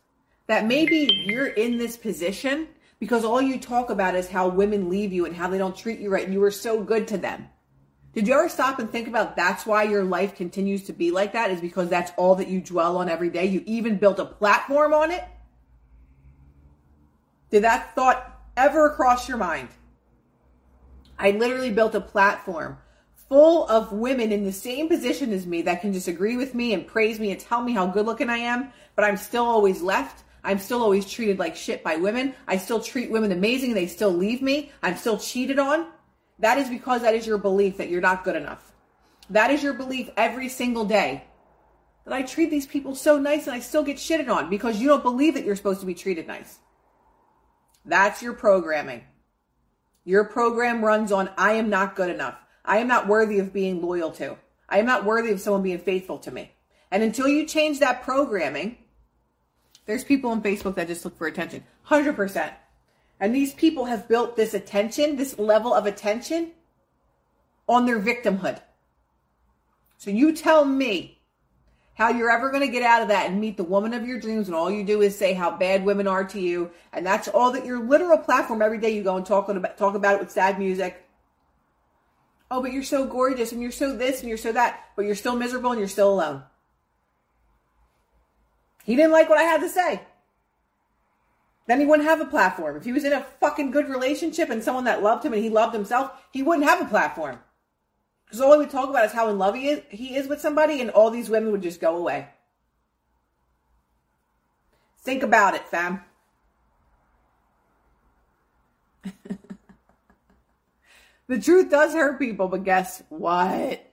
That 0.46 0.66
maybe 0.66 1.08
you're 1.26 1.46
in 1.46 1.78
this 1.78 1.96
position 1.96 2.68
because 2.98 3.24
all 3.24 3.40
you 3.40 3.58
talk 3.58 3.88
about 3.90 4.14
is 4.14 4.28
how 4.28 4.48
women 4.48 4.90
leave 4.90 5.12
you 5.12 5.24
and 5.24 5.34
how 5.34 5.48
they 5.48 5.58
don't 5.58 5.76
treat 5.76 6.00
you 6.00 6.10
right 6.10 6.24
and 6.24 6.32
you 6.32 6.40
were 6.40 6.50
so 6.50 6.82
good 6.82 7.08
to 7.08 7.18
them. 7.18 7.48
Did 8.12 8.28
you 8.28 8.34
ever 8.34 8.48
stop 8.48 8.78
and 8.78 8.90
think 8.90 9.08
about 9.08 9.36
that's 9.36 9.66
why 9.66 9.82
your 9.82 10.04
life 10.04 10.36
continues 10.36 10.84
to 10.84 10.92
be 10.92 11.10
like 11.10 11.32
that? 11.32 11.50
Is 11.50 11.60
because 11.60 11.88
that's 11.88 12.12
all 12.16 12.36
that 12.36 12.48
you 12.48 12.60
dwell 12.60 12.98
on 12.98 13.08
every 13.08 13.30
day? 13.30 13.46
You 13.46 13.62
even 13.66 13.96
built 13.96 14.18
a 14.18 14.24
platform 14.24 14.92
on 14.94 15.10
it? 15.10 15.24
Did 17.50 17.64
that 17.64 17.94
thought 17.94 18.33
ever 18.56 18.90
cross 18.90 19.28
your 19.28 19.38
mind. 19.38 19.68
I 21.18 21.30
literally 21.32 21.70
built 21.70 21.94
a 21.94 22.00
platform 22.00 22.78
full 23.28 23.66
of 23.68 23.92
women 23.92 24.32
in 24.32 24.44
the 24.44 24.52
same 24.52 24.88
position 24.88 25.32
as 25.32 25.46
me 25.46 25.62
that 25.62 25.80
can 25.80 25.92
just 25.92 26.08
agree 26.08 26.36
with 26.36 26.54
me 26.54 26.74
and 26.74 26.86
praise 26.86 27.18
me 27.18 27.30
and 27.30 27.40
tell 27.40 27.62
me 27.62 27.72
how 27.72 27.86
good 27.86 28.06
looking 28.06 28.28
I 28.28 28.38
am, 28.38 28.72
but 28.94 29.04
I'm 29.04 29.16
still 29.16 29.44
always 29.44 29.82
left. 29.82 30.24
I'm 30.42 30.58
still 30.58 30.82
always 30.82 31.10
treated 31.10 31.38
like 31.38 31.56
shit 31.56 31.82
by 31.82 31.96
women. 31.96 32.34
I 32.46 32.58
still 32.58 32.80
treat 32.80 33.10
women 33.10 33.32
amazing. 33.32 33.72
They 33.72 33.86
still 33.86 34.12
leave 34.12 34.42
me. 34.42 34.72
I'm 34.82 34.96
still 34.96 35.18
cheated 35.18 35.58
on. 35.58 35.86
That 36.38 36.58
is 36.58 36.68
because 36.68 37.02
that 37.02 37.14
is 37.14 37.26
your 37.26 37.38
belief 37.38 37.78
that 37.78 37.88
you're 37.88 38.02
not 38.02 38.24
good 38.24 38.36
enough. 38.36 38.72
That 39.30 39.50
is 39.50 39.62
your 39.62 39.72
belief 39.72 40.10
every 40.16 40.50
single 40.50 40.84
day. 40.84 41.24
That 42.04 42.12
I 42.12 42.22
treat 42.22 42.50
these 42.50 42.66
people 42.66 42.94
so 42.94 43.18
nice 43.18 43.46
and 43.46 43.56
I 43.56 43.60
still 43.60 43.82
get 43.82 43.96
shitted 43.96 44.28
on 44.28 44.50
because 44.50 44.78
you 44.78 44.88
don't 44.88 45.02
believe 45.02 45.32
that 45.34 45.44
you're 45.46 45.56
supposed 45.56 45.80
to 45.80 45.86
be 45.86 45.94
treated 45.94 46.26
nice. 46.26 46.58
That's 47.84 48.22
your 48.22 48.32
programming. 48.32 49.04
Your 50.04 50.24
program 50.24 50.84
runs 50.84 51.12
on 51.12 51.30
I 51.36 51.52
am 51.52 51.70
not 51.70 51.96
good 51.96 52.10
enough. 52.10 52.36
I 52.64 52.78
am 52.78 52.88
not 52.88 53.08
worthy 53.08 53.38
of 53.38 53.52
being 53.52 53.82
loyal 53.82 54.10
to. 54.12 54.36
I 54.68 54.78
am 54.78 54.86
not 54.86 55.04
worthy 55.04 55.30
of 55.30 55.40
someone 55.40 55.62
being 55.62 55.78
faithful 55.78 56.18
to 56.20 56.30
me. 56.30 56.52
And 56.90 57.02
until 57.02 57.28
you 57.28 57.46
change 57.46 57.80
that 57.80 58.02
programming, 58.02 58.78
there's 59.86 60.04
people 60.04 60.30
on 60.30 60.42
Facebook 60.42 60.76
that 60.76 60.86
just 60.86 61.04
look 61.04 61.18
for 61.18 61.26
attention. 61.26 61.64
100%. 61.88 62.52
And 63.20 63.34
these 63.34 63.54
people 63.54 63.86
have 63.86 64.08
built 64.08 64.36
this 64.36 64.54
attention, 64.54 65.16
this 65.16 65.38
level 65.38 65.74
of 65.74 65.86
attention 65.86 66.52
on 67.68 67.86
their 67.86 68.00
victimhood. 68.00 68.60
So 69.98 70.10
you 70.10 70.34
tell 70.34 70.64
me 70.64 71.13
how 71.94 72.10
you're 72.10 72.30
ever 72.30 72.50
going 72.50 72.66
to 72.66 72.72
get 72.72 72.82
out 72.82 73.02
of 73.02 73.08
that 73.08 73.30
and 73.30 73.40
meet 73.40 73.56
the 73.56 73.64
woman 73.64 73.94
of 73.94 74.06
your 74.06 74.18
dreams 74.18 74.48
and 74.48 74.54
all 74.56 74.70
you 74.70 74.84
do 74.84 75.00
is 75.00 75.16
say 75.16 75.32
how 75.32 75.56
bad 75.56 75.84
women 75.84 76.06
are 76.06 76.24
to 76.24 76.40
you 76.40 76.70
and 76.92 77.06
that's 77.06 77.28
all 77.28 77.52
that 77.52 77.64
your 77.64 77.84
literal 77.84 78.18
platform 78.18 78.62
every 78.62 78.78
day 78.78 78.90
you 78.90 79.02
go 79.02 79.16
and 79.16 79.26
talk 79.26 79.48
about 79.48 79.78
talk 79.78 79.94
about 79.94 80.16
it 80.16 80.20
with 80.20 80.30
sad 80.30 80.58
music 80.58 81.04
Oh, 82.50 82.62
but 82.62 82.72
you're 82.72 82.82
so 82.82 83.04
gorgeous 83.04 83.50
and 83.50 83.60
you're 83.60 83.72
so 83.72 83.96
this 83.96 84.20
and 84.20 84.28
you're 84.28 84.38
so 84.38 84.52
that, 84.52 84.84
but 84.94 85.04
you're 85.04 85.14
still 85.14 85.34
miserable 85.34 85.70
and 85.70 85.80
you're 85.80 85.88
still 85.88 86.12
alone. 86.12 86.44
He 88.84 88.96
didn't 88.96 89.10
like 89.10 89.28
what 89.28 89.38
I 89.38 89.42
had 89.42 89.60
to 89.62 89.68
say. 89.68 90.02
Then 91.66 91.80
he 91.80 91.86
wouldn't 91.86 92.08
have 92.08 92.20
a 92.20 92.26
platform. 92.26 92.76
If 92.76 92.84
he 92.84 92.92
was 92.92 93.04
in 93.04 93.12
a 93.12 93.26
fucking 93.40 93.72
good 93.72 93.88
relationship 93.88 94.50
and 94.50 94.62
someone 94.62 94.84
that 94.84 95.02
loved 95.02 95.24
him 95.24 95.32
and 95.32 95.42
he 95.42 95.48
loved 95.48 95.74
himself, 95.74 96.12
he 96.30 96.42
wouldn't 96.42 96.68
have 96.68 96.82
a 96.82 96.84
platform. 96.84 97.38
Because 98.34 98.50
all 98.50 98.58
would 98.58 98.70
talk 98.70 98.90
about 98.90 99.04
is 99.04 99.12
how 99.12 99.28
in 99.28 99.38
love 99.38 99.54
he 99.54 99.68
is, 99.68 99.82
he 99.90 100.16
is 100.16 100.26
with 100.26 100.40
somebody, 100.40 100.80
and 100.80 100.90
all 100.90 101.08
these 101.08 101.30
women 101.30 101.52
would 101.52 101.62
just 101.62 101.80
go 101.80 101.96
away. 101.96 102.26
Think 105.02 105.22
about 105.22 105.54
it, 105.54 105.68
fam. 105.68 106.00
the 111.28 111.38
truth 111.38 111.70
does 111.70 111.94
hurt 111.94 112.18
people, 112.18 112.48
but 112.48 112.64
guess 112.64 113.04
what? 113.08 113.88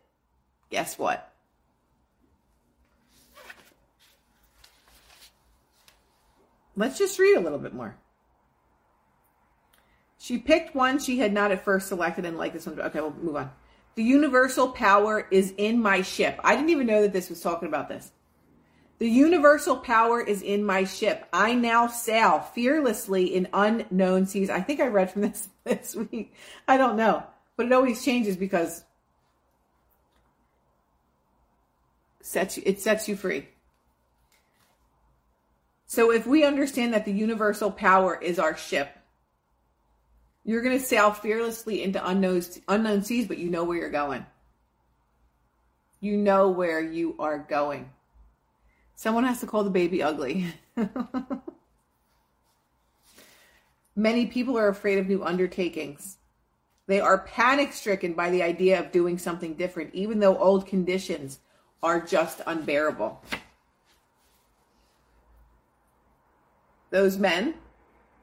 Guess 0.71 0.97
what? 0.97 1.31
Let's 6.75 6.97
just 6.97 7.19
read 7.19 7.37
a 7.37 7.41
little 7.41 7.59
bit 7.59 7.75
more. 7.75 7.95
She 10.17 10.39
picked 10.39 10.73
one 10.73 10.97
she 10.97 11.19
had 11.19 11.31
not 11.31 11.51
at 11.51 11.63
first 11.63 11.89
selected 11.89 12.25
and 12.25 12.39
like 12.39 12.53
this 12.53 12.65
one. 12.65 12.81
Okay, 12.81 13.01
we'll 13.01 13.13
move 13.13 13.35
on. 13.35 13.51
The 13.95 14.03
universal 14.03 14.69
power 14.69 15.27
is 15.31 15.53
in 15.57 15.81
my 15.81 16.01
ship. 16.01 16.39
I 16.43 16.55
didn't 16.55 16.69
even 16.69 16.87
know 16.87 17.01
that 17.01 17.13
this 17.13 17.29
was 17.29 17.41
talking 17.41 17.67
about 17.67 17.89
this. 17.89 18.11
The 18.99 19.09
universal 19.09 19.77
power 19.77 20.21
is 20.21 20.41
in 20.41 20.63
my 20.63 20.83
ship. 20.83 21.27
I 21.33 21.55
now 21.55 21.87
sail 21.87 22.39
fearlessly 22.39 23.33
in 23.33 23.47
unknown 23.51 24.27
seas. 24.27 24.49
I 24.49 24.61
think 24.61 24.79
I 24.79 24.87
read 24.87 25.11
from 25.11 25.21
this 25.23 25.49
this 25.63 25.95
week. 25.95 26.33
I 26.67 26.77
don't 26.77 26.95
know. 26.95 27.23
But 27.57 27.65
it 27.65 27.73
always 27.73 28.05
changes 28.05 28.37
because 28.37 28.83
sets 32.21 32.57
you, 32.57 32.63
it 32.65 32.79
sets 32.79 33.09
you 33.09 33.15
free. 33.15 33.47
So 35.87 36.11
if 36.11 36.25
we 36.25 36.45
understand 36.45 36.93
that 36.93 37.05
the 37.05 37.11
universal 37.11 37.71
power 37.71 38.15
is 38.15 38.39
our 38.39 38.55
ship, 38.55 38.97
you're 40.43 40.61
going 40.61 40.77
to 40.77 40.83
sail 40.83 41.11
fearlessly 41.11 41.83
into 41.83 42.05
unknown, 42.05 42.41
unknown 42.67 43.03
seas, 43.03 43.27
but 43.27 43.37
you 43.37 43.49
know 43.49 43.63
where 43.63 43.77
you're 43.77 43.89
going. 43.89 44.25
You 45.99 46.17
know 46.17 46.49
where 46.49 46.81
you 46.81 47.15
are 47.19 47.37
going. 47.37 47.91
Someone 48.95 49.23
has 49.23 49.39
to 49.41 49.47
call 49.47 49.63
the 49.63 49.69
baby 49.69 50.01
ugly. 50.01 50.47
Many 53.95 54.25
people 54.25 54.57
are 54.57 54.67
afraid 54.67 54.97
of 54.97 55.07
new 55.07 55.23
undertakings. 55.23 56.17
They 56.87 56.99
are 56.99 57.19
panic 57.19 57.71
stricken 57.73 58.13
by 58.13 58.31
the 58.31 58.41
idea 58.41 58.79
of 58.79 58.91
doing 58.91 59.17
something 59.17 59.53
different, 59.53 59.93
even 59.93 60.19
though 60.19 60.37
old 60.37 60.65
conditions 60.65 61.39
are 61.83 62.01
just 62.01 62.41
unbearable. 62.45 63.21
Those 66.89 67.17
men 67.17 67.53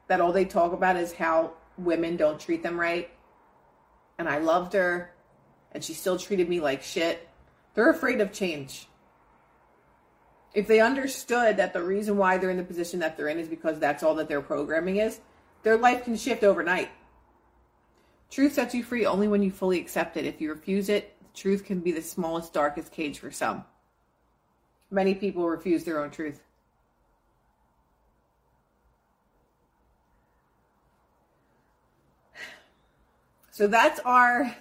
that 0.09 0.21
all 0.21 0.33
they 0.33 0.45
talk 0.45 0.73
about 0.73 0.97
is 0.97 1.13
how 1.13 1.53
women 1.79 2.17
don't 2.17 2.41
treat 2.41 2.63
them 2.63 2.79
right. 2.79 3.11
And 4.19 4.29
I 4.29 4.39
loved 4.39 4.73
her 4.73 5.13
and 5.73 5.83
she 5.83 5.95
still 5.95 6.19
treated 6.19 6.49
me 6.49 6.61
like 6.61 6.83
shit. 6.83 7.29
They're 7.75 7.91
afraid 7.91 8.21
of 8.21 8.33
change. 8.33 8.89
If 10.55 10.67
they 10.67 10.81
understood 10.81 11.59
that 11.59 11.73
the 11.73 11.83
reason 11.83 12.17
why 12.17 12.39
they're 12.39 12.51
in 12.51 12.57
the 12.57 12.65
position 12.65 13.01
that 13.01 13.17
they're 13.17 13.29
in 13.29 13.39
is 13.39 13.49
because 13.49 13.79
that's 13.79 14.03
all 14.03 14.15
that 14.17 14.29
their 14.29 14.41
programming 14.41 14.97
is, 14.97 15.21
their 15.63 15.77
life 15.77 16.05
can 16.05 16.17
shift 16.17 16.43
overnight. 16.43 16.89
Truth 18.31 18.55
sets 18.55 18.75
you 18.75 18.83
free 18.83 19.07
only 19.07 19.29
when 19.29 19.43
you 19.43 19.51
fully 19.51 19.79
accept 19.79 20.17
it. 20.17 20.25
If 20.25 20.41
you 20.41 20.51
refuse 20.51 20.89
it, 20.89 21.15
truth 21.35 21.65
can 21.65 21.81
be 21.81 21.93
the 21.93 22.03
smallest, 22.03 22.53
darkest 22.53 22.93
cage 22.93 23.19
for 23.19 23.31
some. 23.31 23.65
Many 24.91 25.15
people 25.15 25.49
refuse 25.49 25.85
their 25.85 26.03
own 26.03 26.11
truth. 26.11 26.43
So 33.59 33.67
that's 33.67 33.99
our 34.05 34.55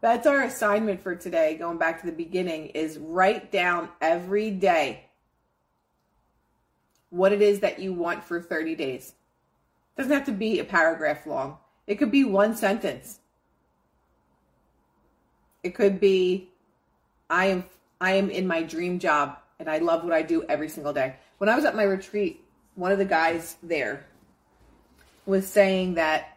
that's 0.00 0.26
our 0.26 0.44
assignment 0.44 1.02
for 1.02 1.14
today. 1.14 1.56
Going 1.58 1.76
back 1.76 2.00
to 2.00 2.06
the 2.06 2.12
beginning 2.12 2.68
is 2.68 2.96
write 2.96 3.52
down 3.52 3.90
every 4.00 4.50
day 4.50 5.04
what 7.10 7.32
it 7.32 7.42
is 7.42 7.60
that 7.60 7.78
you 7.78 7.92
want 7.92 8.24
for 8.24 8.40
30 8.40 8.76
days. 8.76 9.12
It 9.92 10.00
doesn't 10.00 10.16
have 10.16 10.24
to 10.24 10.32
be 10.32 10.58
a 10.58 10.64
paragraph 10.64 11.26
long. 11.26 11.58
It 11.86 11.96
could 11.96 12.10
be 12.10 12.24
one 12.24 12.56
sentence. 12.56 13.20
It 15.62 15.74
could 15.74 16.00
be 16.00 16.48
I 17.28 17.48
am 17.48 17.64
I 18.00 18.12
am 18.12 18.30
in 18.30 18.46
my 18.46 18.62
dream 18.62 18.98
job 18.98 19.36
and 19.58 19.68
I 19.68 19.80
love 19.80 20.02
what 20.02 20.14
I 20.14 20.22
do 20.22 20.44
every 20.44 20.70
single 20.70 20.94
day. 20.94 21.16
When 21.36 21.50
I 21.50 21.56
was 21.56 21.66
at 21.66 21.76
my 21.76 21.82
retreat, 21.82 22.42
one 22.74 22.90
of 22.90 22.96
the 22.96 23.04
guys 23.04 23.58
there 23.62 24.06
was 25.26 25.46
saying 25.46 25.96
that 25.96 26.33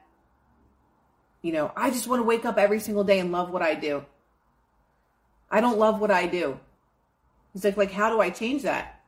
you 1.48 1.54
know, 1.54 1.72
I 1.78 1.92
just 1.92 2.10
want 2.10 2.20
to 2.20 2.26
wake 2.26 2.44
up 2.44 2.58
every 2.58 2.82
single 2.82 3.06
day 3.06 3.20
and 3.20 3.32
love 3.32 3.52
what 3.52 3.62
I 3.62 3.74
do. 3.74 4.04
I 5.50 5.62
don't 5.62 5.78
love 5.78 6.02
what 6.02 6.12
I 6.12 6.28
do. 6.28 6.60
He's 7.54 7.64
like, 7.64 7.78
like, 7.78 7.92
how 7.94 8.10
do 8.10 8.20
I 8.20 8.32
change 8.32 8.64
that? 8.64 9.00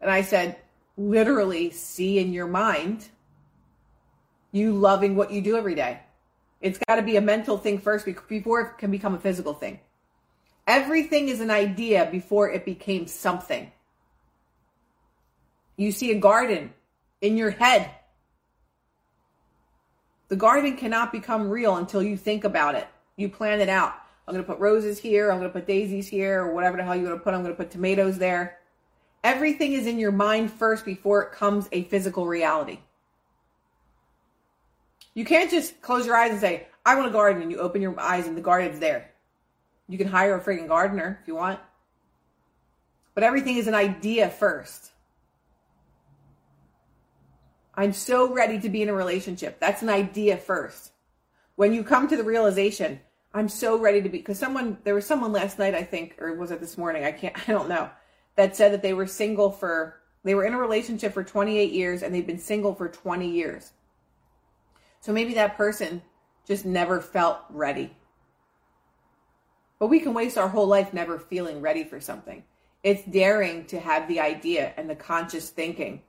And 0.00 0.08
I 0.08 0.22
said, 0.22 0.58
literally 0.96 1.72
see 1.72 2.20
in 2.20 2.32
your 2.32 2.46
mind 2.46 3.08
you 4.52 4.74
loving 4.74 5.16
what 5.16 5.32
you 5.32 5.42
do 5.42 5.56
every 5.56 5.74
day. 5.74 5.98
It's 6.60 6.78
got 6.86 6.96
to 6.96 7.02
be 7.02 7.16
a 7.16 7.20
mental 7.20 7.58
thing 7.58 7.80
first 7.80 8.06
before 8.28 8.60
it 8.60 8.78
can 8.78 8.92
become 8.92 9.16
a 9.16 9.18
physical 9.18 9.52
thing. 9.52 9.80
Everything 10.68 11.28
is 11.28 11.40
an 11.40 11.50
idea 11.50 12.08
before 12.12 12.48
it 12.48 12.64
became 12.64 13.08
something. 13.08 13.72
You 15.76 15.90
see 15.90 16.12
a 16.12 16.20
garden 16.20 16.74
in 17.20 17.36
your 17.36 17.50
head 17.50 17.90
the 20.30 20.36
garden 20.36 20.76
cannot 20.76 21.12
become 21.12 21.50
real 21.50 21.76
until 21.76 22.02
you 22.02 22.16
think 22.16 22.44
about 22.44 22.76
it. 22.76 22.86
You 23.16 23.28
plan 23.28 23.60
it 23.60 23.68
out. 23.68 23.94
I'm 24.26 24.32
going 24.32 24.44
to 24.44 24.50
put 24.50 24.60
roses 24.60 24.98
here. 24.98 25.30
I'm 25.30 25.38
going 25.38 25.50
to 25.50 25.52
put 25.52 25.66
daisies 25.66 26.06
here, 26.06 26.44
or 26.44 26.54
whatever 26.54 26.76
the 26.76 26.84
hell 26.84 26.94
you're 26.94 27.04
going 27.04 27.18
to 27.18 27.22
put. 27.22 27.34
I'm 27.34 27.42
going 27.42 27.52
to 27.52 27.62
put 27.62 27.72
tomatoes 27.72 28.16
there. 28.16 28.58
Everything 29.24 29.72
is 29.72 29.88
in 29.88 29.98
your 29.98 30.12
mind 30.12 30.52
first 30.52 30.84
before 30.84 31.20
it 31.22 31.32
comes 31.32 31.68
a 31.72 31.82
physical 31.84 32.26
reality. 32.26 32.78
You 35.14 35.24
can't 35.24 35.50
just 35.50 35.82
close 35.82 36.06
your 36.06 36.16
eyes 36.16 36.30
and 36.30 36.40
say, 36.40 36.68
I 36.86 36.94
want 36.94 37.08
a 37.08 37.12
garden, 37.12 37.42
and 37.42 37.50
you 37.50 37.58
open 37.58 37.82
your 37.82 37.98
eyes 37.98 38.28
and 38.28 38.36
the 38.36 38.40
garden's 38.40 38.78
there. 38.78 39.10
You 39.88 39.98
can 39.98 40.06
hire 40.06 40.36
a 40.36 40.40
freaking 40.40 40.68
gardener 40.68 41.18
if 41.20 41.26
you 41.26 41.34
want. 41.34 41.58
But 43.14 43.24
everything 43.24 43.56
is 43.56 43.66
an 43.66 43.74
idea 43.74 44.30
first. 44.30 44.92
I'm 47.80 47.94
so 47.94 48.30
ready 48.30 48.60
to 48.60 48.68
be 48.68 48.82
in 48.82 48.90
a 48.90 48.92
relationship. 48.92 49.58
That's 49.58 49.80
an 49.80 49.88
idea 49.88 50.36
first. 50.36 50.92
When 51.54 51.72
you 51.72 51.82
come 51.82 52.08
to 52.08 52.16
the 52.16 52.22
realization, 52.22 53.00
I'm 53.32 53.48
so 53.48 53.78
ready 53.78 54.02
to 54.02 54.08
be, 54.10 54.18
because 54.18 54.38
someone, 54.38 54.76
there 54.84 54.94
was 54.94 55.06
someone 55.06 55.32
last 55.32 55.58
night, 55.58 55.74
I 55.74 55.82
think, 55.82 56.16
or 56.20 56.34
was 56.34 56.50
it 56.50 56.60
this 56.60 56.76
morning? 56.76 57.04
I 57.04 57.12
can't, 57.12 57.34
I 57.48 57.52
don't 57.52 57.70
know, 57.70 57.88
that 58.36 58.54
said 58.54 58.74
that 58.74 58.82
they 58.82 58.92
were 58.92 59.06
single 59.06 59.50
for, 59.50 59.98
they 60.24 60.34
were 60.34 60.44
in 60.44 60.52
a 60.52 60.58
relationship 60.58 61.14
for 61.14 61.24
28 61.24 61.72
years 61.72 62.02
and 62.02 62.14
they've 62.14 62.26
been 62.26 62.38
single 62.38 62.74
for 62.74 62.86
20 62.86 63.26
years. 63.30 63.72
So 65.00 65.10
maybe 65.14 65.32
that 65.32 65.56
person 65.56 66.02
just 66.46 66.66
never 66.66 67.00
felt 67.00 67.38
ready. 67.48 67.96
But 69.78 69.86
we 69.86 70.00
can 70.00 70.12
waste 70.12 70.36
our 70.36 70.48
whole 70.48 70.66
life 70.66 70.92
never 70.92 71.18
feeling 71.18 71.62
ready 71.62 71.84
for 71.84 71.98
something. 71.98 72.44
It's 72.82 73.04
daring 73.04 73.64
to 73.68 73.80
have 73.80 74.06
the 74.06 74.20
idea 74.20 74.74
and 74.76 74.90
the 74.90 74.96
conscious 74.96 75.48
thinking 75.48 76.02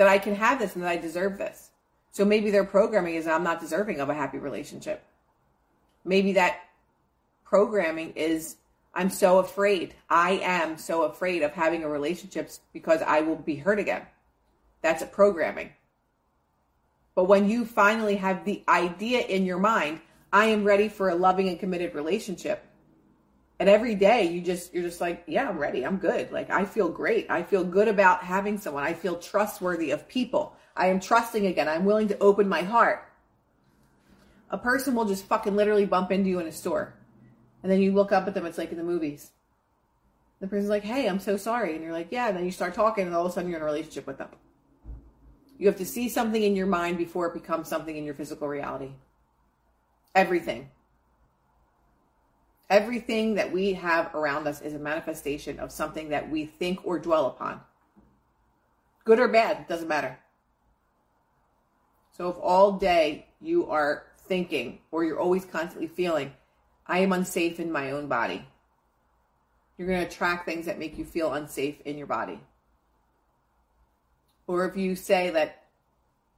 that 0.00 0.08
I 0.08 0.18
can 0.18 0.34
have 0.34 0.58
this 0.58 0.76
and 0.76 0.82
that 0.82 0.88
I 0.88 0.96
deserve 0.96 1.36
this. 1.36 1.72
So 2.10 2.24
maybe 2.24 2.50
their 2.50 2.64
programming 2.64 3.16
is 3.16 3.26
I'm 3.26 3.44
not 3.44 3.60
deserving 3.60 4.00
of 4.00 4.08
a 4.08 4.14
happy 4.14 4.38
relationship. 4.38 5.04
Maybe 6.06 6.32
that 6.32 6.60
programming 7.44 8.14
is 8.16 8.56
I'm 8.94 9.10
so 9.10 9.40
afraid. 9.40 9.94
I 10.08 10.40
am 10.42 10.78
so 10.78 11.02
afraid 11.02 11.42
of 11.42 11.52
having 11.52 11.84
a 11.84 11.88
relationship 11.90 12.50
because 12.72 13.02
I 13.02 13.20
will 13.20 13.36
be 13.36 13.56
hurt 13.56 13.78
again. 13.78 14.00
That's 14.80 15.02
a 15.02 15.06
programming. 15.06 15.68
But 17.14 17.24
when 17.24 17.50
you 17.50 17.66
finally 17.66 18.16
have 18.16 18.46
the 18.46 18.64
idea 18.68 19.20
in 19.20 19.44
your 19.44 19.58
mind, 19.58 20.00
I 20.32 20.46
am 20.46 20.64
ready 20.64 20.88
for 20.88 21.10
a 21.10 21.14
loving 21.14 21.46
and 21.50 21.60
committed 21.60 21.94
relationship, 21.94 22.64
and 23.60 23.68
every 23.68 23.94
day 23.94 24.24
you 24.24 24.40
just 24.40 24.72
you're 24.72 24.82
just 24.82 25.00
like 25.00 25.22
yeah 25.26 25.48
i'm 25.48 25.58
ready. 25.58 25.86
I'm 25.86 25.98
good. 25.98 26.32
Like 26.32 26.50
i 26.50 26.64
feel 26.64 26.88
great. 26.88 27.26
I 27.30 27.42
feel 27.44 27.62
good 27.62 27.86
about 27.86 28.24
having 28.24 28.58
someone. 28.58 28.82
I 28.82 28.94
feel 28.94 29.16
trustworthy 29.16 29.92
of 29.92 30.08
people. 30.08 30.56
I 30.74 30.86
am 30.86 30.98
trusting 30.98 31.46
again. 31.46 31.68
I'm 31.68 31.84
willing 31.84 32.08
to 32.08 32.18
open 32.18 32.48
my 32.48 32.62
heart. 32.62 33.06
A 34.50 34.58
person 34.58 34.94
will 34.94 35.04
just 35.04 35.26
fucking 35.26 35.54
literally 35.54 35.84
bump 35.84 36.10
into 36.10 36.30
you 36.30 36.40
in 36.40 36.46
a 36.46 36.52
store. 36.52 36.94
And 37.62 37.70
then 37.70 37.82
you 37.82 37.92
look 37.92 38.10
up 38.10 38.26
at 38.26 38.34
them. 38.34 38.46
It's 38.46 38.56
like 38.56 38.72
in 38.72 38.78
the 38.78 38.82
movies. 38.82 39.30
The 40.40 40.46
person's 40.48 40.70
like 40.70 40.82
hey 40.82 41.06
i'm 41.06 41.20
so 41.20 41.36
sorry. 41.36 41.74
And 41.74 41.84
you're 41.84 41.92
like 41.92 42.08
yeah. 42.10 42.28
And 42.28 42.36
then 42.36 42.46
you 42.46 42.50
start 42.50 42.72
talking 42.72 43.06
and 43.06 43.14
all 43.14 43.26
of 43.26 43.30
a 43.30 43.34
sudden 43.34 43.50
you're 43.50 43.58
in 43.58 43.62
a 43.62 43.66
relationship 43.66 44.06
with 44.06 44.16
them. 44.16 44.30
You 45.58 45.66
have 45.66 45.76
to 45.76 45.84
see 45.84 46.08
something 46.08 46.42
in 46.42 46.56
your 46.56 46.66
mind 46.66 46.96
before 46.96 47.26
it 47.26 47.34
becomes 47.34 47.68
something 47.68 47.94
in 47.94 48.04
your 48.04 48.14
physical 48.14 48.48
reality. 48.48 48.92
Everything. 50.14 50.70
Everything 52.70 53.34
that 53.34 53.50
we 53.50 53.72
have 53.72 54.14
around 54.14 54.46
us 54.46 54.62
is 54.62 54.74
a 54.74 54.78
manifestation 54.78 55.58
of 55.58 55.72
something 55.72 56.10
that 56.10 56.30
we 56.30 56.46
think 56.46 56.80
or 56.84 57.00
dwell 57.00 57.26
upon. 57.26 57.60
Good 59.04 59.18
or 59.18 59.26
bad, 59.26 59.66
doesn't 59.66 59.88
matter. 59.88 60.16
So 62.16 62.28
if 62.28 62.36
all 62.40 62.72
day 62.72 63.26
you 63.40 63.68
are 63.70 64.04
thinking 64.28 64.78
or 64.92 65.02
you're 65.02 65.18
always 65.18 65.44
constantly 65.44 65.88
feeling, 65.88 66.32
I 66.86 66.98
am 67.00 67.12
unsafe 67.12 67.58
in 67.58 67.72
my 67.72 67.90
own 67.90 68.06
body, 68.06 68.46
you're 69.76 69.88
going 69.88 70.00
to 70.00 70.06
attract 70.06 70.44
things 70.44 70.66
that 70.66 70.78
make 70.78 70.96
you 70.96 71.04
feel 71.04 71.32
unsafe 71.32 71.80
in 71.80 71.98
your 71.98 72.06
body. 72.06 72.38
Or 74.46 74.64
if 74.66 74.76
you 74.76 74.94
say 74.94 75.30
that 75.30 75.64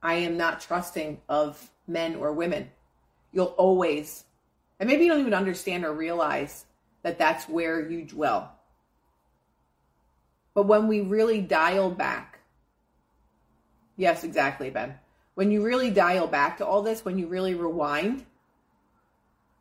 I 0.02 0.14
am 0.14 0.36
not 0.36 0.60
trusting 0.60 1.20
of 1.28 1.70
men 1.86 2.14
or 2.14 2.32
women, 2.32 2.70
you'll 3.32 3.54
always 3.58 4.24
and 4.82 4.90
maybe 4.90 5.04
you 5.04 5.12
don't 5.12 5.20
even 5.20 5.32
understand 5.32 5.84
or 5.84 5.92
realize 5.92 6.64
that 7.04 7.16
that's 7.16 7.48
where 7.48 7.88
you 7.88 8.02
dwell. 8.02 8.52
But 10.54 10.64
when 10.64 10.88
we 10.88 11.02
really 11.02 11.40
dial 11.40 11.88
back, 11.88 12.40
yes, 13.96 14.24
exactly, 14.24 14.70
Ben. 14.70 14.96
When 15.34 15.52
you 15.52 15.62
really 15.62 15.92
dial 15.92 16.26
back 16.26 16.58
to 16.58 16.66
all 16.66 16.82
this, 16.82 17.04
when 17.04 17.16
you 17.16 17.28
really 17.28 17.54
rewind 17.54 18.26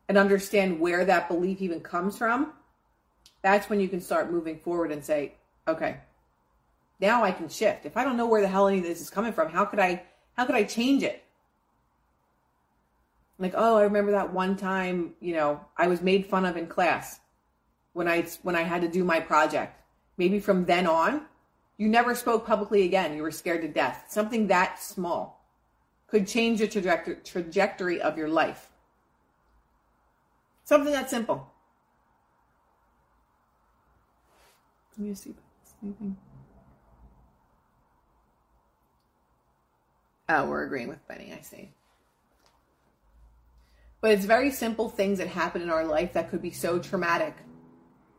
and 0.09 0.17
understand 0.17 0.80
where 0.80 1.05
that 1.05 1.28
belief 1.28 1.61
even 1.61 1.82
comes 1.82 2.17
from, 2.17 2.53
that's 3.43 3.69
when 3.69 3.80
you 3.80 3.89
can 3.89 4.01
start 4.01 4.32
moving 4.32 4.57
forward 4.57 4.91
and 4.91 5.05
say, 5.05 5.34
okay, 5.67 5.97
now 6.99 7.24
I 7.24 7.30
can 7.30 7.47
shift. 7.47 7.86
If 7.86 7.95
I 7.95 8.03
don't 8.03 8.17
know 8.17 8.26
where 8.26 8.41
the 8.41 8.47
hell 8.47 8.67
any 8.67 8.80
of 8.80 8.86
this 8.86 9.01
is 9.01 9.11
coming 9.11 9.34
from, 9.34 9.51
how 9.51 9.65
could 9.65 9.78
I 9.78 10.01
how 10.34 10.47
could 10.47 10.55
I 10.55 10.63
change 10.63 11.03
it? 11.03 11.20
Like 13.41 13.53
oh 13.57 13.77
i 13.77 13.83
remember 13.83 14.11
that 14.11 14.31
one 14.31 14.55
time 14.55 15.13
you 15.19 15.33
know 15.33 15.59
i 15.75 15.87
was 15.87 16.01
made 16.01 16.25
fun 16.25 16.45
of 16.45 16.55
in 16.55 16.67
class 16.67 17.19
when 17.93 18.07
i 18.07 18.21
when 18.43 18.55
i 18.55 18.61
had 18.61 18.81
to 18.81 18.87
do 18.87 19.03
my 19.03 19.19
project. 19.19 19.77
Maybe 20.17 20.39
from 20.39 20.65
then 20.65 20.87
on 20.87 21.25
you 21.77 21.87
never 21.89 22.13
spoke 22.13 22.45
publicly 22.45 22.83
again. 22.83 23.15
You 23.15 23.23
were 23.23 23.31
scared 23.31 23.63
to 23.63 23.67
death. 23.67 24.05
Something 24.07 24.45
that 24.47 24.79
small 24.79 25.43
could 26.05 26.27
change 26.27 26.59
the 26.59 26.67
trajectory 26.67 27.15
trajectory 27.23 27.99
of 27.99 28.17
your 28.17 28.29
life. 28.29 28.69
Something 30.63 30.93
that 30.93 31.09
simple. 31.09 31.51
Let 34.95 35.07
me 35.07 35.15
see 35.15 35.33
anything. 35.81 36.17
Oh 40.29 40.47
we're 40.47 40.63
agreeing 40.63 40.87
with 40.87 41.05
benny 41.07 41.33
i 41.37 41.41
see 41.41 41.73
but 44.01 44.11
it's 44.11 44.25
very 44.25 44.49
simple 44.49 44.89
things 44.89 45.19
that 45.19 45.27
happen 45.27 45.61
in 45.61 45.69
our 45.69 45.85
life 45.85 46.13
that 46.13 46.29
could 46.31 46.41
be 46.41 46.51
so 46.51 46.79
traumatic. 46.79 47.35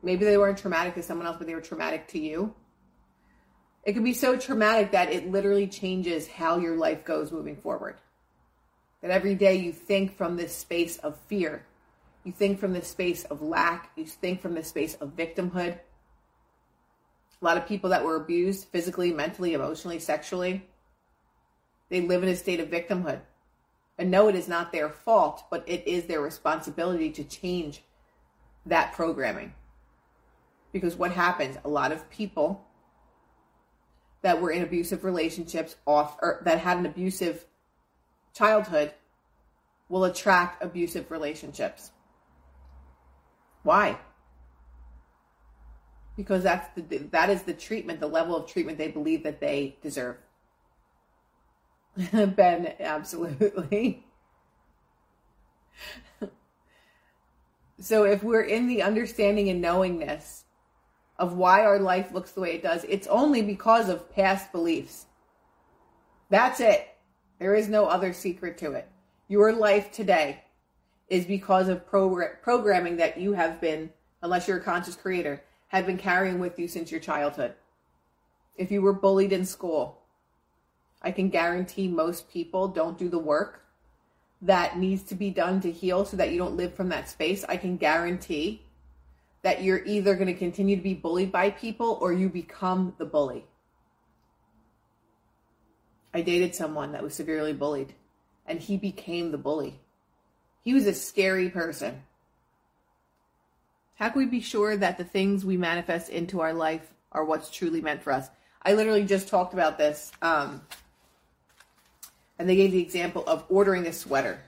Maybe 0.03 0.25
they 0.25 0.39
weren't 0.39 0.59
traumatic 0.59 0.95
to 0.95 1.03
someone 1.03 1.27
else, 1.27 1.37
but 1.39 1.49
they 1.49 1.55
were 1.55 1.61
traumatic 1.61 2.09
to 2.09 2.21
you. 2.21 2.55
It 3.83 3.95
could 3.95 4.05
be 4.05 4.15
so 4.15 4.37
traumatic 4.37 4.93
that 4.93 5.13
it 5.13 5.31
literally 5.31 5.67
changes 5.67 6.29
how 6.29 6.59
your 6.59 6.77
life 6.77 7.05
goes 7.05 7.33
moving 7.33 7.57
forward. 7.57 7.97
That 9.01 9.11
every 9.11 9.35
day 9.35 9.57
you 9.57 9.73
think 9.73 10.17
from 10.17 10.37
this 10.37 10.57
space 10.57 10.99
of 10.99 11.19
fear, 11.27 11.67
you 12.23 12.31
think 12.31 12.61
from 12.61 12.73
this 12.73 12.87
space 12.87 13.25
of 13.25 13.43
lack, 13.43 13.91
you 13.97 14.07
think 14.07 14.41
from 14.41 14.55
this 14.55 14.69
space 14.69 14.95
of 14.95 15.17
victimhood. 15.17 15.79
A 17.41 17.45
lot 17.45 17.57
of 17.57 17.67
people 17.67 17.91
that 17.91 18.05
were 18.05 18.15
abused 18.15 18.69
physically, 18.69 19.13
mentally, 19.13 19.55
emotionally, 19.55 19.99
sexually, 19.99 20.65
they 21.89 22.01
live 22.01 22.23
in 22.23 22.29
a 22.29 22.37
state 22.37 22.61
of 22.61 22.69
victimhood 22.71 23.21
and 23.99 24.11
no, 24.11 24.29
it 24.29 24.35
is 24.35 24.49
not 24.49 24.73
their 24.73 24.89
fault, 24.89 25.45
but 25.51 25.65
it 25.67 25.87
is 25.87 26.05
their 26.05 26.21
responsibility 26.21 27.11
to 27.11 27.25
change 27.25 27.83
that 28.67 28.93
programming. 28.93 29.55
Because 30.73 30.97
what 30.97 31.13
happens, 31.13 31.57
a 31.65 31.69
lot 31.69 31.93
of 31.93 32.09
people 32.11 32.67
that 34.23 34.41
were 34.41 34.51
in 34.51 34.63
abusive 34.63 35.05
relationships 35.05 35.77
off 35.87 36.17
or 36.23 36.41
that 36.45 36.59
had 36.59 36.79
an 36.79 36.87
abusive 36.87 37.45
childhood 38.33 38.95
will 39.89 40.05
attract 40.05 40.63
abusive 40.63 41.11
relationships. 41.11 41.91
Why? 43.63 43.99
Because 46.17 46.43
that's 46.43 46.69
the 46.75 46.99
that 47.11 47.31
is 47.31 47.43
the 47.43 47.53
treatment, 47.53 48.01
the 48.01 48.07
level 48.07 48.37
of 48.37 48.51
treatment 48.51 48.79
they 48.79 48.89
believe 48.89 49.25
that 49.25 49.41
they 49.41 49.77
deserve. 49.83 50.17
ben, 52.13 52.75
absolutely. 52.81 54.05
so 57.81 58.05
if 58.05 58.23
we're 58.23 58.43
in 58.43 58.67
the 58.67 58.83
understanding 58.83 59.49
and 59.51 59.61
knowingness 59.61 60.45
of 61.19 61.35
why 61.35 61.65
our 61.65 61.79
life 61.79 62.13
looks 62.13 62.33
the 62.33 62.41
way 62.41 62.55
it 62.55 62.63
does, 62.63 62.85
it's 62.85 63.07
only 63.07 63.43
because 63.43 63.89
of 63.89 64.11
past 64.13 64.51
beliefs. 64.53 65.07
That's 66.31 66.61
it. 66.61 66.89
There 67.39 67.55
is 67.55 67.69
no 67.69 67.87
other 67.87 68.13
secret 68.13 68.57
to 68.59 68.73
it. 68.73 68.89
Your 69.29 69.53
life 69.53 69.93
today 69.93 70.45
is 71.09 71.27
because 71.27 71.69
of 71.69 71.87
progr- 71.87 72.41
programming 72.43 72.97
that 72.97 73.19
you 73.19 73.35
have 73.35 73.61
been, 73.61 73.91
unless 74.23 74.49
you're 74.49 74.59
a 74.59 74.63
conscious 74.63 74.97
creator, 74.97 75.43
have 75.69 75.87
been 75.87 75.99
carrying 75.99 76.39
with 76.39 76.59
you 76.59 76.69
since 76.69 76.91
your 76.91 77.01
childhood. 77.01 77.55
If 78.57 78.71
you 78.71 78.83
were 78.83 78.93
bullied 78.93 79.33
in 79.33 79.45
school, 79.45 80.02
I 81.03 81.11
can 81.11 81.29
guarantee 81.29 81.89
most 81.89 82.31
people 82.31 82.69
don't 82.69 82.99
do 82.99 83.09
the 83.09 83.19
work 83.19 83.65
that 84.43 84.79
needs 84.79 85.03
to 85.05 85.15
be 85.15 85.31
done 85.31 85.61
to 85.61 85.71
heal 85.71 86.05
so 86.05 86.17
that 86.17 86.31
you 86.31 86.39
don't 86.39 86.57
live 86.57 86.75
from 86.75 86.89
that 86.89 87.09
space. 87.09 87.45
I 87.49 87.57
can 87.57 87.77
guarantee 87.77 88.63
that 89.43 89.63
you're 89.63 89.85
either 89.85 90.15
going 90.15 90.29
to 90.29 90.35
continue 90.35 90.77
to 90.77 90.83
be 90.83 90.95
bullied 90.95 91.33
by 91.33 91.51
people 91.51 91.99
or 92.01 92.13
you 92.13 92.29
become 92.29 92.95
the 92.99 93.05
bully. 93.05 93.45
I 96.15 96.23
dated 96.23 96.55
someone 96.55 96.93
that 96.93 97.03
was 97.03 97.15
severely 97.15 97.53
bullied 97.53 97.95
and 98.47 98.61
he 98.61 98.77
became 98.77 99.31
the 99.31 99.39
bully. 99.39 99.81
He 100.63 100.75
was 100.75 100.87
a 100.87 100.95
scary 100.95 101.49
person. 101.49 102.03
How 103.97 104.09
can 104.09 104.19
we 104.19 104.27
be 104.27 104.41
sure 104.41 104.77
that 104.77 104.99
the 104.99 105.05
things 105.05 105.45
we 105.45 105.57
manifest 105.57 106.09
into 106.09 106.41
our 106.41 106.53
life 106.53 106.93
are 107.13 107.25
what's 107.25 107.51
truly 107.51 107.81
meant 107.81 108.03
for 108.03 108.13
us? 108.13 108.29
I 108.65 108.75
literally 108.75 109.05
just 109.05 109.29
talked 109.29 109.55
about 109.55 109.79
this 109.79 110.13
um, 110.23 110.61
and 112.43 112.51
they 112.51 112.57
gave 112.57 112.73
the 112.73 112.83
example 112.83 113.23
of 113.29 113.45
ordering 113.49 113.87
a 113.87 113.93
sweater 113.93 114.43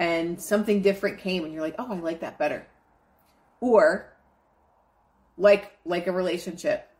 and 0.00 0.42
something 0.42 0.82
different 0.82 1.20
came 1.20 1.44
and 1.44 1.54
you're 1.54 1.62
like, 1.62 1.76
"Oh, 1.78 1.92
I 1.92 1.94
like 1.94 2.18
that 2.20 2.38
better." 2.38 2.66
Or 3.60 4.12
like 5.38 5.78
like 5.84 6.08
a 6.08 6.12
relationship. 6.12 6.90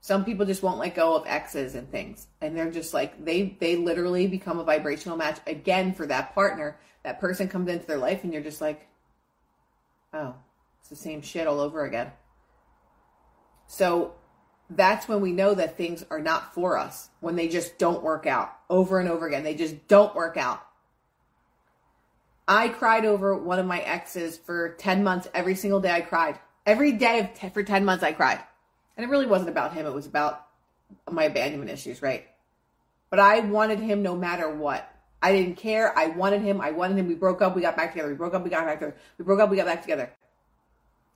Some 0.00 0.24
people 0.24 0.46
just 0.46 0.62
won't 0.62 0.78
let 0.78 0.94
go 0.94 1.16
of 1.16 1.26
exes 1.26 1.74
and 1.74 1.90
things 1.90 2.28
and 2.40 2.56
they're 2.56 2.70
just 2.70 2.94
like 2.94 3.24
they 3.24 3.56
they 3.58 3.74
literally 3.74 4.28
become 4.28 4.60
a 4.60 4.64
vibrational 4.64 5.18
match 5.18 5.40
again 5.48 5.94
for 5.94 6.06
that 6.06 6.32
partner. 6.32 6.78
That 7.02 7.18
person 7.18 7.48
comes 7.48 7.68
into 7.68 7.86
their 7.86 7.98
life 7.98 8.22
and 8.22 8.32
you're 8.32 8.40
just 8.40 8.60
like, 8.60 8.86
"Oh, 10.14 10.36
it's 10.78 10.90
the 10.90 10.94
same 10.94 11.22
shit 11.22 11.48
all 11.48 11.58
over 11.58 11.84
again." 11.84 12.12
So 13.66 14.14
that's 14.70 15.08
when 15.08 15.20
we 15.20 15.32
know 15.32 15.54
that 15.54 15.76
things 15.76 16.04
are 16.10 16.20
not 16.20 16.54
for 16.54 16.76
us 16.76 17.08
when 17.20 17.36
they 17.36 17.48
just 17.48 17.78
don't 17.78 18.02
work 18.02 18.26
out 18.26 18.52
over 18.68 19.00
and 19.00 19.08
over 19.08 19.26
again. 19.26 19.42
They 19.42 19.54
just 19.54 19.88
don't 19.88 20.14
work 20.14 20.36
out. 20.36 20.62
I 22.46 22.68
cried 22.68 23.04
over 23.04 23.36
one 23.36 23.58
of 23.58 23.66
my 23.66 23.80
exes 23.80 24.38
for 24.38 24.70
10 24.74 25.04
months. 25.04 25.28
Every 25.34 25.54
single 25.54 25.80
day 25.80 25.92
I 25.92 26.00
cried. 26.00 26.38
Every 26.66 26.92
day 26.92 27.30
t- 27.34 27.48
for 27.50 27.62
10 27.62 27.84
months 27.84 28.04
I 28.04 28.12
cried. 28.12 28.40
And 28.96 29.04
it 29.04 29.10
really 29.10 29.26
wasn't 29.26 29.50
about 29.50 29.74
him, 29.74 29.86
it 29.86 29.94
was 29.94 30.06
about 30.06 30.46
my 31.10 31.24
abandonment 31.24 31.70
issues, 31.70 32.02
right? 32.02 32.26
But 33.10 33.20
I 33.20 33.40
wanted 33.40 33.80
him 33.80 34.02
no 34.02 34.16
matter 34.16 34.50
what. 34.50 34.90
I 35.20 35.32
didn't 35.32 35.56
care. 35.56 35.96
I 35.98 36.06
wanted 36.06 36.42
him. 36.42 36.60
I 36.60 36.70
wanted 36.70 36.96
him. 36.98 37.08
We 37.08 37.14
broke 37.14 37.42
up. 37.42 37.56
We 37.56 37.62
got 37.62 37.76
back 37.76 37.92
together. 37.92 38.08
We 38.08 38.14
broke 38.14 38.34
up. 38.34 38.44
We 38.44 38.50
got 38.50 38.66
back 38.66 38.78
together. 38.78 38.96
We 39.18 39.24
broke 39.24 39.40
up. 39.40 39.50
We 39.50 39.56
got 39.56 39.66
back 39.66 39.82
together. 39.82 40.12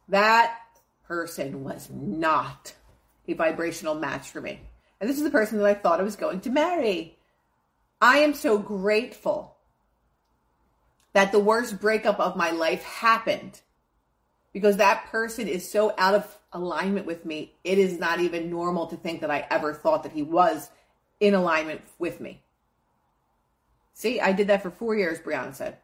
That 0.08 0.58
person 1.06 1.62
was 1.62 1.88
not 1.90 2.74
a 3.26 3.34
vibrational 3.34 3.94
match 3.94 4.30
for 4.30 4.40
me. 4.40 4.60
And 5.00 5.08
this 5.08 5.16
is 5.16 5.24
the 5.24 5.30
person 5.30 5.58
that 5.58 5.66
I 5.66 5.74
thought 5.74 6.00
I 6.00 6.04
was 6.04 6.16
going 6.16 6.40
to 6.42 6.50
marry. 6.50 7.18
I 8.00 8.18
am 8.18 8.34
so 8.34 8.58
grateful 8.58 9.56
that 11.12 11.32
the 11.32 11.40
worst 11.40 11.80
breakup 11.80 12.18
of 12.20 12.36
my 12.36 12.50
life 12.50 12.82
happened 12.82 13.60
because 14.52 14.76
that 14.76 15.06
person 15.06 15.48
is 15.48 15.68
so 15.68 15.94
out 15.98 16.14
of 16.14 16.38
alignment 16.52 17.06
with 17.06 17.24
me. 17.24 17.54
It 17.64 17.78
is 17.78 17.98
not 17.98 18.20
even 18.20 18.50
normal 18.50 18.86
to 18.88 18.96
think 18.96 19.20
that 19.20 19.30
I 19.30 19.46
ever 19.50 19.72
thought 19.72 20.02
that 20.02 20.12
he 20.12 20.22
was 20.22 20.70
in 21.20 21.34
alignment 21.34 21.82
with 21.98 22.20
me. 22.20 22.42
See, 23.94 24.20
I 24.20 24.32
did 24.32 24.48
that 24.48 24.62
for 24.62 24.70
four 24.70 24.94
years, 24.94 25.20
Brianna 25.20 25.54
said. 25.54 25.78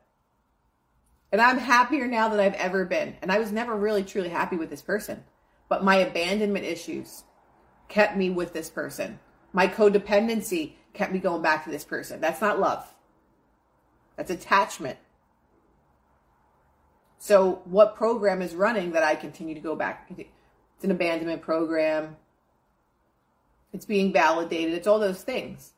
And 1.30 1.40
I'm 1.40 1.58
happier 1.58 2.06
now 2.06 2.28
than 2.28 2.40
I've 2.40 2.54
ever 2.54 2.84
been. 2.84 3.16
And 3.20 3.30
I 3.30 3.38
was 3.38 3.52
never 3.52 3.76
really 3.76 4.02
truly 4.02 4.30
happy 4.30 4.56
with 4.56 4.70
this 4.70 4.82
person. 4.82 5.24
But 5.68 5.84
my 5.84 5.96
abandonment 5.96 6.64
issues, 6.64 7.24
kept 7.88 8.16
me 8.16 8.30
with 8.30 8.52
this 8.52 8.70
person. 8.70 9.18
My 9.52 9.66
codependency 9.66 10.72
kept 10.92 11.12
me 11.12 11.18
going 11.18 11.42
back 11.42 11.64
to 11.64 11.70
this 11.70 11.84
person. 11.84 12.20
That's 12.20 12.40
not 12.40 12.60
love. 12.60 12.86
That's 14.16 14.30
attachment. 14.30 14.98
So, 17.18 17.62
what 17.64 17.96
program 17.96 18.42
is 18.42 18.54
running 18.54 18.92
that 18.92 19.02
I 19.02 19.14
continue 19.14 19.54
to 19.54 19.60
go 19.60 19.74
back? 19.74 20.10
It's 20.10 20.84
an 20.84 20.90
abandonment 20.90 21.42
program. 21.42 22.16
It's 23.72 23.86
being 23.86 24.12
validated. 24.12 24.74
It's 24.74 24.86
all 24.86 24.98
those 24.98 25.22
things. 25.22 25.72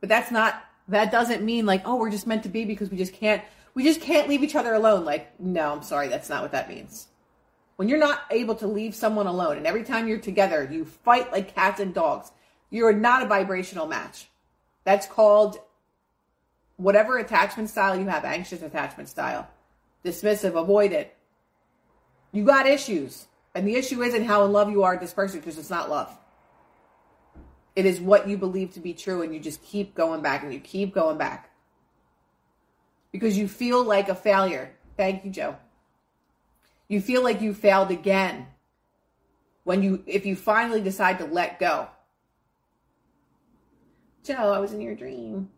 But 0.00 0.08
that's 0.08 0.30
not, 0.30 0.62
that 0.88 1.10
doesn't 1.10 1.42
mean 1.42 1.66
like, 1.66 1.82
oh, 1.84 1.96
we're 1.96 2.10
just 2.10 2.26
meant 2.26 2.42
to 2.44 2.48
be 2.48 2.64
because 2.64 2.90
we 2.90 2.96
just 2.96 3.12
can't, 3.12 3.42
we 3.74 3.84
just 3.84 4.00
can't 4.00 4.28
leave 4.28 4.42
each 4.42 4.56
other 4.56 4.74
alone. 4.74 5.04
Like, 5.04 5.38
no, 5.40 5.72
I'm 5.72 5.82
sorry. 5.82 6.08
That's 6.08 6.28
not 6.28 6.42
what 6.42 6.52
that 6.52 6.68
means. 6.68 7.07
When 7.78 7.88
you're 7.88 7.98
not 7.98 8.22
able 8.32 8.56
to 8.56 8.66
leave 8.66 8.96
someone 8.96 9.28
alone 9.28 9.56
and 9.56 9.64
every 9.64 9.84
time 9.84 10.08
you're 10.08 10.18
together, 10.18 10.68
you 10.68 10.84
fight 10.84 11.30
like 11.30 11.54
cats 11.54 11.78
and 11.78 11.94
dogs, 11.94 12.32
you're 12.70 12.92
not 12.92 13.22
a 13.22 13.26
vibrational 13.26 13.86
match. 13.86 14.26
That's 14.82 15.06
called 15.06 15.60
whatever 16.74 17.18
attachment 17.18 17.70
style 17.70 17.96
you 17.96 18.08
have, 18.08 18.24
anxious 18.24 18.62
attachment 18.62 19.08
style, 19.08 19.48
dismissive, 20.04 20.54
avoidant. 20.54 21.06
You 22.32 22.44
got 22.44 22.66
issues. 22.66 23.28
And 23.54 23.64
the 23.64 23.76
issue 23.76 24.02
isn't 24.02 24.24
how 24.24 24.44
in 24.44 24.50
love 24.50 24.72
you 24.72 24.82
are 24.82 24.94
with 24.94 25.00
this 25.00 25.14
person 25.14 25.38
because 25.38 25.56
it's 25.56 25.70
not 25.70 25.88
love. 25.88 26.12
It 27.76 27.86
is 27.86 28.00
what 28.00 28.28
you 28.28 28.36
believe 28.36 28.74
to 28.74 28.80
be 28.80 28.92
true, 28.92 29.22
and 29.22 29.32
you 29.32 29.38
just 29.38 29.62
keep 29.62 29.94
going 29.94 30.20
back 30.20 30.42
and 30.42 30.52
you 30.52 30.58
keep 30.58 30.92
going 30.92 31.16
back 31.16 31.50
because 33.12 33.38
you 33.38 33.46
feel 33.46 33.84
like 33.84 34.08
a 34.08 34.16
failure. 34.16 34.72
Thank 34.96 35.24
you, 35.24 35.30
Joe. 35.30 35.56
You 36.88 37.00
feel 37.00 37.22
like 37.22 37.42
you 37.42 37.52
failed 37.52 37.90
again 37.90 38.46
when 39.64 39.82
you 39.82 40.02
if 40.06 40.24
you 40.24 40.34
finally 40.34 40.80
decide 40.80 41.18
to 41.18 41.26
let 41.26 41.58
go. 41.58 41.88
Joe, 44.24 44.52
I 44.52 44.58
was 44.58 44.72
in 44.72 44.80
your 44.80 44.94
dream. 44.94 45.50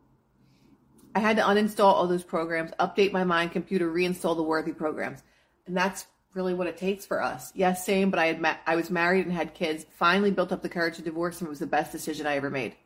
I 1.15 1.21
had 1.21 1.37
to 1.37 1.43
uninstall 1.43 1.93
all 1.93 2.07
those 2.07 2.23
programs, 2.23 2.71
update 2.79 3.13
my 3.13 3.25
mind 3.25 3.53
computer, 3.53 3.91
reinstall 3.91 4.37
the 4.37 4.43
worthy 4.43 4.73
programs. 4.73 5.23
And 5.67 5.77
that's 5.77 6.07
really 6.35 6.55
what 6.55 6.69
it 6.69 6.77
takes 6.77 7.05
for 7.05 7.23
us. 7.23 7.53
Yes, 7.55 7.85
same, 7.85 8.11
but 8.11 8.21
I 8.21 8.27
had 8.27 8.41
ma- 8.41 8.57
I 8.67 8.77
was 8.77 8.91
married 8.91 9.27
and 9.27 9.35
had 9.35 9.55
kids. 9.55 9.87
Finally 9.91 10.31
built 10.33 10.53
up 10.53 10.63
the 10.63 10.69
courage 10.69 10.97
to 10.97 11.03
divorce 11.03 11.41
and 11.41 11.47
it 11.47 11.51
was 11.51 11.59
the 11.59 11.67
best 11.67 11.93
decision 11.93 12.27
I 12.27 12.37
ever 12.37 12.51
made. 12.51 12.77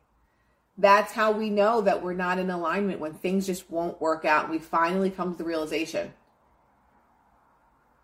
That's 0.77 1.13
how 1.13 1.31
we 1.31 1.49
know 1.49 1.81
that 1.81 2.03
we're 2.03 2.13
not 2.13 2.37
in 2.37 2.49
alignment 2.49 2.99
when 2.99 3.13
things 3.13 3.45
just 3.45 3.71
won't 3.71 4.01
work 4.01 4.25
out. 4.25 4.49
We 4.49 4.59
finally 4.59 5.09
come 5.09 5.31
to 5.31 5.37
the 5.37 5.43
realization. 5.45 6.13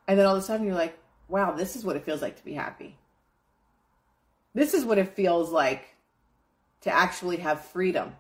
And 0.08 0.18
then 0.18 0.26
all 0.26 0.36
of 0.36 0.42
a 0.42 0.46
sudden 0.46 0.66
you're 0.66 0.76
like, 0.76 0.98
wow, 1.28 1.52
this 1.52 1.76
is 1.76 1.84
what 1.84 1.96
it 1.96 2.04
feels 2.04 2.22
like 2.22 2.38
to 2.38 2.46
be 2.46 2.54
happy. 2.54 2.98
This 4.54 4.74
is 4.74 4.84
what 4.84 4.98
it 4.98 5.16
feels 5.16 5.50
like 5.50 5.96
to 6.82 6.92
actually 6.92 7.38
have 7.38 7.64
freedom. 7.66 8.14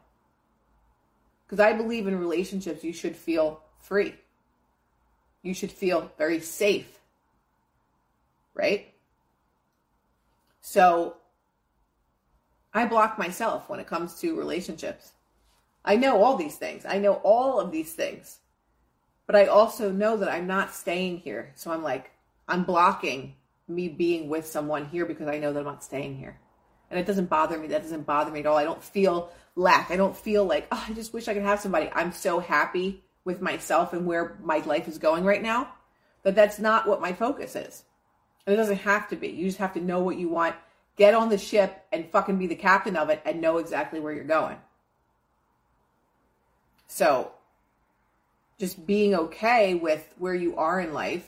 Because 1.46 1.60
I 1.60 1.74
believe 1.74 2.08
in 2.08 2.18
relationships, 2.18 2.84
you 2.84 2.94
should 2.94 3.16
feel 3.16 3.62
free. 3.80 4.16
You 5.42 5.54
should 5.54 5.72
feel 5.72 6.12
very 6.18 6.40
safe 6.40 7.02
right? 8.54 8.94
So 10.62 11.16
I 12.74 12.86
block 12.86 13.18
myself 13.18 13.70
when 13.70 13.80
it 13.80 13.88
comes 13.88 14.20
to 14.22 14.38
relationships. 14.38 15.14
I 15.84 15.96
know 15.96 16.24
all 16.24 16.38
these 16.38 16.58
things. 16.58 16.86
I 16.86 17.00
know 17.00 17.14
all 17.24 17.60
of 17.60 17.72
these 17.72 17.94
things. 17.94 18.40
But 19.32 19.44
I 19.44 19.46
also 19.46 19.94
know 19.94 20.18
that 20.18 20.28
I'm 20.28 20.46
not 20.46 20.76
staying 20.76 21.20
here. 21.20 21.54
So 21.56 21.72
I'm 21.72 21.84
like, 21.84 22.12
I'm 22.50 22.66
blocking 22.66 23.36
me 23.66 23.88
being 23.88 24.28
with 24.28 24.46
someone 24.46 24.88
here 24.88 25.06
because 25.06 25.30
I 25.30 25.38
know 25.38 25.54
that 25.54 25.60
I'm 25.60 25.66
not 25.66 25.86
staying 25.86 26.18
here. 26.18 26.38
And 26.90 27.00
it 27.00 27.06
doesn't 27.06 27.30
bother 27.30 27.58
me. 27.58 27.68
That 27.68 27.82
doesn't 27.82 28.06
bother 28.06 28.30
me 28.30 28.42
at 28.42 28.46
all. 28.46 28.58
I 28.58 28.66
don't 28.66 28.84
feel 28.84 29.32
lack. 29.56 29.90
I 29.90 29.96
don't 29.96 30.18
feel 30.18 30.44
like, 30.44 30.68
oh, 30.70 30.86
I 30.86 30.92
just 30.92 31.14
wish 31.14 31.30
I 31.30 31.34
could 31.34 31.44
have 31.44 31.62
somebody. 31.62 31.90
I'm 31.96 32.12
so 32.12 32.40
happy 32.40 33.06
with 33.24 33.40
myself 33.40 33.94
and 33.94 34.06
where 34.06 34.38
my 34.44 34.58
life 34.58 34.90
is 34.90 34.98
going 34.98 35.24
right 35.24 35.42
now 35.42 35.76
that 36.24 36.36
that's 36.36 36.60
not 36.60 36.86
what 36.86 37.00
my 37.00 37.14
focus 37.14 37.56
is. 37.56 37.86
And 38.46 38.54
it 38.54 38.58
doesn't 38.58 38.80
have 38.80 39.08
to 39.12 39.16
be. 39.16 39.30
You 39.30 39.46
just 39.46 39.60
have 39.60 39.76
to 39.76 39.80
know 39.80 40.04
what 40.04 40.18
you 40.18 40.28
want, 40.28 40.58
get 40.98 41.14
on 41.14 41.30
the 41.30 41.38
ship 41.38 41.86
and 41.94 42.12
fucking 42.12 42.38
be 42.38 42.48
the 42.48 42.56
captain 42.56 42.98
of 42.98 43.10
it 43.10 43.22
and 43.24 43.40
know 43.40 43.60
exactly 43.60 44.02
where 44.02 44.12
you're 44.12 44.26
going. 44.26 44.58
So, 46.90 47.32
just 48.62 48.86
being 48.86 49.16
okay 49.16 49.74
with 49.74 50.08
where 50.20 50.36
you 50.36 50.56
are 50.56 50.80
in 50.80 50.94
life. 50.94 51.28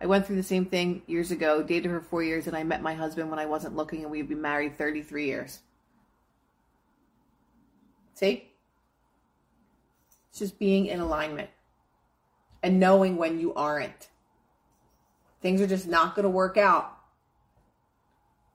I 0.00 0.06
went 0.06 0.24
through 0.24 0.36
the 0.36 0.44
same 0.44 0.64
thing 0.64 1.02
years 1.08 1.32
ago, 1.32 1.60
dated 1.60 1.90
for 1.90 2.00
four 2.00 2.22
years, 2.22 2.46
and 2.46 2.56
I 2.56 2.62
met 2.62 2.82
my 2.82 2.94
husband 2.94 3.30
when 3.30 3.40
I 3.40 3.46
wasn't 3.46 3.74
looking, 3.74 4.02
and 4.02 4.12
we've 4.12 4.28
been 4.28 4.40
married 4.40 4.78
33 4.78 5.26
years. 5.26 5.58
See? 8.14 8.48
It's 10.30 10.38
just 10.38 10.60
being 10.60 10.86
in 10.86 11.00
alignment 11.00 11.50
and 12.62 12.78
knowing 12.78 13.16
when 13.16 13.40
you 13.40 13.52
aren't. 13.54 14.06
Things 15.42 15.60
are 15.60 15.66
just 15.66 15.88
not 15.88 16.14
going 16.14 16.24
to 16.24 16.30
work 16.30 16.56
out 16.56 16.96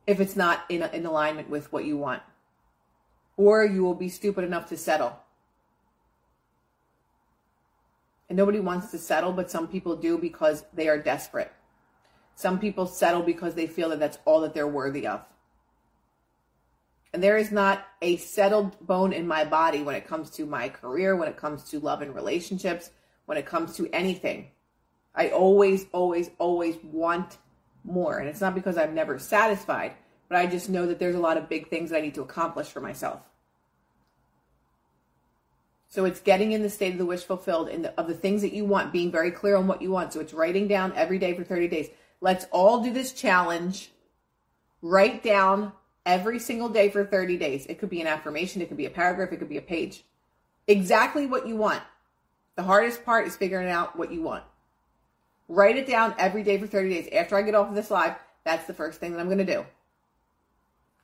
if 0.07 0.21
it's 0.21 0.37
not 0.37 0.63
in, 0.69 0.81
in 0.81 1.05
alignment 1.05 1.49
with 1.49 1.73
what 1.73 1.83
you 1.83 1.97
want. 1.97 2.21
Or 3.35 3.65
you 3.65 3.83
will 3.83 3.95
be 3.95 4.07
stupid 4.07 4.45
enough 4.45 4.69
to 4.69 4.77
settle. 4.77 5.19
And 8.33 8.37
nobody 8.39 8.59
wants 8.59 8.89
to 8.89 8.97
settle, 8.97 9.31
but 9.31 9.51
some 9.51 9.67
people 9.67 9.95
do 9.95 10.17
because 10.17 10.65
they 10.73 10.89
are 10.89 10.97
desperate. 10.97 11.51
Some 12.33 12.57
people 12.57 12.87
settle 12.87 13.21
because 13.21 13.53
they 13.53 13.67
feel 13.67 13.89
that 13.89 13.99
that's 13.99 14.17
all 14.25 14.41
that 14.41 14.55
they're 14.55 14.67
worthy 14.67 15.05
of. 15.05 15.23
And 17.13 17.21
there 17.21 17.37
is 17.37 17.51
not 17.51 17.85
a 18.01 18.17
settled 18.17 18.75
bone 18.87 19.13
in 19.13 19.27
my 19.27 19.45
body 19.45 19.83
when 19.83 19.93
it 19.93 20.07
comes 20.07 20.31
to 20.31 20.47
my 20.47 20.67
career, 20.67 21.15
when 21.15 21.27
it 21.27 21.37
comes 21.37 21.65
to 21.65 21.79
love 21.79 22.01
and 22.01 22.15
relationships, 22.15 22.89
when 23.27 23.37
it 23.37 23.45
comes 23.45 23.75
to 23.75 23.87
anything. 23.93 24.47
I 25.13 25.29
always, 25.29 25.85
always, 25.91 26.31
always 26.39 26.77
want 26.81 27.37
more. 27.83 28.17
And 28.17 28.27
it's 28.27 28.41
not 28.41 28.55
because 28.55 28.79
I'm 28.79 28.95
never 28.95 29.19
satisfied, 29.19 29.93
but 30.27 30.39
I 30.39 30.47
just 30.47 30.71
know 30.71 30.87
that 30.87 30.97
there's 30.97 31.13
a 31.13 31.19
lot 31.19 31.37
of 31.37 31.49
big 31.49 31.69
things 31.69 31.91
that 31.91 31.97
I 31.97 32.01
need 32.01 32.15
to 32.15 32.23
accomplish 32.23 32.69
for 32.69 32.81
myself. 32.81 33.19
So 35.93 36.05
it's 36.05 36.21
getting 36.21 36.53
in 36.53 36.63
the 36.63 36.71
state 36.71 36.93
of 36.93 36.97
the 36.97 37.05
wish 37.05 37.23
fulfilled 37.23 37.67
the, 37.67 37.93
of 37.99 38.07
the 38.07 38.15
things 38.15 38.41
that 38.41 38.51
you 38.51 38.65
want, 38.65 38.91
being 38.91 39.11
very 39.11 39.29
clear 39.29 39.55
on 39.55 39.67
what 39.67 39.79
you 39.79 39.91
want. 39.91 40.11
So 40.11 40.21
it's 40.21 40.33
writing 40.33 40.67
down 40.67 40.91
every 40.95 41.19
day 41.19 41.35
for 41.35 41.43
30 41.43 41.67
days. 41.67 41.89
Let's 42.19 42.47
all 42.49 42.81
do 42.81 42.91
this 42.91 43.13
challenge. 43.13 43.91
Write 44.81 45.21
down 45.21 45.71
every 46.03 46.39
single 46.39 46.67
day 46.67 46.89
for 46.89 47.05
30 47.05 47.37
days. 47.37 47.67
It 47.67 47.77
could 47.77 47.91
be 47.91 48.01
an 48.01 48.07
affirmation, 48.07 48.59
it 48.63 48.69
could 48.69 48.77
be 48.77 48.87
a 48.87 48.89
paragraph, 48.89 49.31
it 49.33 49.37
could 49.37 49.49
be 49.49 49.59
a 49.59 49.61
page. 49.61 50.03
Exactly 50.65 51.27
what 51.27 51.47
you 51.47 51.57
want. 51.57 51.83
The 52.55 52.63
hardest 52.63 53.05
part 53.05 53.27
is 53.27 53.37
figuring 53.37 53.69
out 53.69 53.95
what 53.95 54.11
you 54.11 54.23
want. 54.23 54.43
Write 55.47 55.77
it 55.77 55.85
down 55.85 56.15
every 56.17 56.41
day 56.41 56.57
for 56.57 56.65
30 56.65 56.89
days. 56.89 57.07
After 57.13 57.35
I 57.35 57.43
get 57.43 57.53
off 57.53 57.69
of 57.69 57.75
this 57.75 57.91
live, 57.91 58.15
that's 58.45 58.65
the 58.65 58.73
first 58.73 58.99
thing 58.99 59.11
that 59.11 59.19
I'm 59.19 59.27
going 59.27 59.37
to 59.37 59.45
do. 59.45 59.63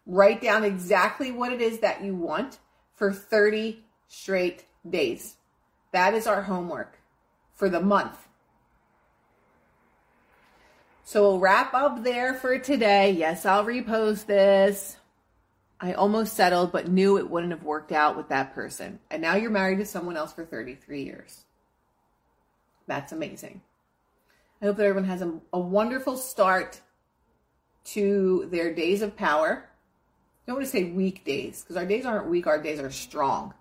Write 0.08 0.42
down 0.42 0.64
exactly 0.64 1.32
what 1.32 1.54
it 1.54 1.62
is 1.62 1.78
that 1.82 2.04
you 2.04 2.16
want 2.16 2.58
for 2.96 3.14
30 3.14 3.84
straight 4.08 4.66
days. 4.88 5.38
That 5.92 6.14
is 6.14 6.28
our 6.28 6.44
homework 6.44 7.00
for 7.54 7.70
the 7.70 7.82
month. 7.82 8.28
So 11.04 11.24
we'll 11.24 11.40
wrap 11.40 11.74
up 11.74 12.04
there 12.04 12.36
for 12.36 12.60
today. 12.60 13.12
Yes, 13.12 13.46
I'll 13.46 13.66
repost 13.66 14.28
this. 14.28 14.98
I 15.82 15.94
almost 15.94 16.36
settled, 16.36 16.72
but 16.72 16.88
knew 16.88 17.18
it 17.18 17.30
wouldn't 17.30 17.54
have 17.54 17.64
worked 17.64 17.92
out 17.92 18.18
with 18.18 18.30
that 18.30 18.54
person. 18.54 19.00
And 19.10 19.22
now 19.22 19.36
you're 19.36 19.50
married 19.50 19.80
to 19.80 19.86
someone 19.86 20.18
else 20.18 20.34
for 20.34 20.46
33 20.46 21.04
years. 21.04 21.46
That's 22.86 23.12
amazing. 23.12 23.62
I 24.62 24.66
hope 24.66 24.78
that 24.78 24.86
everyone 24.86 25.10
has 25.10 25.22
a, 25.22 25.34
a 25.54 25.60
wonderful 25.60 26.18
start 26.18 26.82
to 27.86 28.48
their 28.52 28.74
days 28.74 29.02
of 29.02 29.16
power. 29.16 29.70
I 29.70 30.52
don't 30.52 30.58
want 30.58 30.66
to 30.66 30.72
say 30.72 30.84
weak 30.86 31.24
days 31.24 31.62
because 31.62 31.78
our 31.78 31.86
days 31.86 32.06
aren't 32.06 32.28
weak, 32.28 32.46
our 32.46 32.62
days 32.62 32.80
are 32.80 32.92
strong. 32.92 33.54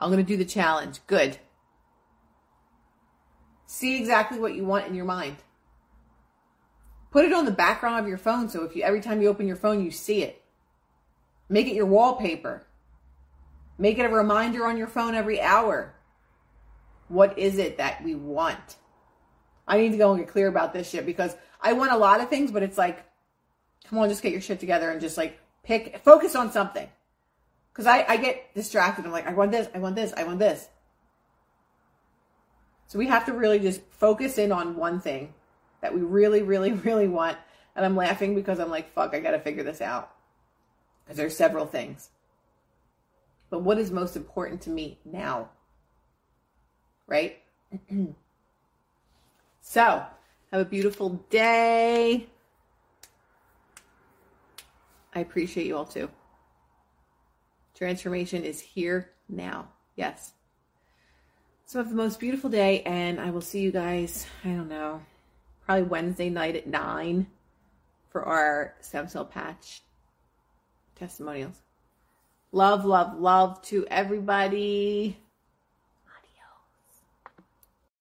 I'm 0.00 0.10
going 0.10 0.24
to 0.24 0.28
do 0.28 0.36
the 0.36 0.44
challenge. 0.44 0.98
Good. 1.06 1.38
See 3.66 3.98
exactly 3.98 4.40
what 4.40 4.54
you 4.54 4.64
want 4.64 4.86
in 4.86 4.94
your 4.94 5.04
mind. 5.04 5.36
Put 7.10 7.24
it 7.24 7.32
on 7.32 7.44
the 7.44 7.50
background 7.50 8.00
of 8.00 8.08
your 8.08 8.18
phone 8.18 8.48
so 8.48 8.64
if 8.64 8.74
you 8.74 8.82
every 8.82 9.00
time 9.00 9.20
you 9.20 9.28
open 9.28 9.46
your 9.46 9.56
phone 9.56 9.84
you 9.84 9.90
see 9.90 10.22
it. 10.22 10.42
Make 11.48 11.66
it 11.66 11.74
your 11.74 11.86
wallpaper. 11.86 12.66
Make 13.78 13.98
it 13.98 14.04
a 14.04 14.08
reminder 14.08 14.66
on 14.66 14.76
your 14.76 14.86
phone 14.86 15.14
every 15.14 15.40
hour. 15.40 15.94
What 17.08 17.38
is 17.38 17.58
it 17.58 17.78
that 17.78 18.02
we 18.04 18.14
want? 18.14 18.76
I 19.66 19.78
need 19.78 19.92
to 19.92 19.98
go 19.98 20.12
and 20.12 20.20
get 20.20 20.32
clear 20.32 20.48
about 20.48 20.72
this 20.72 20.88
shit 20.88 21.04
because 21.04 21.36
I 21.60 21.72
want 21.74 21.92
a 21.92 21.96
lot 21.96 22.20
of 22.20 22.28
things, 22.28 22.50
but 22.50 22.62
it's 22.62 22.78
like, 22.78 23.04
come 23.84 23.98
on, 23.98 24.08
just 24.08 24.22
get 24.22 24.32
your 24.32 24.40
shit 24.40 24.60
together 24.60 24.90
and 24.90 25.00
just 25.00 25.16
like 25.16 25.38
pick, 25.62 26.00
focus 26.04 26.34
on 26.34 26.52
something. 26.52 26.88
Cause 27.72 27.86
I, 27.86 28.04
I 28.08 28.16
get 28.16 28.54
distracted. 28.54 29.06
I'm 29.06 29.12
like, 29.12 29.26
I 29.26 29.32
want 29.32 29.52
this, 29.52 29.68
I 29.74 29.78
want 29.78 29.96
this, 29.96 30.12
I 30.16 30.24
want 30.24 30.38
this. 30.38 30.68
So 32.86 32.98
we 32.98 33.06
have 33.06 33.26
to 33.26 33.32
really 33.32 33.60
just 33.60 33.80
focus 33.90 34.36
in 34.36 34.50
on 34.50 34.76
one 34.76 35.00
thing 35.00 35.32
that 35.80 35.94
we 35.94 36.00
really, 36.00 36.42
really, 36.42 36.72
really 36.84 37.08
want. 37.08 37.38
And 37.76 37.84
I'm 37.84 37.96
laughing 37.96 38.34
because 38.34 38.58
I'm 38.58 38.70
like, 38.70 38.92
fuck, 38.92 39.14
I 39.14 39.20
got 39.20 39.30
to 39.30 39.38
figure 39.38 39.62
this 39.62 39.80
out. 39.80 40.10
Because 41.04 41.16
there's 41.16 41.36
several 41.36 41.66
things. 41.66 42.10
But 43.48 43.62
what 43.62 43.78
is 43.78 43.90
most 43.90 44.16
important 44.16 44.62
to 44.62 44.70
me 44.70 44.98
now? 45.04 45.50
Right? 47.06 47.38
So, 49.62 50.04
have 50.50 50.60
a 50.60 50.64
beautiful 50.64 51.10
day. 51.30 52.26
I 55.14 55.20
appreciate 55.20 55.66
you 55.66 55.76
all 55.76 55.84
too. 55.84 56.10
Transformation 57.80 58.44
is 58.44 58.60
here 58.60 59.12
now. 59.26 59.66
Yes. 59.96 60.34
So 61.64 61.78
have 61.78 61.88
the 61.88 61.94
most 61.94 62.20
beautiful 62.20 62.50
day, 62.50 62.82
and 62.82 63.18
I 63.18 63.30
will 63.30 63.40
see 63.40 63.60
you 63.60 63.72
guys, 63.72 64.26
I 64.44 64.48
don't 64.48 64.68
know, 64.68 65.00
probably 65.64 65.84
Wednesday 65.84 66.28
night 66.28 66.56
at 66.56 66.66
9 66.66 67.26
for 68.10 68.22
our 68.22 68.74
stem 68.82 69.08
cell 69.08 69.24
patch 69.24 69.80
testimonials. 70.94 71.56
Love, 72.52 72.84
love, 72.84 73.18
love 73.18 73.62
to 73.62 73.86
everybody. 73.86 75.16